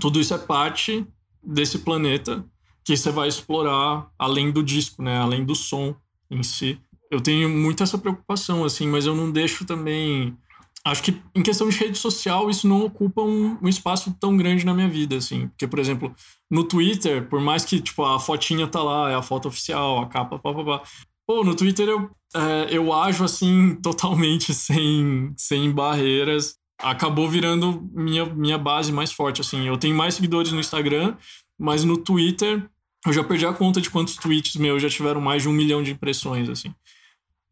Tudo 0.00 0.18
isso 0.18 0.32
é 0.32 0.38
parte 0.38 1.06
desse 1.44 1.80
planeta 1.80 2.42
que 2.82 2.96
você 2.96 3.10
vai 3.10 3.28
explorar 3.28 4.08
além 4.18 4.50
do 4.50 4.62
disco, 4.62 5.02
né? 5.02 5.18
Além 5.18 5.44
do 5.44 5.54
som 5.54 5.94
em 6.30 6.42
si 6.42 6.80
eu 7.10 7.20
tenho 7.20 7.48
muito 7.48 7.82
essa 7.82 7.98
preocupação, 7.98 8.64
assim, 8.64 8.86
mas 8.86 9.06
eu 9.06 9.14
não 9.14 9.30
deixo 9.30 9.64
também. 9.64 10.36
Acho 10.84 11.02
que 11.02 11.20
em 11.34 11.42
questão 11.42 11.68
de 11.68 11.76
rede 11.76 11.98
social, 11.98 12.48
isso 12.48 12.68
não 12.68 12.84
ocupa 12.84 13.20
um, 13.20 13.58
um, 13.60 13.68
espaço 13.68 14.16
tão 14.20 14.36
grande 14.36 14.64
na 14.64 14.72
minha 14.72 14.88
vida, 14.88 15.16
assim. 15.16 15.48
Porque, 15.48 15.66
por 15.66 15.78
exemplo, 15.78 16.14
no 16.50 16.62
Twitter, 16.62 17.28
por 17.28 17.40
mais 17.40 17.64
que, 17.64 17.80
tipo, 17.80 18.04
a 18.04 18.20
fotinha 18.20 18.68
tá 18.68 18.82
lá, 18.82 19.10
é 19.10 19.14
a 19.14 19.22
foto 19.22 19.48
oficial, 19.48 19.98
a 19.98 20.06
capa, 20.06 20.38
pá, 20.38 20.54
pá, 20.54 20.64
pá. 20.64 20.82
Pô, 21.26 21.42
no 21.42 21.56
Twitter 21.56 21.88
eu, 21.88 22.10
é, 22.34 22.68
eu 22.70 22.92
ajo, 22.92 23.24
assim, 23.24 23.74
totalmente 23.82 24.54
sem, 24.54 25.32
sem 25.36 25.72
barreiras. 25.72 26.56
Acabou 26.78 27.28
virando 27.28 27.88
minha, 27.92 28.26
minha 28.26 28.58
base 28.58 28.92
mais 28.92 29.10
forte, 29.10 29.40
assim. 29.40 29.66
Eu 29.66 29.76
tenho 29.76 29.96
mais 29.96 30.14
seguidores 30.14 30.52
no 30.52 30.60
Instagram, 30.60 31.16
mas 31.58 31.82
no 31.82 31.96
Twitter 31.96 32.68
eu 33.06 33.12
já 33.12 33.22
perdi 33.22 33.46
a 33.46 33.52
conta 33.52 33.80
de 33.80 33.88
quantos 33.88 34.16
tweets 34.16 34.56
meus 34.56 34.82
já 34.82 34.88
tiveram 34.88 35.20
mais 35.20 35.42
de 35.42 35.48
um 35.48 35.52
milhão 35.52 35.82
de 35.82 35.92
impressões, 35.92 36.48
assim. 36.48 36.74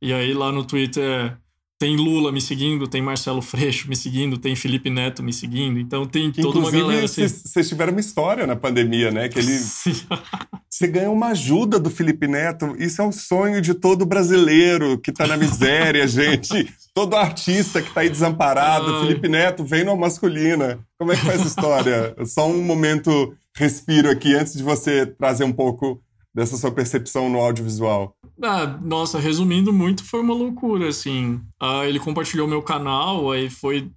E 0.04 0.12
aí 0.12 0.34
lá 0.34 0.52
no 0.52 0.62
Twitter 0.62 1.34
tem 1.80 1.96
Lula 1.96 2.30
me 2.30 2.38
seguindo, 2.38 2.86
tem 2.86 3.00
Marcelo 3.00 3.40
Freixo 3.40 3.88
me 3.88 3.96
seguindo, 3.96 4.36
tem 4.36 4.54
Felipe 4.54 4.90
Neto 4.90 5.22
me 5.22 5.32
seguindo. 5.32 5.80
Então 5.80 6.04
tem 6.04 6.30
que, 6.30 6.42
toda 6.42 6.58
uma 6.58 6.70
galera. 6.70 7.06
Assim... 7.06 7.26
Vocês 7.26 7.66
tiveram 7.66 7.92
uma 7.92 8.00
história 8.00 8.46
na 8.46 8.54
pandemia, 8.54 9.10
né? 9.10 9.30
Que 9.30 9.38
ele. 9.38 9.58
Você 10.68 10.86
ganha 10.88 11.10
uma 11.10 11.28
ajuda 11.28 11.80
do 11.80 11.88
Felipe 11.88 12.28
Neto. 12.28 12.76
Isso 12.78 13.00
é 13.00 13.04
um 13.06 13.10
sonho 13.10 13.62
de 13.62 13.72
todo 13.72 14.04
brasileiro 14.04 14.98
que 14.98 15.10
tá 15.10 15.26
na 15.26 15.38
miséria, 15.38 16.04
gente. 16.06 16.70
Todo 16.92 17.16
artista 17.16 17.80
que 17.80 17.90
tá 17.90 18.02
aí 18.02 18.10
desamparado. 18.10 18.96
Ai. 18.96 19.06
Felipe 19.06 19.26
Neto 19.26 19.64
vem 19.64 19.84
numa 19.84 19.96
masculina. 19.96 20.78
Como 20.98 21.12
é 21.12 21.16
que 21.16 21.22
foi 21.22 21.34
essa 21.34 21.48
história? 21.48 22.14
Só 22.26 22.46
um 22.46 22.62
momento 22.62 23.34
respiro 23.56 24.10
aqui 24.10 24.34
antes 24.34 24.52
de 24.52 24.62
você 24.62 25.06
trazer 25.06 25.44
um 25.44 25.52
pouco 25.52 25.98
dessa 26.34 26.58
sua 26.58 26.70
percepção 26.70 27.30
no 27.30 27.38
audiovisual? 27.38 28.14
Ah, 28.46 28.78
nossa, 28.82 29.18
resumindo 29.18 29.72
muito, 29.72 30.04
foi 30.04 30.20
uma 30.20 30.34
loucura, 30.34 30.88
assim. 30.88 31.40
Ah, 31.58 31.86
ele 31.86 31.98
compartilhou 31.98 32.46
meu 32.46 32.62
canal, 32.62 33.30
aí 33.30 33.48
foi 33.48 33.90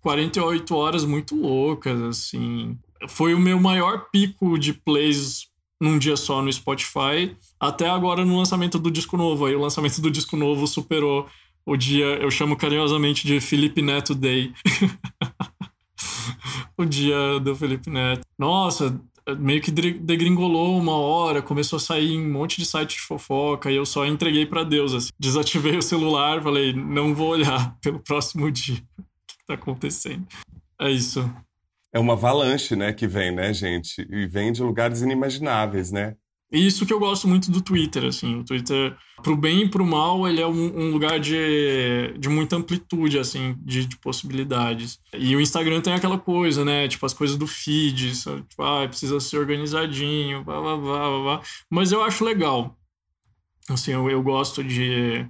48 0.00 0.74
horas 0.74 1.04
muito 1.04 1.36
loucas, 1.36 2.00
assim. 2.02 2.78
Foi 3.08 3.34
o 3.34 3.38
meu 3.38 3.60
maior 3.60 4.08
pico 4.10 4.58
de 4.58 4.72
plays 4.72 5.50
num 5.80 5.98
dia 5.98 6.16
só 6.16 6.42
no 6.42 6.52
Spotify, 6.52 7.36
até 7.58 7.88
agora 7.88 8.24
no 8.24 8.36
lançamento 8.36 8.78
do 8.78 8.90
disco 8.90 9.16
novo. 9.16 9.46
Aí 9.46 9.54
o 9.54 9.60
lançamento 9.60 10.00
do 10.00 10.10
disco 10.10 10.36
novo 10.36 10.66
superou 10.66 11.26
o 11.64 11.76
dia, 11.76 12.06
eu 12.16 12.30
chamo 12.30 12.56
carinhosamente 12.56 13.26
de 13.26 13.40
Felipe 13.40 13.82
Neto 13.82 14.14
Day. 14.14 14.52
o 16.76 16.84
dia 16.84 17.38
do 17.40 17.54
Felipe 17.54 17.90
Neto. 17.90 18.22
Nossa, 18.38 18.98
meio 19.36 19.60
que 19.60 19.70
degringolou 19.70 20.78
uma 20.78 20.96
hora, 20.96 21.42
começou 21.42 21.76
a 21.76 21.80
sair 21.80 22.18
um 22.18 22.30
monte 22.30 22.58
de 22.58 22.66
site 22.66 22.96
de 22.96 23.02
fofoca 23.02 23.70
e 23.70 23.76
eu 23.76 23.86
só 23.86 24.06
entreguei 24.06 24.46
para 24.46 24.64
Deus, 24.64 24.94
assim. 24.94 25.10
Desativei 25.18 25.76
o 25.76 25.82
celular, 25.82 26.42
falei, 26.42 26.72
não 26.72 27.14
vou 27.14 27.28
olhar 27.28 27.76
pelo 27.82 28.00
próximo 28.00 28.50
dia. 28.50 28.80
O 29.00 29.42
que 29.42 29.46
tá 29.46 29.54
acontecendo? 29.54 30.26
É 30.80 30.90
isso. 30.90 31.28
É 31.92 31.98
uma 31.98 32.12
avalanche, 32.12 32.76
né, 32.76 32.92
que 32.92 33.06
vem, 33.06 33.34
né, 33.34 33.52
gente? 33.52 34.06
E 34.08 34.26
vem 34.26 34.52
de 34.52 34.62
lugares 34.62 35.02
inimagináveis, 35.02 35.90
né? 35.90 36.14
E 36.52 36.66
isso 36.66 36.84
que 36.84 36.92
eu 36.92 36.98
gosto 36.98 37.28
muito 37.28 37.50
do 37.50 37.60
Twitter, 37.60 38.04
assim. 38.04 38.40
O 38.40 38.44
Twitter, 38.44 38.96
pro 39.22 39.36
bem 39.36 39.62
e 39.62 39.68
pro 39.68 39.86
mal, 39.86 40.26
ele 40.26 40.40
é 40.40 40.46
um, 40.46 40.80
um 40.80 40.90
lugar 40.90 41.20
de, 41.20 42.12
de 42.18 42.28
muita 42.28 42.56
amplitude, 42.56 43.18
assim, 43.18 43.54
de, 43.60 43.86
de, 43.86 43.96
possibilidades. 43.98 44.98
E 45.14 45.36
o 45.36 45.40
Instagram 45.40 45.80
tem 45.80 45.92
aquela 45.92 46.18
coisa, 46.18 46.64
né? 46.64 46.88
Tipo, 46.88 47.06
as 47.06 47.14
coisas 47.14 47.36
do 47.36 47.46
feed, 47.46 48.16
sabe? 48.16 48.42
Tipo, 48.42 48.62
ah, 48.64 48.88
precisa 48.88 49.20
ser 49.20 49.38
organizadinho, 49.38 50.42
blá, 50.42 50.60
blá, 50.60 50.76
blá, 50.76 50.98
blá, 50.98 51.22
blá. 51.22 51.42
Mas 51.70 51.92
eu 51.92 52.02
acho 52.02 52.24
legal. 52.24 52.76
Assim, 53.68 53.92
eu, 53.92 54.10
eu 54.10 54.22
gosto 54.22 54.64
de... 54.64 55.24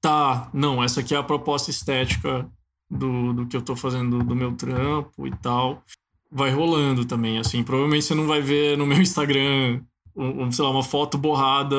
Tá, 0.00 0.48
não, 0.54 0.82
essa 0.82 1.00
aqui 1.00 1.14
é 1.14 1.18
a 1.18 1.22
proposta 1.22 1.70
estética 1.70 2.48
do, 2.88 3.32
do 3.32 3.46
que 3.46 3.56
eu 3.56 3.62
tô 3.62 3.74
fazendo 3.74 4.22
do 4.22 4.36
meu 4.36 4.52
trampo 4.52 5.26
e 5.26 5.30
tal. 5.38 5.82
Vai 6.30 6.50
rolando 6.50 7.04
também, 7.04 7.38
assim. 7.38 7.64
Provavelmente 7.64 8.04
você 8.04 8.14
não 8.14 8.28
vai 8.28 8.40
ver 8.40 8.78
no 8.78 8.86
meu 8.86 9.00
Instagram 9.02 9.82
um, 10.20 10.52
sei 10.52 10.64
lá, 10.64 10.70
uma 10.70 10.82
foto 10.82 11.16
borrada 11.16 11.76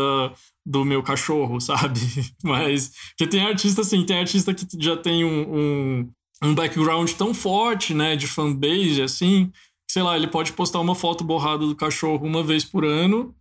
do 0.65 0.85
meu 0.85 1.01
cachorro, 1.03 1.59
sabe? 1.61 1.99
Mas 2.43 2.91
que 3.17 3.27
tem 3.27 3.41
artista 3.41 3.81
assim, 3.81 4.05
tem 4.05 4.19
artista 4.19 4.53
que 4.53 4.65
já 4.79 4.97
tem 4.97 5.23
um, 5.23 5.55
um, 5.55 6.09
um 6.43 6.55
background 6.55 7.11
tão 7.11 7.33
forte, 7.33 7.93
né, 7.93 8.15
de 8.15 8.27
fanbase, 8.27 9.01
assim, 9.01 9.51
sei 9.89 10.03
lá, 10.03 10.15
ele 10.15 10.27
pode 10.27 10.53
postar 10.53 10.79
uma 10.79 10.95
foto 10.95 11.23
borrada 11.23 11.65
do 11.65 11.75
cachorro 11.75 12.25
uma 12.25 12.43
vez 12.43 12.63
por 12.63 12.85
ano 12.85 13.35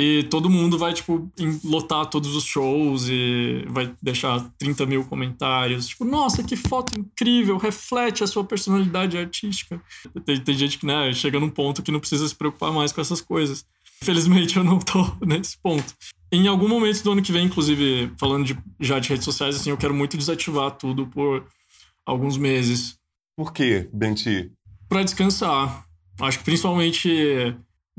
e 0.00 0.22
todo 0.24 0.48
mundo 0.48 0.78
vai, 0.78 0.92
tipo, 0.92 1.28
lotar 1.64 2.06
todos 2.06 2.36
os 2.36 2.44
shows 2.44 3.08
e 3.08 3.64
vai 3.68 3.92
deixar 4.00 4.48
30 4.56 4.86
mil 4.86 5.04
comentários. 5.04 5.88
Tipo, 5.88 6.04
nossa, 6.04 6.42
que 6.42 6.54
foto 6.54 6.96
incrível, 6.96 7.56
reflete 7.56 8.22
a 8.22 8.26
sua 8.28 8.44
personalidade 8.44 9.18
artística. 9.18 9.82
Tem, 10.24 10.38
tem 10.40 10.54
gente 10.54 10.78
que, 10.78 10.86
né, 10.86 11.12
chega 11.12 11.40
num 11.40 11.50
ponto 11.50 11.82
que 11.82 11.90
não 11.90 11.98
precisa 11.98 12.28
se 12.28 12.34
preocupar 12.34 12.72
mais 12.72 12.92
com 12.92 13.00
essas 13.00 13.20
coisas. 13.20 13.66
Infelizmente 14.02 14.56
eu 14.56 14.64
não 14.64 14.78
tô 14.78 15.04
nesse 15.24 15.58
ponto. 15.58 15.94
Em 16.30 16.46
algum 16.46 16.68
momento 16.68 17.02
do 17.02 17.12
ano 17.12 17.22
que 17.22 17.32
vem, 17.32 17.46
inclusive, 17.46 18.12
falando 18.18 18.44
de, 18.44 18.58
já 18.78 18.98
de 18.98 19.08
redes 19.08 19.24
sociais, 19.24 19.56
assim, 19.56 19.70
eu 19.70 19.76
quero 19.78 19.94
muito 19.94 20.16
desativar 20.16 20.72
tudo 20.72 21.06
por 21.06 21.46
alguns 22.04 22.36
meses. 22.36 22.98
Por 23.36 23.52
quê, 23.52 23.88
Benti? 23.92 24.52
Para 24.88 25.02
descansar. 25.02 25.86
Acho 26.20 26.38
que 26.38 26.44
principalmente 26.44 27.56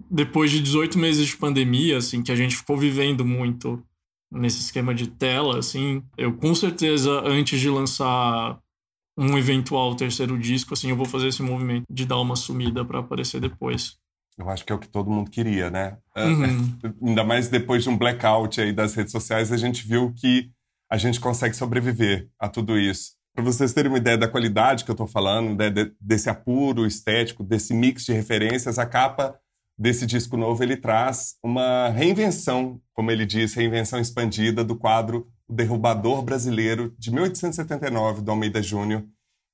depois 0.10 0.52
de 0.52 0.62
18 0.62 0.97
meses 0.97 1.28
de 1.28 1.38
pandemia, 1.38 1.97
assim, 1.97 2.22
que 2.22 2.32
a 2.32 2.36
gente 2.36 2.56
ficou 2.56 2.78
vivendo 2.78 3.26
muito 3.26 3.84
nesse 4.32 4.62
esquema 4.62 4.93
de 4.93 5.08
tela, 5.08 5.58
assim, 5.58 6.04
eu 6.18 6.34
com 6.34 6.54
certeza, 6.54 7.22
antes 7.26 7.60
de 7.60 7.70
lançar 7.70 8.60
um 9.18 9.38
eventual 9.38 9.95
terceiro 9.95 10.38
disco, 10.38 10.74
assim, 10.74 10.89
eu 10.89 10.95
vou 10.95 11.06
fazer 11.06 11.28
esse 11.28 11.41
movimento 11.41 11.84
de 11.89 12.06
dar 12.06 12.20
uma 12.20 12.36
sumida 12.36 12.86
para 12.86 13.00
aparecer 13.00 13.41
depois. 13.41 13.97
Eu 14.40 14.50
acho 14.50 14.66
que 14.66 14.72
é 14.72 14.76
o 14.76 14.80
que 14.80 14.88
todo 14.88 15.12
mundo 15.12 15.30
queria, 15.30 15.70
né? 15.70 15.98
É, 16.16 16.26
uhum. 16.26 16.80
Ainda 17.06 17.26
mais 17.26 17.50
depois 17.50 17.84
de 17.84 17.90
um 17.90 17.98
blackout 17.98 18.62
aí 18.62 18.72
das 18.72 18.96
redes 18.96 19.12
sociais, 19.12 19.52
a 19.52 19.58
gente 19.58 19.86
viu 19.86 20.14
que 20.14 20.50
a 20.90 20.98
gente 20.98 21.20
consegue 21.20 21.56
sobreviver 21.56 22.30
a 22.40 22.48
tudo 22.48 22.80
isso. 22.80 23.20
Para 23.36 23.44
vocês 23.44 23.74
terem 23.74 23.92
uma 23.92 23.98
ideia 23.98 24.18
da 24.18 24.28
qualidade 24.28 24.86
que 24.86 24.92
eu 24.92 24.94
estou 24.94 25.06
falando, 25.06 25.58
né, 25.58 25.70
desse 26.00 26.30
apuro 26.30 26.86
estético, 26.88 27.44
desse 27.44 27.74
mix 27.74 28.06
de 28.06 28.14
referências, 28.14 28.80
a 28.80 28.86
capa 28.86 29.38
desse 29.78 30.06
disco 30.06 30.36
novo 30.36 30.64
ele 30.64 30.76
traz 30.76 31.36
uma 31.44 31.90
reinvenção, 31.90 32.82
como 32.94 33.12
ele 33.12 33.26
diz, 33.26 33.54
reinvenção 33.54 34.00
expandida 34.00 34.64
do 34.64 34.76
quadro 34.76 35.28
O 35.48 35.54
Derrubador 35.54 36.22
Brasileiro 36.22 36.94
de 36.98 37.12
1879 37.12 38.22
do 38.22 38.32
Almeida 38.32 38.62
Júnior, 38.62 39.06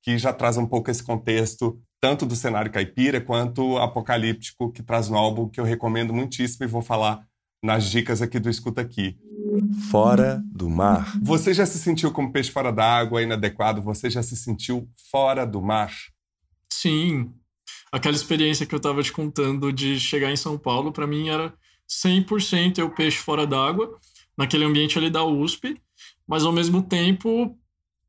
que 0.01 0.17
já 0.17 0.31
traz 0.31 0.57
um 0.57 0.65
pouco 0.65 0.89
esse 0.89 1.03
contexto 1.03 1.79
tanto 2.01 2.25
do 2.25 2.35
cenário 2.35 2.71
caipira 2.71 3.19
quanto 3.21 3.77
apocalíptico 3.77 4.71
que 4.71 4.83
traz 4.83 5.09
no 5.09 5.17
álbum, 5.17 5.49
que 5.49 5.59
eu 5.59 5.63
recomendo 5.63 6.13
muitíssimo 6.13 6.65
e 6.65 6.67
vou 6.67 6.81
falar 6.81 7.25
nas 7.63 7.89
dicas 7.89 8.21
aqui 8.21 8.39
do 8.39 8.49
Escuta 8.49 8.81
Aqui. 8.81 9.17
Fora 9.89 10.43
do 10.51 10.69
mar. 10.69 11.17
Você 11.21 11.53
já 11.53 11.65
se 11.65 11.79
sentiu 11.79 12.11
como 12.11 12.31
peixe 12.31 12.51
fora 12.51 12.71
d'água, 12.71 13.21
inadequado? 13.21 13.81
Você 13.81 14.09
já 14.09 14.21
se 14.21 14.35
sentiu 14.35 14.87
fora 15.09 15.45
do 15.45 15.61
mar? 15.61 15.91
Sim. 16.71 17.31
Aquela 17.91 18.15
experiência 18.15 18.65
que 18.65 18.75
eu 18.75 18.77
estava 18.77 19.01
te 19.01 19.11
contando 19.11 19.71
de 19.71 19.99
chegar 19.99 20.31
em 20.31 20.35
São 20.35 20.57
Paulo, 20.57 20.91
para 20.91 21.07
mim 21.07 21.29
era 21.29 21.53
100% 21.89 22.79
eu 22.79 22.89
peixe 22.89 23.17
fora 23.17 23.47
d'água, 23.47 23.97
naquele 24.37 24.65
ambiente 24.65 24.97
ali 24.97 25.09
da 25.09 25.23
USP, 25.23 25.79
mas 26.27 26.43
ao 26.43 26.51
mesmo 26.51 26.83
tempo 26.83 27.57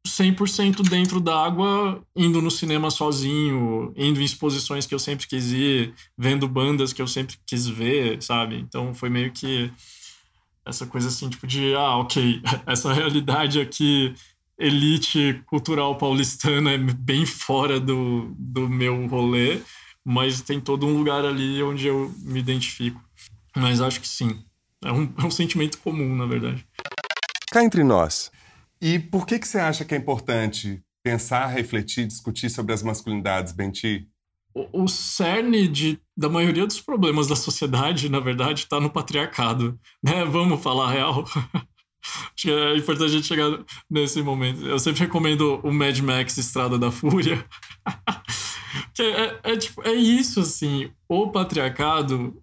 100% 0.06 0.82
dentro 0.88 1.20
d'água, 1.20 2.02
indo 2.14 2.40
no 2.40 2.50
cinema 2.50 2.90
sozinho, 2.90 3.92
indo 3.96 4.20
em 4.20 4.24
exposições 4.24 4.86
que 4.86 4.94
eu 4.94 4.98
sempre 4.98 5.26
quis 5.26 5.52
ir, 5.52 5.94
vendo 6.16 6.48
bandas 6.48 6.92
que 6.92 7.02
eu 7.02 7.06
sempre 7.06 7.36
quis 7.44 7.66
ver, 7.66 8.22
sabe? 8.22 8.56
Então 8.56 8.94
foi 8.94 9.08
meio 9.10 9.32
que 9.32 9.70
essa 10.64 10.86
coisa 10.86 11.08
assim, 11.08 11.28
tipo 11.28 11.46
de, 11.46 11.74
ah, 11.74 11.96
ok, 11.98 12.42
essa 12.66 12.92
realidade 12.92 13.60
aqui, 13.60 14.14
elite 14.58 15.42
cultural 15.46 15.96
paulistana, 15.96 16.72
é 16.72 16.78
bem 16.78 17.26
fora 17.26 17.78
do, 17.78 18.34
do 18.38 18.68
meu 18.68 19.06
rolê, 19.06 19.60
mas 20.04 20.40
tem 20.40 20.60
todo 20.60 20.86
um 20.86 20.96
lugar 20.96 21.24
ali 21.24 21.62
onde 21.62 21.86
eu 21.86 22.12
me 22.18 22.40
identifico. 22.40 23.00
Mas 23.56 23.80
acho 23.80 24.00
que 24.00 24.08
sim. 24.08 24.42
É 24.84 24.92
um, 24.92 25.12
é 25.18 25.24
um 25.24 25.30
sentimento 25.30 25.78
comum, 25.78 26.14
na 26.14 26.26
verdade. 26.26 26.66
Cá 27.50 27.64
entre 27.64 27.82
nós, 27.82 28.30
E 28.80 28.98
por 28.98 29.26
que, 29.26 29.38
que 29.38 29.48
você 29.48 29.58
acha 29.58 29.84
que 29.84 29.94
é 29.94 29.98
importante 29.98 30.82
pensar, 31.02 31.46
refletir, 31.46 32.06
discutir 32.06 32.50
sobre 32.50 32.72
as 32.72 32.82
masculinidades, 32.82 33.52
Benti? 33.52 34.08
O, 34.54 34.84
o 34.84 34.88
cerne 34.88 35.68
de, 35.68 35.98
da 36.16 36.28
maioria 36.28 36.66
dos 36.66 36.80
problemas 36.80 37.26
da 37.26 37.36
sociedade, 37.36 38.08
na 38.08 38.20
verdade, 38.20 38.60
está 38.60 38.80
no 38.80 38.90
patriarcado. 38.90 39.78
Né? 40.02 40.24
Vamos 40.24 40.62
falar 40.62 40.88
a 40.88 40.90
real? 40.90 41.24
Acho 42.34 42.46
que 42.46 42.50
é 42.50 42.76
importante 42.76 43.10
a 43.10 43.14
gente 43.14 43.26
chegar 43.26 43.64
nesse 43.90 44.22
momento. 44.22 44.64
Eu 44.64 44.78
sempre 44.78 45.00
recomendo 45.00 45.60
o 45.62 45.72
Mad 45.72 45.98
Max 46.00 46.36
Estrada 46.38 46.78
da 46.78 46.90
Fúria. 46.90 47.44
é, 48.98 49.52
é, 49.52 49.56
tipo, 49.56 49.82
é 49.86 49.92
isso, 49.92 50.40
assim. 50.40 50.90
O 51.08 51.28
patriarcado 51.28 52.42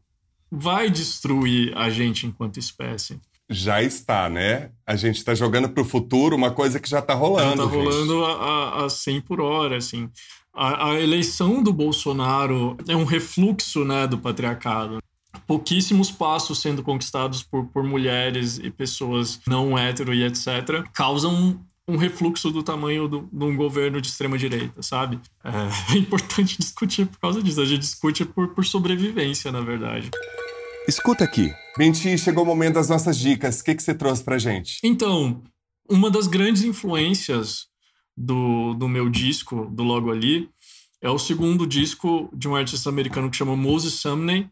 vai 0.51 0.89
destruir 0.89 1.75
a 1.77 1.89
gente 1.89 2.27
enquanto 2.27 2.59
espécie. 2.59 3.19
Já 3.53 3.83
está, 3.83 4.27
né? 4.29 4.71
A 4.85 4.95
gente 4.95 5.17
está 5.17 5.35
jogando 5.35 5.69
para 5.69 5.81
o 5.81 5.85
futuro 5.85 6.35
uma 6.35 6.49
coisa 6.49 6.79
que 6.79 6.89
já 6.89 6.99
está 6.99 7.13
rolando. 7.13 7.63
Está 7.63 7.75
rolando 7.75 8.25
a, 8.25 8.85
a 8.85 8.89
100 8.89 9.21
por 9.21 9.39
hora, 9.39 9.77
assim. 9.77 10.09
A, 10.53 10.91
a, 10.91 11.01
eleição 11.01 11.61
do 11.61 11.71
Bolsonaro 11.71 12.75
é 12.87 12.95
um 12.95 13.05
refluxo 13.05 13.85
né, 13.85 14.07
do 14.07 14.17
patriarcado. 14.17 14.97
Pouquíssimos 15.47 16.09
passos 16.09 16.61
sendo 16.61 16.83
conquistados 16.83 17.43
por, 17.43 17.65
por 17.67 17.83
mulheres 17.83 18.57
e 18.57 18.69
pessoas 18.69 19.39
não 19.47 19.77
hétero 19.77 20.13
e 20.13 20.23
etc. 20.23 20.83
causam 20.93 21.59
um 21.87 21.97
refluxo 21.97 22.49
do 22.49 22.63
tamanho 22.63 23.07
de 23.07 23.43
um 23.43 23.55
governo 23.55 23.99
de 23.99 24.07
extrema 24.07 24.37
direita, 24.37 24.81
sabe? 24.81 25.19
É, 25.43 25.93
é, 25.93 25.97
importante 25.97 26.57
discutir 26.57 27.05
por 27.05 27.19
causa 27.19 27.41
disso. 27.41 27.61
A 27.61 27.65
gente 27.65 27.81
discute 27.81 28.25
por, 28.25 28.49
por 28.49 28.65
sobrevivência, 28.65 29.51
na 29.51 29.61
verdade. 29.61 30.09
Escuta 30.87 31.23
aqui. 31.23 31.53
Benti, 31.77 32.17
chegou 32.17 32.43
o 32.43 32.47
momento 32.47 32.75
das 32.75 32.89
nossas 32.89 33.17
dicas. 33.17 33.59
O 33.59 33.63
que, 33.63 33.75
que 33.75 33.81
você 33.81 33.93
trouxe 33.93 34.23
pra 34.23 34.37
gente? 34.37 34.79
Então, 34.83 35.41
uma 35.89 36.11
das 36.11 36.27
grandes 36.27 36.63
influências 36.63 37.67
do, 38.15 38.73
do 38.73 38.87
meu 38.87 39.09
disco, 39.09 39.65
do 39.71 39.83
Logo 39.83 40.11
Ali, 40.11 40.49
é 41.01 41.09
o 41.09 41.17
segundo 41.17 41.65
disco 41.65 42.29
de 42.33 42.47
um 42.47 42.55
artista 42.55 42.89
americano 42.89 43.29
que 43.29 43.37
chama 43.37 43.55
Moses 43.55 43.93
Sumney. 43.95 44.49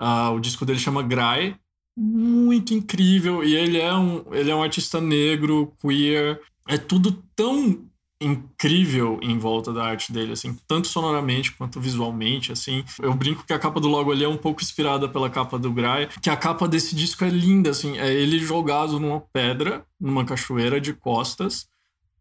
Uh, 0.00 0.32
o 0.34 0.40
disco 0.40 0.64
dele 0.64 0.78
chama 0.78 1.02
Gray. 1.02 1.56
Muito 1.96 2.72
incrível. 2.72 3.42
E 3.42 3.54
ele 3.54 3.78
é 3.78 3.92
um, 3.94 4.24
ele 4.32 4.50
é 4.50 4.54
um 4.54 4.62
artista 4.62 5.00
negro, 5.00 5.74
queer. 5.80 6.40
É 6.68 6.78
tudo 6.78 7.22
tão 7.34 7.88
incrível 8.20 9.18
em 9.22 9.38
volta 9.38 9.72
da 9.72 9.84
arte 9.84 10.12
dele, 10.12 10.32
assim, 10.32 10.56
tanto 10.66 10.88
sonoramente 10.88 11.52
quanto 11.52 11.80
visualmente, 11.80 12.50
assim. 12.52 12.84
Eu 13.00 13.14
brinco 13.14 13.44
que 13.44 13.52
a 13.52 13.58
capa 13.58 13.80
do 13.80 13.88
logo 13.88 14.10
ali 14.10 14.24
é 14.24 14.28
um 14.28 14.36
pouco 14.36 14.62
inspirada 14.62 15.08
pela 15.08 15.28
capa 15.28 15.58
do 15.58 15.72
Gray, 15.72 16.08
que 16.22 16.30
a 16.30 16.36
capa 16.36 16.66
desse 16.66 16.94
disco 16.94 17.24
é 17.24 17.28
linda, 17.28 17.70
assim, 17.70 17.98
é 17.98 18.12
ele 18.12 18.38
jogado 18.38 18.98
numa 18.98 19.20
pedra, 19.20 19.84
numa 20.00 20.24
cachoeira 20.24 20.80
de 20.80 20.92
costas, 20.94 21.68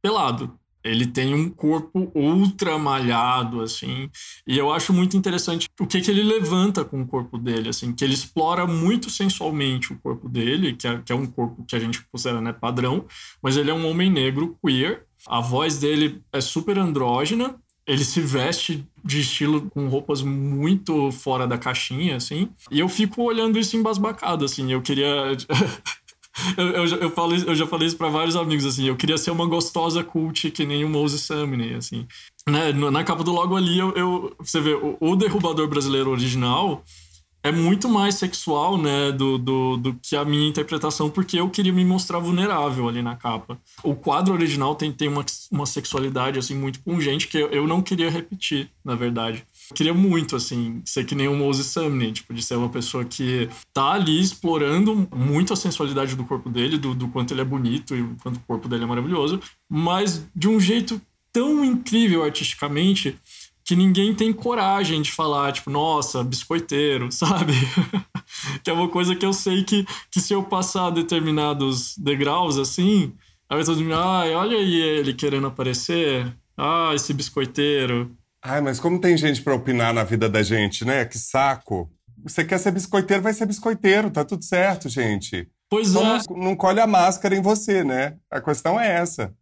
pelado. 0.02 0.58
Ele 0.84 1.08
tem 1.08 1.34
um 1.34 1.50
corpo 1.50 2.12
ultra 2.14 2.78
malhado, 2.78 3.62
assim, 3.62 4.08
e 4.46 4.56
eu 4.56 4.72
acho 4.72 4.94
muito 4.94 5.18
interessante 5.18 5.68
o 5.80 5.88
que, 5.88 6.00
que 6.00 6.12
ele 6.12 6.22
levanta 6.22 6.86
com 6.86 7.02
o 7.02 7.08
corpo 7.08 7.40
dele, 7.40 7.70
assim, 7.70 7.92
que 7.92 8.04
ele 8.04 8.14
explora 8.14 8.68
muito 8.68 9.10
sensualmente 9.10 9.92
o 9.92 10.00
corpo 10.00 10.30
dele, 10.30 10.76
que 10.76 10.88
é, 10.88 11.02
que 11.02 11.12
é 11.12 11.16
um 11.16 11.26
corpo 11.26 11.66
que 11.66 11.76
a 11.76 11.80
gente 11.80 12.06
considera 12.12 12.40
né, 12.40 12.54
padrão, 12.54 13.04
mas 13.42 13.58
ele 13.58 13.72
é 13.72 13.74
um 13.74 13.90
homem 13.90 14.12
negro, 14.12 14.60
queer, 14.64 15.08
a 15.28 15.42
voz 15.42 15.80
dele 15.80 16.22
é 16.32 16.42
super 16.42 16.78
andrógena, 16.78 17.56
ele 17.88 18.04
se 18.04 18.20
veste 18.20 18.86
de 19.04 19.20
estilo 19.20 19.70
com 19.70 19.88
roupas 19.88 20.22
muito 20.22 21.12
fora 21.12 21.48
da 21.48 21.58
caixinha, 21.58 22.16
assim. 22.16 22.50
E 22.72 22.80
eu 22.80 22.90
fico 22.90 23.22
olhando 23.22 23.60
isso 23.60 23.78
embasbacado, 23.78 24.44
assim. 24.44 24.72
Eu 24.72 24.82
queria. 24.82 25.06
eu, 26.58 26.68
eu, 26.68 26.86
eu, 26.86 27.10
falo, 27.12 27.36
eu 27.36 27.54
já 27.54 27.68
falei 27.68 27.88
isso 27.88 27.98
pra 27.98 28.10
vários 28.10 28.36
amigos, 28.36 28.66
assim. 28.66 28.86
Eu 28.86 28.96
queria 28.96 29.18
ser 29.18 29.30
uma 29.30 29.46
gostosa 29.46 30.04
cult 30.04 30.50
que 30.50 30.66
nem 30.66 30.84
o 30.84 30.90
Moses 30.90 31.22
Sumney, 31.22 31.76
assim. 31.76 32.08
Né? 32.50 32.72
Na 32.74 33.04
capa 33.04 33.24
do 33.24 33.32
logo 33.32 33.56
ali, 33.56 33.78
eu, 33.78 33.92
eu 33.92 34.36
você 34.40 34.60
vê, 34.60 34.74
o, 34.74 34.98
o 35.00 35.16
Derrubador 35.16 35.68
Brasileiro 35.68 36.10
original 36.10 36.84
é 37.46 37.52
muito 37.52 37.88
mais 37.88 38.16
sexual, 38.16 38.76
né, 38.76 39.12
do, 39.12 39.38
do, 39.38 39.78
do, 39.78 39.94
que 40.02 40.16
a 40.16 40.26
minha 40.26 40.50
interpretação, 40.50 41.12
porque 41.12 41.40
eu 41.40 41.48
queria 41.48 41.72
me 41.72 41.86
mostrar 41.86 42.18
vulnerável 42.18 42.90
ali 42.90 43.04
na 43.04 43.16
capa. 43.16 43.60
O 43.84 43.94
quadro 43.94 44.34
original 44.34 44.74
tem, 44.74 44.92
tem 44.92 45.08
uma, 45.08 45.24
uma 45.52 45.68
sexualidade, 45.68 46.40
assim, 46.40 46.56
muito 46.56 46.80
pungente 46.80 47.28
que 47.28 47.38
eu, 47.38 47.68
não 47.68 47.84
queria 47.84 48.10
repetir, 48.10 48.72
na 48.84 48.96
verdade. 48.96 49.46
Eu 49.70 49.76
queria 49.76 49.94
muito, 49.94 50.36
assim, 50.36 50.82
ser 50.84 51.06
que 51.06 51.14
nem 51.14 51.28
o 51.28 51.36
Moses 51.36 51.68
Sumney, 51.68 52.14
tipo, 52.14 52.34
de 52.34 52.42
ser 52.42 52.56
uma 52.56 52.70
pessoa 52.70 53.06
que 53.06 53.48
tá 53.72 53.92
ali 53.92 54.20
explorando 54.20 55.08
muito 55.16 55.54
a 55.54 55.56
sensualidade 55.56 56.16
do 56.16 56.26
corpo 56.26 56.50
dele, 56.50 56.80
do, 56.80 56.96
do 56.96 57.08
quanto 57.10 57.32
ele 57.32 57.42
é 57.42 57.46
bonito 57.46 57.96
e 57.96 58.02
o 58.02 58.18
quanto 58.24 58.38
o 58.38 58.44
corpo 58.48 58.68
dele 58.68 58.86
é 58.86 58.88
maravilhoso, 58.88 59.40
mas 59.70 60.26
de 60.36 60.48
um 60.48 60.60
jeito 60.60 61.00
tão 61.36 61.66
incrível 61.66 62.24
artisticamente 62.24 63.20
que 63.66 63.76
ninguém 63.76 64.14
tem 64.14 64.32
coragem 64.32 65.02
de 65.02 65.12
falar, 65.12 65.52
tipo, 65.52 65.72
nossa, 65.72 66.24
biscoiteiro, 66.24 67.10
sabe? 67.12 67.54
que 68.64 68.70
é 68.70 68.74
uma 68.74 68.88
coisa 68.88 69.16
que 69.16 69.26
eu 69.26 69.34
sei 69.34 69.64
que, 69.64 69.86
que 70.12 70.22
se 70.22 70.34
eu 70.34 70.44
passar 70.44 70.92
determinados 70.92 71.98
degraus 71.98 72.60
assim, 72.60 73.12
aí 73.50 73.66
todo 73.66 73.82
mundo, 73.82 73.96
ai, 73.96 74.36
olha 74.36 74.58
aí 74.58 74.76
ele 74.76 75.14
querendo 75.16 75.48
aparecer, 75.48 76.32
ah, 76.56 76.92
esse 76.94 77.12
biscoiteiro. 77.12 78.16
Ai, 78.42 78.62
mas 78.62 78.80
como 78.80 79.02
tem 79.02 79.18
gente 79.18 79.42
para 79.42 79.56
opinar 79.56 79.92
na 79.92 80.04
vida 80.04 80.30
da 80.30 80.44
gente, 80.44 80.86
né? 80.86 81.04
Que 81.04 81.18
saco. 81.18 81.92
Você 82.24 82.46
quer 82.46 82.60
ser 82.60 82.72
biscoiteiro, 82.72 83.24
vai 83.24 83.34
ser 83.34 83.48
biscoiteiro, 83.48 84.12
tá 84.12 84.24
tudo 84.24 84.44
certo, 84.44 84.88
gente. 84.88 85.48
Pois 85.68 85.90
Só 85.90 86.18
é. 86.18 86.20
Não, 86.30 86.38
não 86.38 86.56
colhe 86.56 86.80
a 86.80 86.86
máscara 86.86 87.36
em 87.36 87.42
você, 87.42 87.84
né? 87.84 88.16
A 88.30 88.40
questão 88.40 88.80
é 88.80 88.88
essa. 88.88 89.34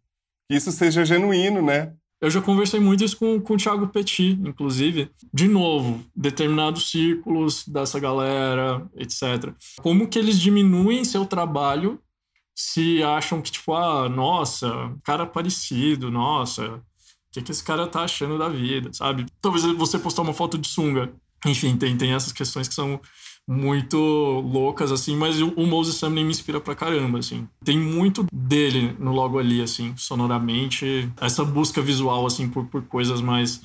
Que 0.48 0.56
isso 0.56 0.72
seja 0.72 1.04
genuíno, 1.04 1.60
né? 1.60 1.92
Eu 2.20 2.30
já 2.30 2.40
conversei 2.40 2.80
muito 2.80 3.04
isso 3.04 3.16
com, 3.16 3.40
com 3.40 3.54
o 3.54 3.56
Thiago 3.56 3.88
Petit, 3.88 4.38
inclusive. 4.44 5.10
De 5.32 5.46
novo, 5.46 6.02
determinados 6.14 6.90
círculos 6.90 7.66
dessa 7.66 8.00
galera, 8.00 8.88
etc. 8.96 9.52
Como 9.82 10.08
que 10.08 10.18
eles 10.18 10.40
diminuem 10.40 11.04
seu 11.04 11.26
trabalho 11.26 12.00
se 12.54 13.02
acham 13.02 13.42
que, 13.42 13.50
tipo, 13.50 13.74
ah, 13.74 14.08
nossa, 14.08 14.94
cara 15.02 15.26
parecido, 15.26 16.10
nossa, 16.10 16.76
o 16.76 16.82
que, 17.32 17.42
que 17.42 17.50
esse 17.50 17.64
cara 17.64 17.86
tá 17.86 18.04
achando 18.04 18.38
da 18.38 18.48
vida, 18.48 18.92
sabe? 18.92 19.26
Talvez 19.40 19.64
você 19.64 19.98
postar 19.98 20.22
uma 20.22 20.32
foto 20.32 20.56
de 20.56 20.68
sunga. 20.68 21.12
Enfim, 21.44 21.76
tem, 21.76 21.96
tem 21.96 22.12
essas 22.12 22.32
questões 22.32 22.68
que 22.68 22.74
são 22.74 23.00
muito 23.46 23.96
loucas, 23.98 24.90
assim, 24.90 25.16
mas 25.16 25.40
o, 25.40 25.48
o 25.50 25.66
Moses 25.66 25.96
Sumney 25.96 26.24
me 26.24 26.30
inspira 26.30 26.60
pra 26.60 26.74
caramba, 26.74 27.18
assim. 27.18 27.46
Tem 27.64 27.78
muito 27.78 28.26
dele 28.32 28.96
no 28.98 29.12
logo 29.12 29.38
ali, 29.38 29.62
assim, 29.62 29.94
sonoramente. 29.96 31.10
Essa 31.20 31.44
busca 31.44 31.82
visual, 31.82 32.26
assim, 32.26 32.48
por, 32.48 32.66
por 32.66 32.82
coisas 32.86 33.20
mais 33.20 33.60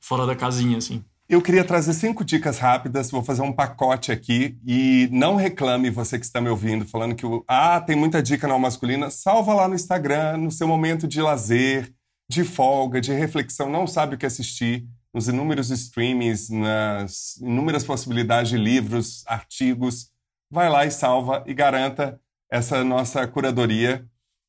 fora 0.00 0.24
da 0.24 0.36
casinha, 0.36 0.78
assim. 0.78 1.04
Eu 1.28 1.42
queria 1.42 1.62
trazer 1.62 1.92
cinco 1.92 2.24
dicas 2.24 2.58
rápidas, 2.58 3.10
vou 3.10 3.22
fazer 3.22 3.42
um 3.42 3.52
pacote 3.52 4.10
aqui 4.10 4.56
e 4.66 5.10
não 5.12 5.36
reclame 5.36 5.90
você 5.90 6.18
que 6.18 6.24
está 6.24 6.40
me 6.40 6.48
ouvindo 6.48 6.86
falando 6.86 7.14
que 7.14 7.26
ah, 7.46 7.78
tem 7.82 7.94
muita 7.94 8.22
dica 8.22 8.48
na 8.48 8.58
masculina, 8.58 9.10
salva 9.10 9.52
lá 9.52 9.68
no 9.68 9.74
Instagram, 9.74 10.38
no 10.38 10.50
seu 10.50 10.66
momento 10.66 11.06
de 11.06 11.20
lazer, 11.20 11.92
de 12.30 12.44
folga, 12.44 12.98
de 12.98 13.12
reflexão, 13.12 13.68
não 13.68 13.86
sabe 13.86 14.14
o 14.14 14.18
que 14.18 14.24
assistir 14.24 14.88
nos 15.12 15.28
inúmeros 15.28 15.70
streamings, 15.70 16.50
nas 16.50 17.36
inúmeras 17.38 17.84
possibilidades 17.84 18.50
de 18.50 18.58
livros, 18.58 19.24
artigos. 19.26 20.10
Vai 20.50 20.68
lá 20.68 20.84
e 20.86 20.90
salva 20.90 21.44
e 21.46 21.54
garanta 21.54 22.20
essa 22.50 22.82
nossa 22.82 23.26
curadoria, 23.26 24.06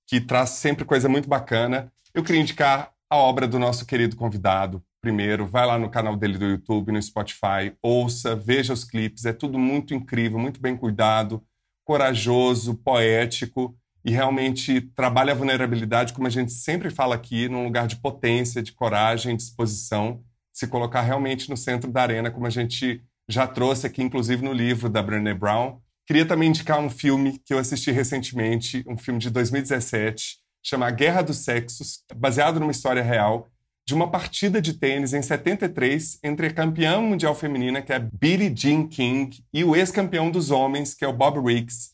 que 0.07 0.22
traz 0.22 0.51
sempre 0.51 0.86
coisa 0.86 1.10
muito 1.10 1.28
bacana. 1.28 1.91
Eu 2.14 2.24
queria 2.24 2.41
indicar 2.41 2.91
a 3.10 3.18
obra 3.18 3.47
do 3.47 3.60
nosso 3.60 3.86
querido 3.86 4.16
convidado. 4.16 4.84
Primeiro, 5.01 5.47
vai 5.47 5.66
lá 5.66 5.78
no 5.78 5.89
canal 5.89 6.16
dele 6.16 6.38
do 6.38 6.45
YouTube, 6.45 6.91
no 6.91 7.01
Spotify, 7.01 7.74
ouça, 7.82 8.36
veja 8.36 8.74
os 8.74 8.84
clipes, 8.84 9.26
é 9.26 9.32
tudo 9.32 9.57
muito 9.57 9.93
incrível, 9.93 10.38
muito 10.38 10.60
bem 10.60 10.76
cuidado, 10.76 11.41
corajoso, 11.86 12.76
poético 12.76 13.76
e 14.03 14.12
realmente 14.12 14.82
trabalha 14.82 15.32
a 15.32 15.36
vulnerabilidade, 15.36 16.14
como 16.14 16.28
a 16.28 16.30
gente 16.30 16.51
sempre 16.51 16.89
fala 16.89 17.16
aqui, 17.16 17.47
num 17.47 17.64
lugar 17.64 17.88
de 17.88 17.95
potência, 17.95 18.62
de 18.62 18.74
coragem, 18.74 19.36
disposição 19.36 20.24
se 20.60 20.68
colocar 20.68 21.01
realmente 21.01 21.49
no 21.49 21.55
centro 21.55 21.89
da 21.89 22.01
arena, 22.01 22.30
como 22.30 22.45
a 22.45 22.49
gente 22.49 23.01
já 23.30 23.47
trouxe 23.47 23.88
aqui, 23.88 24.03
inclusive 24.03 24.43
no 24.43 24.51
livro 24.51 24.89
da 24.89 25.01
Brené 25.01 25.34
Brown. 25.34 25.80
Queria 26.05 26.26
também 26.26 26.49
indicar 26.49 26.80
um 26.80 26.89
filme 26.89 27.39
que 27.45 27.53
eu 27.53 27.60
assisti 27.60 27.91
recentemente, 27.91 28.84
um 28.86 28.97
filme 28.97 29.22
de 29.22 29.30
2017, 29.30 30.38
chama 30.62 30.91
Guerra 30.91 31.22
dos 31.22 31.38
Sexos, 31.38 32.03
baseado 32.14 32.60
numa 32.60 32.72
história 32.72 33.01
real 33.01 33.47
de 33.88 33.93
uma 33.93 34.12
partida 34.12 34.62
de 34.62 34.74
tênis 34.74 35.14
em 35.14 35.22
73 35.22 36.20
entre 36.24 36.47
a 36.47 36.53
campeã 36.53 36.99
mundial 36.99 37.34
feminina, 37.34 37.82
que 37.82 37.93
é 37.93 37.99
Billie 37.99 38.53
Jean 38.53 38.86
King, 38.86 39.41
e 39.53 39.64
o 39.64 39.78
ex-campeão 39.78 40.30
dos 40.30 40.51
homens, 40.51 40.93
que 40.93 41.05
é 41.05 41.07
o 41.07 41.14
Bob 41.14 41.39
Riggs, 41.39 41.91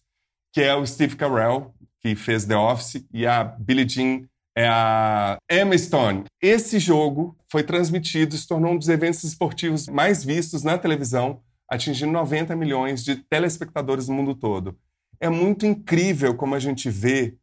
que 0.52 0.62
é 0.62 0.76
o 0.76 0.86
Steve 0.88 1.16
Carell, 1.16 1.72
que 2.02 2.16
fez 2.16 2.46
The 2.46 2.58
Office, 2.58 3.06
e 3.14 3.28
a 3.28 3.44
Billie 3.44 3.88
Jean 3.88 4.24
é 4.56 4.68
a 4.68 5.38
Emma 5.52 5.78
Stone. 5.78 6.24
Esse 6.42 6.80
jogo 6.80 7.38
foi 7.50 7.62
transmitido, 7.62 8.38
se 8.38 8.48
tornou 8.48 8.72
um 8.72 8.78
dos 8.78 8.88
eventos 8.88 9.24
esportivos 9.24 9.88
mais 9.88 10.24
vistos 10.24 10.64
na 10.64 10.78
televisão, 10.78 11.42
atingindo 11.70 12.12
90 12.12 12.56
milhões 12.56 13.04
de 13.04 13.18
telespectadores 13.18 14.08
no 14.08 14.16
mundo 14.16 14.34
todo. 14.34 14.78
É 15.20 15.30
muito 15.30 15.66
incrível 15.66 16.36
como 16.36 16.56
a 16.56 16.60
gente 16.60 16.90
vê 16.90 17.36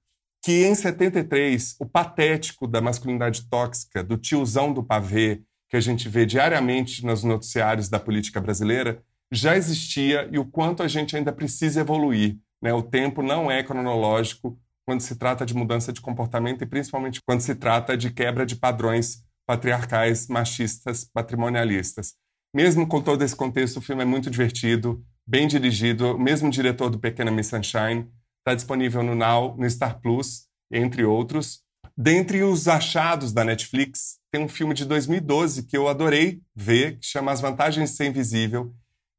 que 0.42 0.64
em 0.64 0.74
73, 0.74 1.76
o 1.78 1.86
patético 1.86 2.66
da 2.66 2.80
masculinidade 2.80 3.48
tóxica, 3.48 4.02
do 4.02 4.16
tiozão 4.16 4.72
do 4.72 4.82
pavê, 4.82 5.42
que 5.68 5.76
a 5.76 5.80
gente 5.80 6.08
vê 6.08 6.26
diariamente 6.26 7.04
nos 7.04 7.22
noticiários 7.22 7.88
da 7.88 8.00
política 8.00 8.40
brasileira, 8.40 9.02
já 9.30 9.56
existia 9.56 10.28
e 10.30 10.38
o 10.38 10.44
quanto 10.44 10.82
a 10.82 10.88
gente 10.88 11.16
ainda 11.16 11.32
precisa 11.32 11.80
evoluir. 11.80 12.36
Né? 12.60 12.72
O 12.72 12.82
tempo 12.82 13.22
não 13.22 13.50
é 13.50 13.62
cronológico 13.62 14.58
quando 14.86 15.00
se 15.00 15.16
trata 15.16 15.46
de 15.46 15.54
mudança 15.54 15.92
de 15.92 16.00
comportamento 16.00 16.62
e 16.62 16.66
principalmente 16.66 17.20
quando 17.24 17.40
se 17.40 17.54
trata 17.54 17.96
de 17.96 18.10
quebra 18.10 18.44
de 18.44 18.56
padrões 18.56 19.22
patriarcais, 19.46 20.28
machistas, 20.28 21.04
patrimonialistas. 21.04 22.14
Mesmo 22.54 22.86
com 22.86 23.00
todo 23.00 23.22
esse 23.22 23.34
contexto, 23.34 23.78
o 23.78 23.82
filme 23.82 24.02
é 24.02 24.04
muito 24.04 24.30
divertido, 24.30 25.04
bem 25.26 25.48
dirigido. 25.48 26.18
Mesmo 26.18 26.50
diretor 26.50 26.90
do 26.90 26.98
Pequena 26.98 27.30
Miss 27.30 27.48
Sunshine 27.48 28.08
está 28.38 28.54
disponível 28.54 29.02
no 29.02 29.14
Now, 29.14 29.56
no 29.56 29.68
Star 29.68 30.00
Plus, 30.00 30.46
entre 30.70 31.04
outros. 31.04 31.62
Dentre 31.96 32.42
os 32.42 32.68
achados 32.68 33.32
da 33.32 33.44
Netflix, 33.44 34.18
tem 34.30 34.42
um 34.42 34.48
filme 34.48 34.74
de 34.74 34.84
2012 34.84 35.64
que 35.64 35.76
eu 35.76 35.88
adorei 35.88 36.40
ver, 36.54 36.98
que 36.98 37.06
chama 37.06 37.32
As 37.32 37.40
Vantagens 37.40 37.90
de 37.90 37.96
Ser 37.96 38.06
Invisível, 38.06 38.74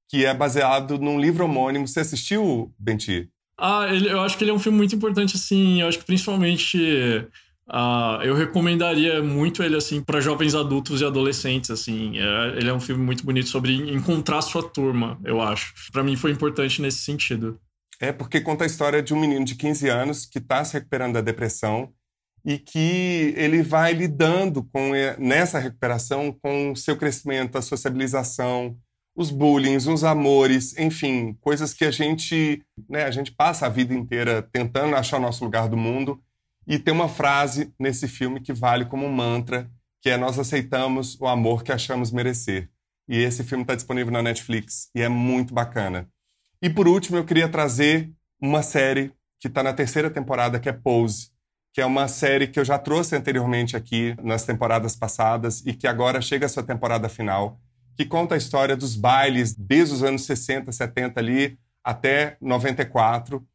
que 0.09 0.26
é 0.26 0.34
baseado 0.34 0.99
num 0.99 1.20
livro 1.20 1.45
homônimo. 1.45 1.88
Você 1.88 2.01
assistiu, 2.01 2.74
Benti? 2.78 3.32
Ah, 3.57 3.87
ele, 3.89 4.09
eu 4.09 4.21
acho 4.21 4.37
que 4.37 4.43
ele 4.43 4.51
é 4.51 4.53
um 4.53 4.59
filme 4.59 4.77
muito 4.77 4.95
importante, 4.95 5.35
assim. 5.35 5.81
Eu 5.81 5.87
acho 5.87 5.99
que 5.99 6.05
principalmente 6.05 7.27
Uh, 7.65 8.21
eu 8.23 8.35
recomendaria 8.35 9.23
muito 9.23 9.63
ele 9.63 9.77
assim 9.77 10.01
para 10.01 10.19
jovens 10.19 10.53
adultos 10.53 10.99
e 10.99 11.05
adolescentes 11.05 11.69
assim 11.69 12.19
é, 12.19 12.57
ele 12.57 12.69
é 12.69 12.73
um 12.73 12.79
filme 12.79 13.01
muito 13.01 13.25
bonito 13.25 13.47
sobre 13.47 13.73
encontrar 13.89 14.41
sua 14.41 14.61
turma 14.61 15.17
eu 15.23 15.39
acho 15.39 15.73
para 15.93 16.03
mim 16.03 16.17
foi 16.17 16.31
importante 16.31 16.81
nesse 16.81 16.97
sentido 16.97 17.57
é 18.01 18.11
porque 18.11 18.41
conta 18.41 18.65
a 18.65 18.67
história 18.67 19.01
de 19.01 19.13
um 19.13 19.19
menino 19.19 19.45
de 19.45 19.55
15 19.55 19.87
anos 19.87 20.25
que 20.25 20.39
está 20.39 20.65
se 20.65 20.73
recuperando 20.73 21.13
da 21.13 21.21
depressão 21.21 21.89
e 22.45 22.57
que 22.57 23.33
ele 23.37 23.63
vai 23.63 23.93
lidando 23.93 24.61
com 24.65 24.91
nessa 25.17 25.57
recuperação 25.57 26.37
com 26.41 26.73
o 26.73 26.75
seu 26.75 26.97
crescimento 26.97 27.57
a 27.57 27.61
sociabilização 27.61 28.77
os 29.16 29.30
bullying, 29.30 29.76
os 29.76 30.03
amores, 30.03 30.78
enfim, 30.78 31.38
coisas 31.39 31.74
que 31.74 31.86
a 31.86 31.91
gente, 31.91 32.64
né, 32.89 33.03
a 33.03 33.11
gente 33.11 33.32
passa 33.32 33.66
a 33.66 33.70
vida 33.70 33.93
inteira 33.93 34.41
tentando 34.41 34.95
achar 34.95 35.18
o 35.18 35.22
nosso 35.22 35.43
lugar 35.43 35.68
do 35.68 35.78
mundo 35.78 36.22
e 36.66 36.80
tem 36.80 36.93
uma 36.93 37.09
frase 37.09 37.74
nesse 37.80 38.07
filme 38.07 38.39
que 38.39 38.53
vale 38.53 38.86
como 38.86 39.05
um 39.05 39.11
mantra, 39.11 39.70
que 40.01 40.09
é 40.09 40.18
nós 40.18 40.39
aceitamos 40.39 41.20
o 41.20 41.28
amor 41.28 41.64
que 41.64 41.72
achamos 41.72 42.11
merecer. 42.11 42.70
E 43.07 43.18
esse 43.18 43.43
filme 43.43 43.64
está 43.64 43.76
disponível 43.76 44.11
na 44.11 44.24
Netflix 44.24 44.89
e 44.95 45.01
é 45.01 45.09
muito 45.09 45.53
bacana. 45.53 46.07
E 46.61 46.70
por 46.70 46.88
último, 46.88 47.18
eu 47.18 47.26
queria 47.26 47.49
trazer 47.49 48.11
uma 48.41 48.64
série 48.64 49.11
que 49.39 49.47
está 49.47 49.61
na 49.61 49.74
terceira 49.74 50.09
temporada, 50.09 50.59
que 50.59 50.70
é 50.70 50.72
Pose, 50.72 51.30
que 51.74 51.82
é 51.82 51.86
uma 51.86 52.07
série 52.07 52.47
que 52.47 52.59
eu 52.59 52.64
já 52.64 52.78
trouxe 52.78 53.16
anteriormente 53.16 53.76
aqui 53.76 54.16
nas 54.22 54.45
temporadas 54.45 54.95
passadas 54.95 55.61
e 55.66 55.74
que 55.74 55.88
agora 55.88 56.22
chega 56.22 56.45
à 56.45 56.49
sua 56.49 56.64
temporada 56.64 57.09
final, 57.09 57.59
que 57.95 58.05
conta 58.05 58.35
a 58.35 58.37
história 58.37 58.75
dos 58.75 58.95
bailes 58.95 59.55
desde 59.55 59.95
os 59.95 60.03
anos 60.03 60.25
60, 60.25 60.71
70 60.71 61.19
ali 61.19 61.57
até 61.83 62.37
94 62.41 63.45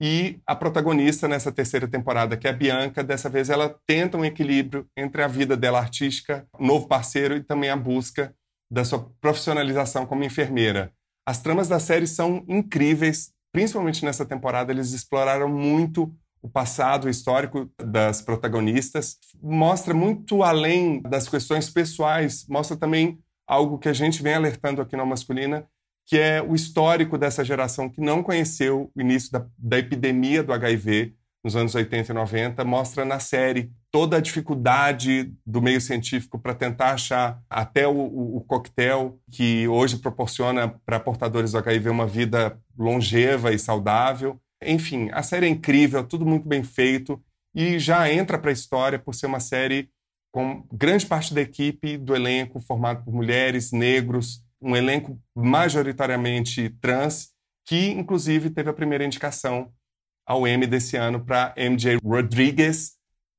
e 0.00 0.38
a 0.46 0.54
protagonista 0.54 1.26
nessa 1.26 1.50
terceira 1.50 1.88
temporada, 1.88 2.36
que 2.36 2.46
é 2.46 2.50
a 2.50 2.52
Bianca, 2.52 3.02
dessa 3.02 3.28
vez 3.28 3.50
ela 3.50 3.76
tenta 3.86 4.16
um 4.16 4.24
equilíbrio 4.24 4.86
entre 4.96 5.22
a 5.22 5.28
vida 5.28 5.56
dela 5.56 5.80
artística, 5.80 6.46
novo 6.58 6.86
parceiro 6.86 7.36
e 7.36 7.42
também 7.42 7.70
a 7.70 7.76
busca 7.76 8.32
da 8.70 8.84
sua 8.84 9.10
profissionalização 9.20 10.06
como 10.06 10.22
enfermeira. 10.22 10.92
As 11.26 11.40
tramas 11.40 11.68
da 11.68 11.80
série 11.80 12.06
são 12.06 12.44
incríveis, 12.48 13.32
principalmente 13.52 14.04
nessa 14.04 14.24
temporada, 14.24 14.72
eles 14.72 14.92
exploraram 14.92 15.48
muito 15.48 16.14
o 16.40 16.48
passado 16.48 17.08
histórico 17.08 17.68
das 17.82 18.22
protagonistas, 18.22 19.16
mostra 19.42 19.92
muito 19.92 20.44
além 20.44 21.02
das 21.02 21.28
questões 21.28 21.68
pessoais, 21.68 22.46
mostra 22.48 22.76
também 22.76 23.18
algo 23.48 23.78
que 23.78 23.88
a 23.88 23.92
gente 23.92 24.22
vem 24.22 24.34
alertando 24.34 24.82
aqui 24.82 24.94
na 24.94 25.06
Masculina, 25.06 25.66
que 26.06 26.18
é 26.18 26.42
o 26.42 26.54
histórico 26.54 27.16
dessa 27.18 27.44
geração 27.44 27.88
que 27.88 28.00
não 28.00 28.22
conheceu 28.22 28.90
o 28.94 29.00
início 29.00 29.32
da, 29.32 29.46
da 29.58 29.78
epidemia 29.78 30.42
do 30.42 30.52
HIV 30.52 31.14
nos 31.42 31.56
anos 31.56 31.74
80 31.74 32.12
e 32.12 32.14
90, 32.14 32.64
mostra 32.64 33.04
na 33.04 33.18
série 33.18 33.70
toda 33.90 34.16
a 34.16 34.20
dificuldade 34.20 35.32
do 35.46 35.62
meio 35.62 35.80
científico 35.80 36.38
para 36.38 36.54
tentar 36.54 36.92
achar 36.92 37.42
até 37.48 37.86
o, 37.86 37.92
o, 37.92 38.36
o, 38.36 38.40
coquetel 38.42 39.18
que 39.30 39.66
hoje 39.68 39.98
proporciona 39.98 40.68
para 40.84 41.00
portadores 41.00 41.52
do 41.52 41.58
HIV 41.58 41.88
uma 41.88 42.06
vida 42.06 42.58
longeva 42.76 43.52
e 43.52 43.58
saudável. 43.58 44.38
Enfim, 44.62 45.08
a 45.12 45.22
série 45.22 45.46
é 45.46 45.48
incrível, 45.48 46.04
tudo 46.04 46.26
muito 46.26 46.46
bem 46.46 46.62
feito 46.62 47.22
e 47.54 47.78
já 47.78 48.12
entra 48.12 48.38
para 48.38 48.50
a 48.50 48.52
história 48.52 48.98
por 48.98 49.14
ser 49.14 49.26
uma 49.26 49.40
série 49.40 49.88
com 50.38 50.64
grande 50.72 51.04
parte 51.04 51.34
da 51.34 51.40
equipe 51.40 51.96
do 51.96 52.14
elenco 52.14 52.60
formado 52.60 53.02
por 53.04 53.12
mulheres, 53.12 53.72
negros, 53.72 54.40
um 54.62 54.76
elenco 54.76 55.20
majoritariamente 55.34 56.68
trans, 56.80 57.30
que 57.66 57.90
inclusive 57.90 58.48
teve 58.48 58.70
a 58.70 58.72
primeira 58.72 59.04
indicação 59.04 59.72
ao 60.24 60.46
Emmy 60.46 60.64
desse 60.64 60.96
ano 60.96 61.24
para 61.24 61.52
MJ 61.56 61.98
Rodriguez, 62.04 62.92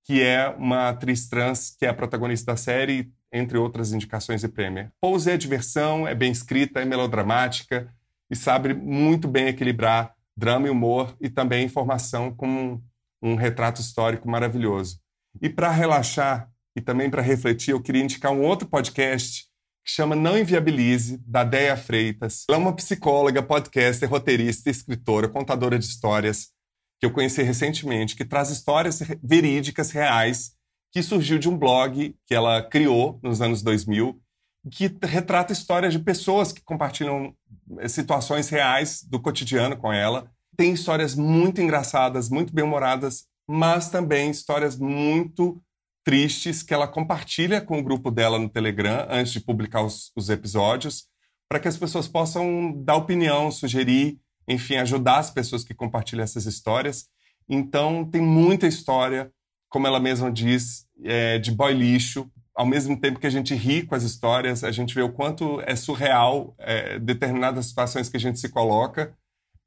que 0.04 0.22
é 0.22 0.50
uma 0.50 0.90
atriz 0.90 1.30
trans 1.30 1.74
que 1.80 1.86
é 1.86 1.90
a 1.90 1.94
protagonista 1.94 2.52
da 2.52 2.58
série, 2.58 3.10
entre 3.32 3.58
outras 3.58 3.94
indicações 3.94 4.44
e 4.44 4.50
prêmio. 4.50 4.92
Pose 5.00 5.32
é 5.32 5.38
diversão, 5.38 6.06
é 6.06 6.14
bem 6.14 6.34
escrita, 6.34 6.82
é 6.82 6.86
melodramática 6.86 7.88
e 8.30 8.36
sabe 8.36 8.74
muito 8.74 9.26
bem 9.26 9.48
equilibrar 9.48 10.14
drama 10.36 10.68
e 10.68 10.70
humor 10.70 11.16
e 11.22 11.30
também 11.30 11.64
informação 11.64 12.30
com 12.36 12.46
um, 12.46 12.84
um 13.22 13.36
retrato 13.36 13.80
histórico 13.80 14.30
maravilhoso. 14.30 15.00
E 15.42 15.48
para 15.48 15.72
relaxar 15.72 16.50
e 16.76 16.82
também 16.82 17.10
para 17.10 17.22
refletir, 17.22 17.72
eu 17.72 17.82
queria 17.82 18.04
indicar 18.04 18.32
um 18.32 18.44
outro 18.44 18.68
podcast 18.68 19.50
que 19.84 19.92
chama 19.92 20.16
Não 20.16 20.38
Inviabilize, 20.38 21.18
da 21.26 21.44
Deia 21.44 21.76
Freitas. 21.76 22.46
Ela 22.48 22.58
é 22.58 22.62
uma 22.62 22.76
psicóloga, 22.76 23.42
podcaster, 23.42 24.10
roteirista, 24.10 24.70
escritora, 24.70 25.28
contadora 25.28 25.80
de 25.80 25.86
histórias, 25.86 26.50
que 27.00 27.06
eu 27.06 27.12
conheci 27.12 27.42
recentemente, 27.42 28.16
que 28.16 28.26
traz 28.26 28.50
histórias 28.50 29.00
verídicas, 29.24 29.92
reais, 29.92 30.54
que 30.92 31.02
surgiu 31.02 31.40
de 31.40 31.50
um 31.50 31.58
blog 31.58 32.16
que 32.26 32.34
ela 32.36 32.62
criou 32.62 33.20
nos 33.24 33.42
anos 33.42 33.62
2000, 33.62 34.20
que 34.72 34.94
retrata 35.04 35.54
histórias 35.54 35.94
de 35.94 36.00
pessoas 36.00 36.52
que 36.52 36.62
compartilham 36.62 37.34
eh, 37.80 37.88
situações 37.88 38.50
reais 38.50 39.04
do 39.04 39.20
cotidiano 39.20 39.78
com 39.78 39.92
ela. 39.92 40.30
Tem 40.58 40.74
histórias 40.74 41.16
muito 41.16 41.62
engraçadas, 41.62 42.30
muito 42.30 42.54
bem-humoradas, 42.54 43.26
mas 43.48 43.90
também 43.90 44.30
histórias 44.30 44.78
muito 44.78 45.62
tristes 46.10 46.64
que 46.64 46.74
ela 46.74 46.88
compartilha 46.88 47.62
com 47.62 47.78
o 47.78 47.84
grupo 47.84 48.10
dela 48.10 48.40
no 48.40 48.50
Telegram 48.50 49.06
antes 49.12 49.32
de 49.32 49.40
publicar 49.40 49.84
os, 49.84 50.12
os 50.16 50.28
episódios, 50.32 51.06
para 51.48 51.60
que 51.60 51.68
as 51.68 51.78
pessoas 51.78 52.08
possam 52.08 52.74
dar 52.84 52.96
opinião, 52.96 53.52
sugerir, 53.52 54.18
enfim, 54.48 54.78
ajudar 54.78 55.20
as 55.20 55.30
pessoas 55.30 55.64
que 55.64 55.72
compartilham 55.72 56.24
essas 56.24 56.48
histórias. 56.48 57.06
Então, 57.48 58.04
tem 58.04 58.22
muita 58.22 58.66
história, 58.66 59.32
como 59.70 59.86
ela 59.86 60.00
mesma 60.00 60.32
diz, 60.32 60.88
é, 61.04 61.38
de 61.38 61.52
boy 61.52 61.76
lixo. 61.76 62.28
Ao 62.56 62.66
mesmo 62.66 63.00
tempo 63.00 63.20
que 63.20 63.28
a 63.28 63.30
gente 63.30 63.54
ri 63.54 63.86
com 63.86 63.94
as 63.94 64.02
histórias, 64.02 64.64
a 64.64 64.72
gente 64.72 64.96
vê 64.96 65.04
o 65.04 65.14
quanto 65.14 65.62
é 65.62 65.76
surreal 65.76 66.56
é, 66.58 66.98
determinadas 66.98 67.68
situações 67.68 68.10
que 68.10 68.18
a 68.18 68.20
gente 68.20 68.40
se 68.40 68.50
coloca 68.50 69.16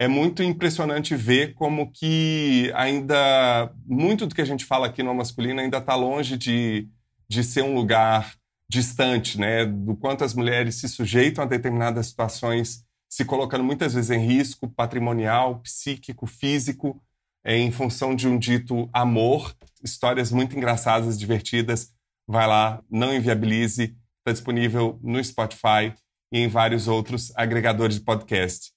é 0.02 0.08
muito 0.08 0.42
impressionante 0.42 1.14
ver 1.14 1.54
como 1.54 1.92
que 1.92 2.72
ainda 2.74 3.72
muito 3.86 4.26
do 4.26 4.34
que 4.34 4.40
a 4.40 4.44
gente 4.44 4.64
fala 4.64 4.88
aqui 4.88 5.00
no 5.00 5.14
masculino 5.14 5.60
ainda 5.60 5.78
está 5.78 5.94
longe 5.94 6.36
de, 6.36 6.88
de 7.28 7.44
ser 7.44 7.62
um 7.62 7.72
lugar 7.72 8.34
distante, 8.68 9.38
né? 9.38 9.64
Do 9.64 9.94
quanto 9.94 10.24
as 10.24 10.34
mulheres 10.34 10.74
se 10.74 10.88
sujeitam 10.88 11.44
a 11.44 11.46
determinadas 11.46 12.08
situações, 12.08 12.84
se 13.08 13.24
colocando 13.24 13.62
muitas 13.62 13.94
vezes 13.94 14.10
em 14.10 14.18
risco 14.18 14.68
patrimonial, 14.68 15.60
psíquico, 15.60 16.26
físico, 16.26 17.00
é, 17.44 17.56
em 17.56 17.70
função 17.70 18.16
de 18.16 18.26
um 18.26 18.36
dito 18.36 18.90
amor. 18.92 19.54
Histórias 19.84 20.32
muito 20.32 20.56
engraçadas, 20.56 21.16
divertidas. 21.16 21.92
Vai 22.26 22.48
lá, 22.48 22.82
não 22.90 23.14
inviabilize. 23.14 23.96
Está 24.18 24.32
disponível 24.32 24.98
no 25.00 25.22
Spotify 25.22 25.94
e 26.32 26.40
em 26.40 26.48
vários 26.48 26.88
outros 26.88 27.32
agregadores 27.36 27.94
de 27.94 28.00
podcast. 28.00 28.72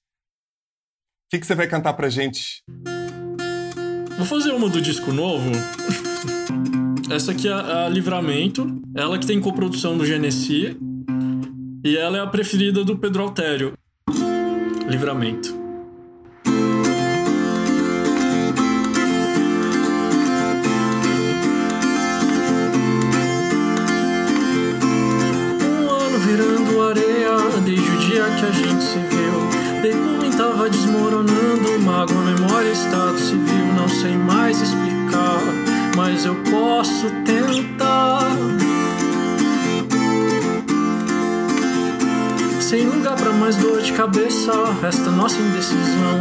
O 1.26 1.28
que, 1.28 1.40
que 1.40 1.46
você 1.46 1.56
vai 1.56 1.66
cantar 1.66 1.92
pra 1.94 2.08
gente? 2.08 2.62
Vou 4.16 4.24
fazer 4.24 4.52
uma 4.52 4.68
do 4.68 4.80
disco 4.80 5.12
novo. 5.12 5.50
Essa 7.10 7.32
aqui 7.32 7.48
é 7.48 7.52
a 7.52 7.88
Livramento, 7.88 8.80
ela 8.94 9.18
que 9.18 9.26
tem 9.26 9.40
coprodução 9.40 9.98
do 9.98 10.06
Genesi. 10.06 10.76
E 11.84 11.96
ela 11.96 12.18
é 12.18 12.20
a 12.20 12.28
preferida 12.28 12.84
do 12.84 12.96
Pedro 12.96 13.24
Altério. 13.24 13.72
Livramento. 14.88 15.66
Um 31.15 31.15
Mágoa, 31.96 32.20
memória, 32.24 32.72
estado 32.72 33.18
civil, 33.18 33.72
não 33.74 33.88
sei 33.88 34.18
mais 34.18 34.60
explicar. 34.60 35.40
posso 36.50 37.10
tentar. 37.24 38.20
Sem 42.60 42.84
lugar 42.84 43.16
para 43.16 43.32
mais 43.32 43.56
dor 43.56 43.80
de 43.80 43.94
cabeça, 43.94 44.52
resta 44.82 45.10
nossa 45.10 45.38
indecisão. 45.40 46.20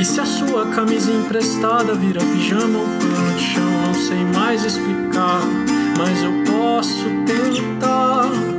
E 0.00 0.04
se 0.04 0.20
a 0.20 0.24
sua 0.24 0.66
camisa 0.66 1.10
emprestada 1.10 1.94
vira 1.94 2.20
pijama 2.20 2.78
ou 2.78 2.86
pano 2.86 3.36
de 3.36 3.42
chão, 3.42 3.70
não 3.84 3.94
sei 3.94 4.24
mais 4.26 4.64
explicar, 4.64 5.40
mas 5.98 6.22
eu 6.22 6.32
posso 6.44 7.06
tentar. 7.26 8.51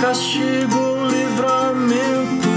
Castigo 0.00 0.78
ou 0.78 1.06
livramento, 1.06 2.48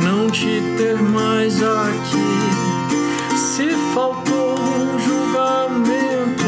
não 0.00 0.30
te 0.30 0.62
ter 0.76 1.00
mais 1.02 1.60
aqui. 1.62 3.36
Se 3.36 3.70
faltou 3.94 4.58
um 4.58 4.98
julgamento, 4.98 6.44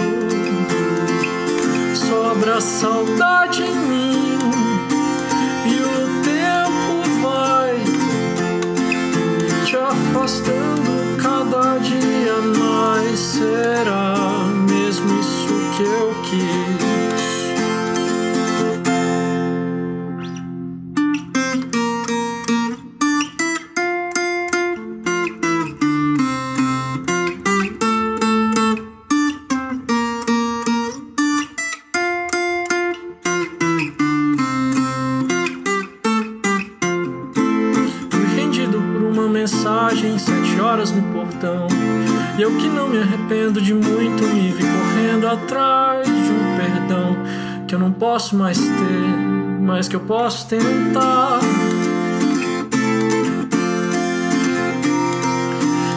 sobra 1.95 2.61
saudade 2.61 3.63
em 3.63 3.75
mim. 3.75 4.39
E 5.67 5.81
o 5.81 6.23
tempo 6.23 7.03
vai 7.23 7.75
te 9.65 9.77
afastando 9.77 11.17
cada 11.21 11.79
dia 11.79 12.41
mais. 12.59 13.19
Será 13.19 14.47
mesmo 14.69 15.21
isso 15.21 15.55
que 15.77 15.83
eu 15.83 16.15
quis? 16.23 16.62
Posso 48.13 48.37
mais 48.37 48.59
ter, 48.59 49.17
mas 49.63 49.89
que 49.89 49.97
eu 49.97 50.01
posso 50.01 50.47
tentar. 50.47 51.41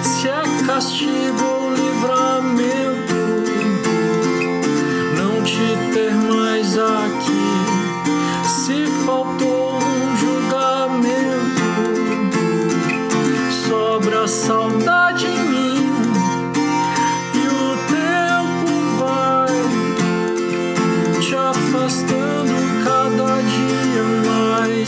Se 0.02 0.30
é 0.30 0.42
castigo 0.66 1.44
ou 1.44 1.74
livramento, 1.74 3.16
não 5.18 5.44
te 5.44 5.78
ter 5.94 6.14
mais 6.14 6.78
aqui. 6.78 7.52
Se 8.48 8.86
faltou 9.06 9.78
um 9.80 10.16
julgamento, 10.16 11.62
sobra 13.68 14.26
saudade 14.26 15.28
em 15.28 15.50
mim. 15.50 15.85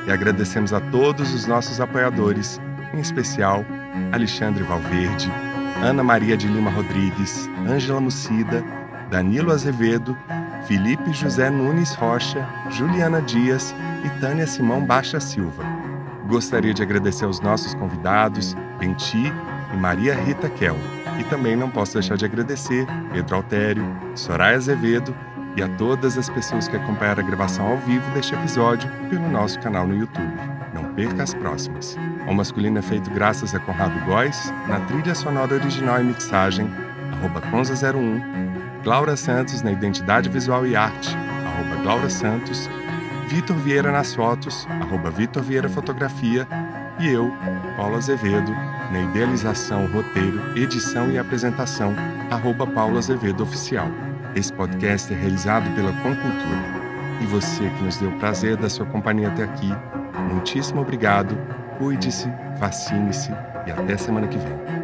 E 0.08 0.12
agradecemos 0.12 0.72
a 0.74 0.80
todos 0.80 1.34
os 1.34 1.46
nossos 1.46 1.82
apoiadores, 1.82 2.62
em 2.94 3.00
especial 3.00 3.66
Alexandre 4.14 4.64
Valverde, 4.64 5.30
Ana 5.84 6.04
Maria 6.04 6.38
de 6.38 6.48
Lima 6.48 6.72
Rodrigues, 6.72 7.50
Ângela 7.68 8.00
Mucida, 8.00 8.64
Danilo 9.10 9.52
Azevedo, 9.52 10.18
Felipe 10.66 11.12
José 11.12 11.50
Nunes 11.50 11.94
Rocha, 11.96 12.48
Juliana 12.70 13.22
Dias 13.22 13.76
e 14.06 14.10
Tânia 14.22 14.48
Simão 14.48 14.86
Baixa 14.86 15.20
Silva. 15.20 15.66
Gostaria 16.28 16.74
de 16.74 16.82
agradecer 16.82 17.26
aos 17.26 17.42
nossos 17.42 17.74
convidados, 17.74 18.56
Benti 18.80 19.34
e 19.74 19.78
Maria 19.78 20.16
Rita 20.16 20.50
Kel. 20.50 20.78
E 21.22 21.24
também 21.26 21.56
não 21.56 21.70
posso 21.70 21.94
deixar 21.94 22.18
de 22.18 22.26
agradecer 22.26 22.88
Pedro 23.14 23.36
Altério, 23.36 23.86
Soraya 24.16 24.58
Azevedo 24.58 25.16
e 25.56 25.62
a 25.62 25.70
todas 25.78 26.18
as 26.18 26.28
pessoas 26.28 26.68
que 26.68 26.76
acompanharam 26.76 27.24
a 27.24 27.28
gravação 27.28 27.68
ao 27.68 27.78
vivo 27.78 28.10
deste 28.10 28.34
episódio 28.34 28.90
pelo 29.08 29.30
nosso 29.30 29.60
canal 29.60 29.86
no 29.86 29.96
YouTube. 29.96 30.34
Não 30.74 30.84
perca 30.96 31.22
as 31.22 31.36
próximas. 31.36 31.96
O 32.28 32.34
Masculino 32.34 32.80
é 32.80 32.82
feito 32.82 33.12
graças 33.12 33.54
a 33.54 33.60
Conrado 33.60 34.04
Góes, 34.04 34.52
na 34.68 34.80
trilha 34.80 35.14
sonora 35.14 35.54
original 35.54 36.02
e 36.02 36.06
mixagem, 36.06 36.68
arroba 37.14 37.40
Conza01, 37.52 38.84
Glaura 38.84 39.16
Santos 39.16 39.62
na 39.62 39.72
identidade 39.72 40.28
visual 40.28 40.66
e 40.66 40.76
arte, 40.76 41.16
arroba 41.46 41.84
Glaura 41.84 42.10
Santos, 42.10 42.68
Vitor 43.28 43.58
Vieira 43.58 43.92
nas 43.92 44.16
fotos, 44.16 44.68
arroba 44.82 45.12
Vitor 45.12 45.44
Vieira 45.44 45.70
Fotografia, 45.70 46.48
e 47.02 47.10
eu, 47.10 47.32
Paulo 47.76 47.96
Azevedo, 47.96 48.52
na 48.92 49.02
idealização, 49.02 49.88
roteiro, 49.88 50.58
edição 50.58 51.12
e 51.12 51.18
apresentação, 51.18 51.96
arroba 52.30 52.68
Paulo 52.68 52.98
Azevedo 52.98 53.44
Oficial. 53.44 53.88
Esse 54.36 54.54
podcast 54.54 55.12
é 55.12 55.18
realizado 55.18 55.74
pela 55.76 55.92
Concultura. 55.94 56.82
E 57.22 57.26
você 57.26 57.70
que 57.70 57.84
nos 57.84 57.98
deu 57.98 58.10
o 58.10 58.20
prazer 58.20 58.56
da 58.56 58.70
sua 58.70 58.86
companhia 58.86 59.30
até 59.30 59.44
aqui, 59.44 59.72
Muitíssimo 60.32 60.82
obrigado, 60.82 61.38
cuide-se, 61.78 62.32
vacine-se 62.58 63.32
e 63.66 63.72
até 63.72 63.98
semana 63.98 64.28
que 64.28 64.38
vem. 64.38 64.81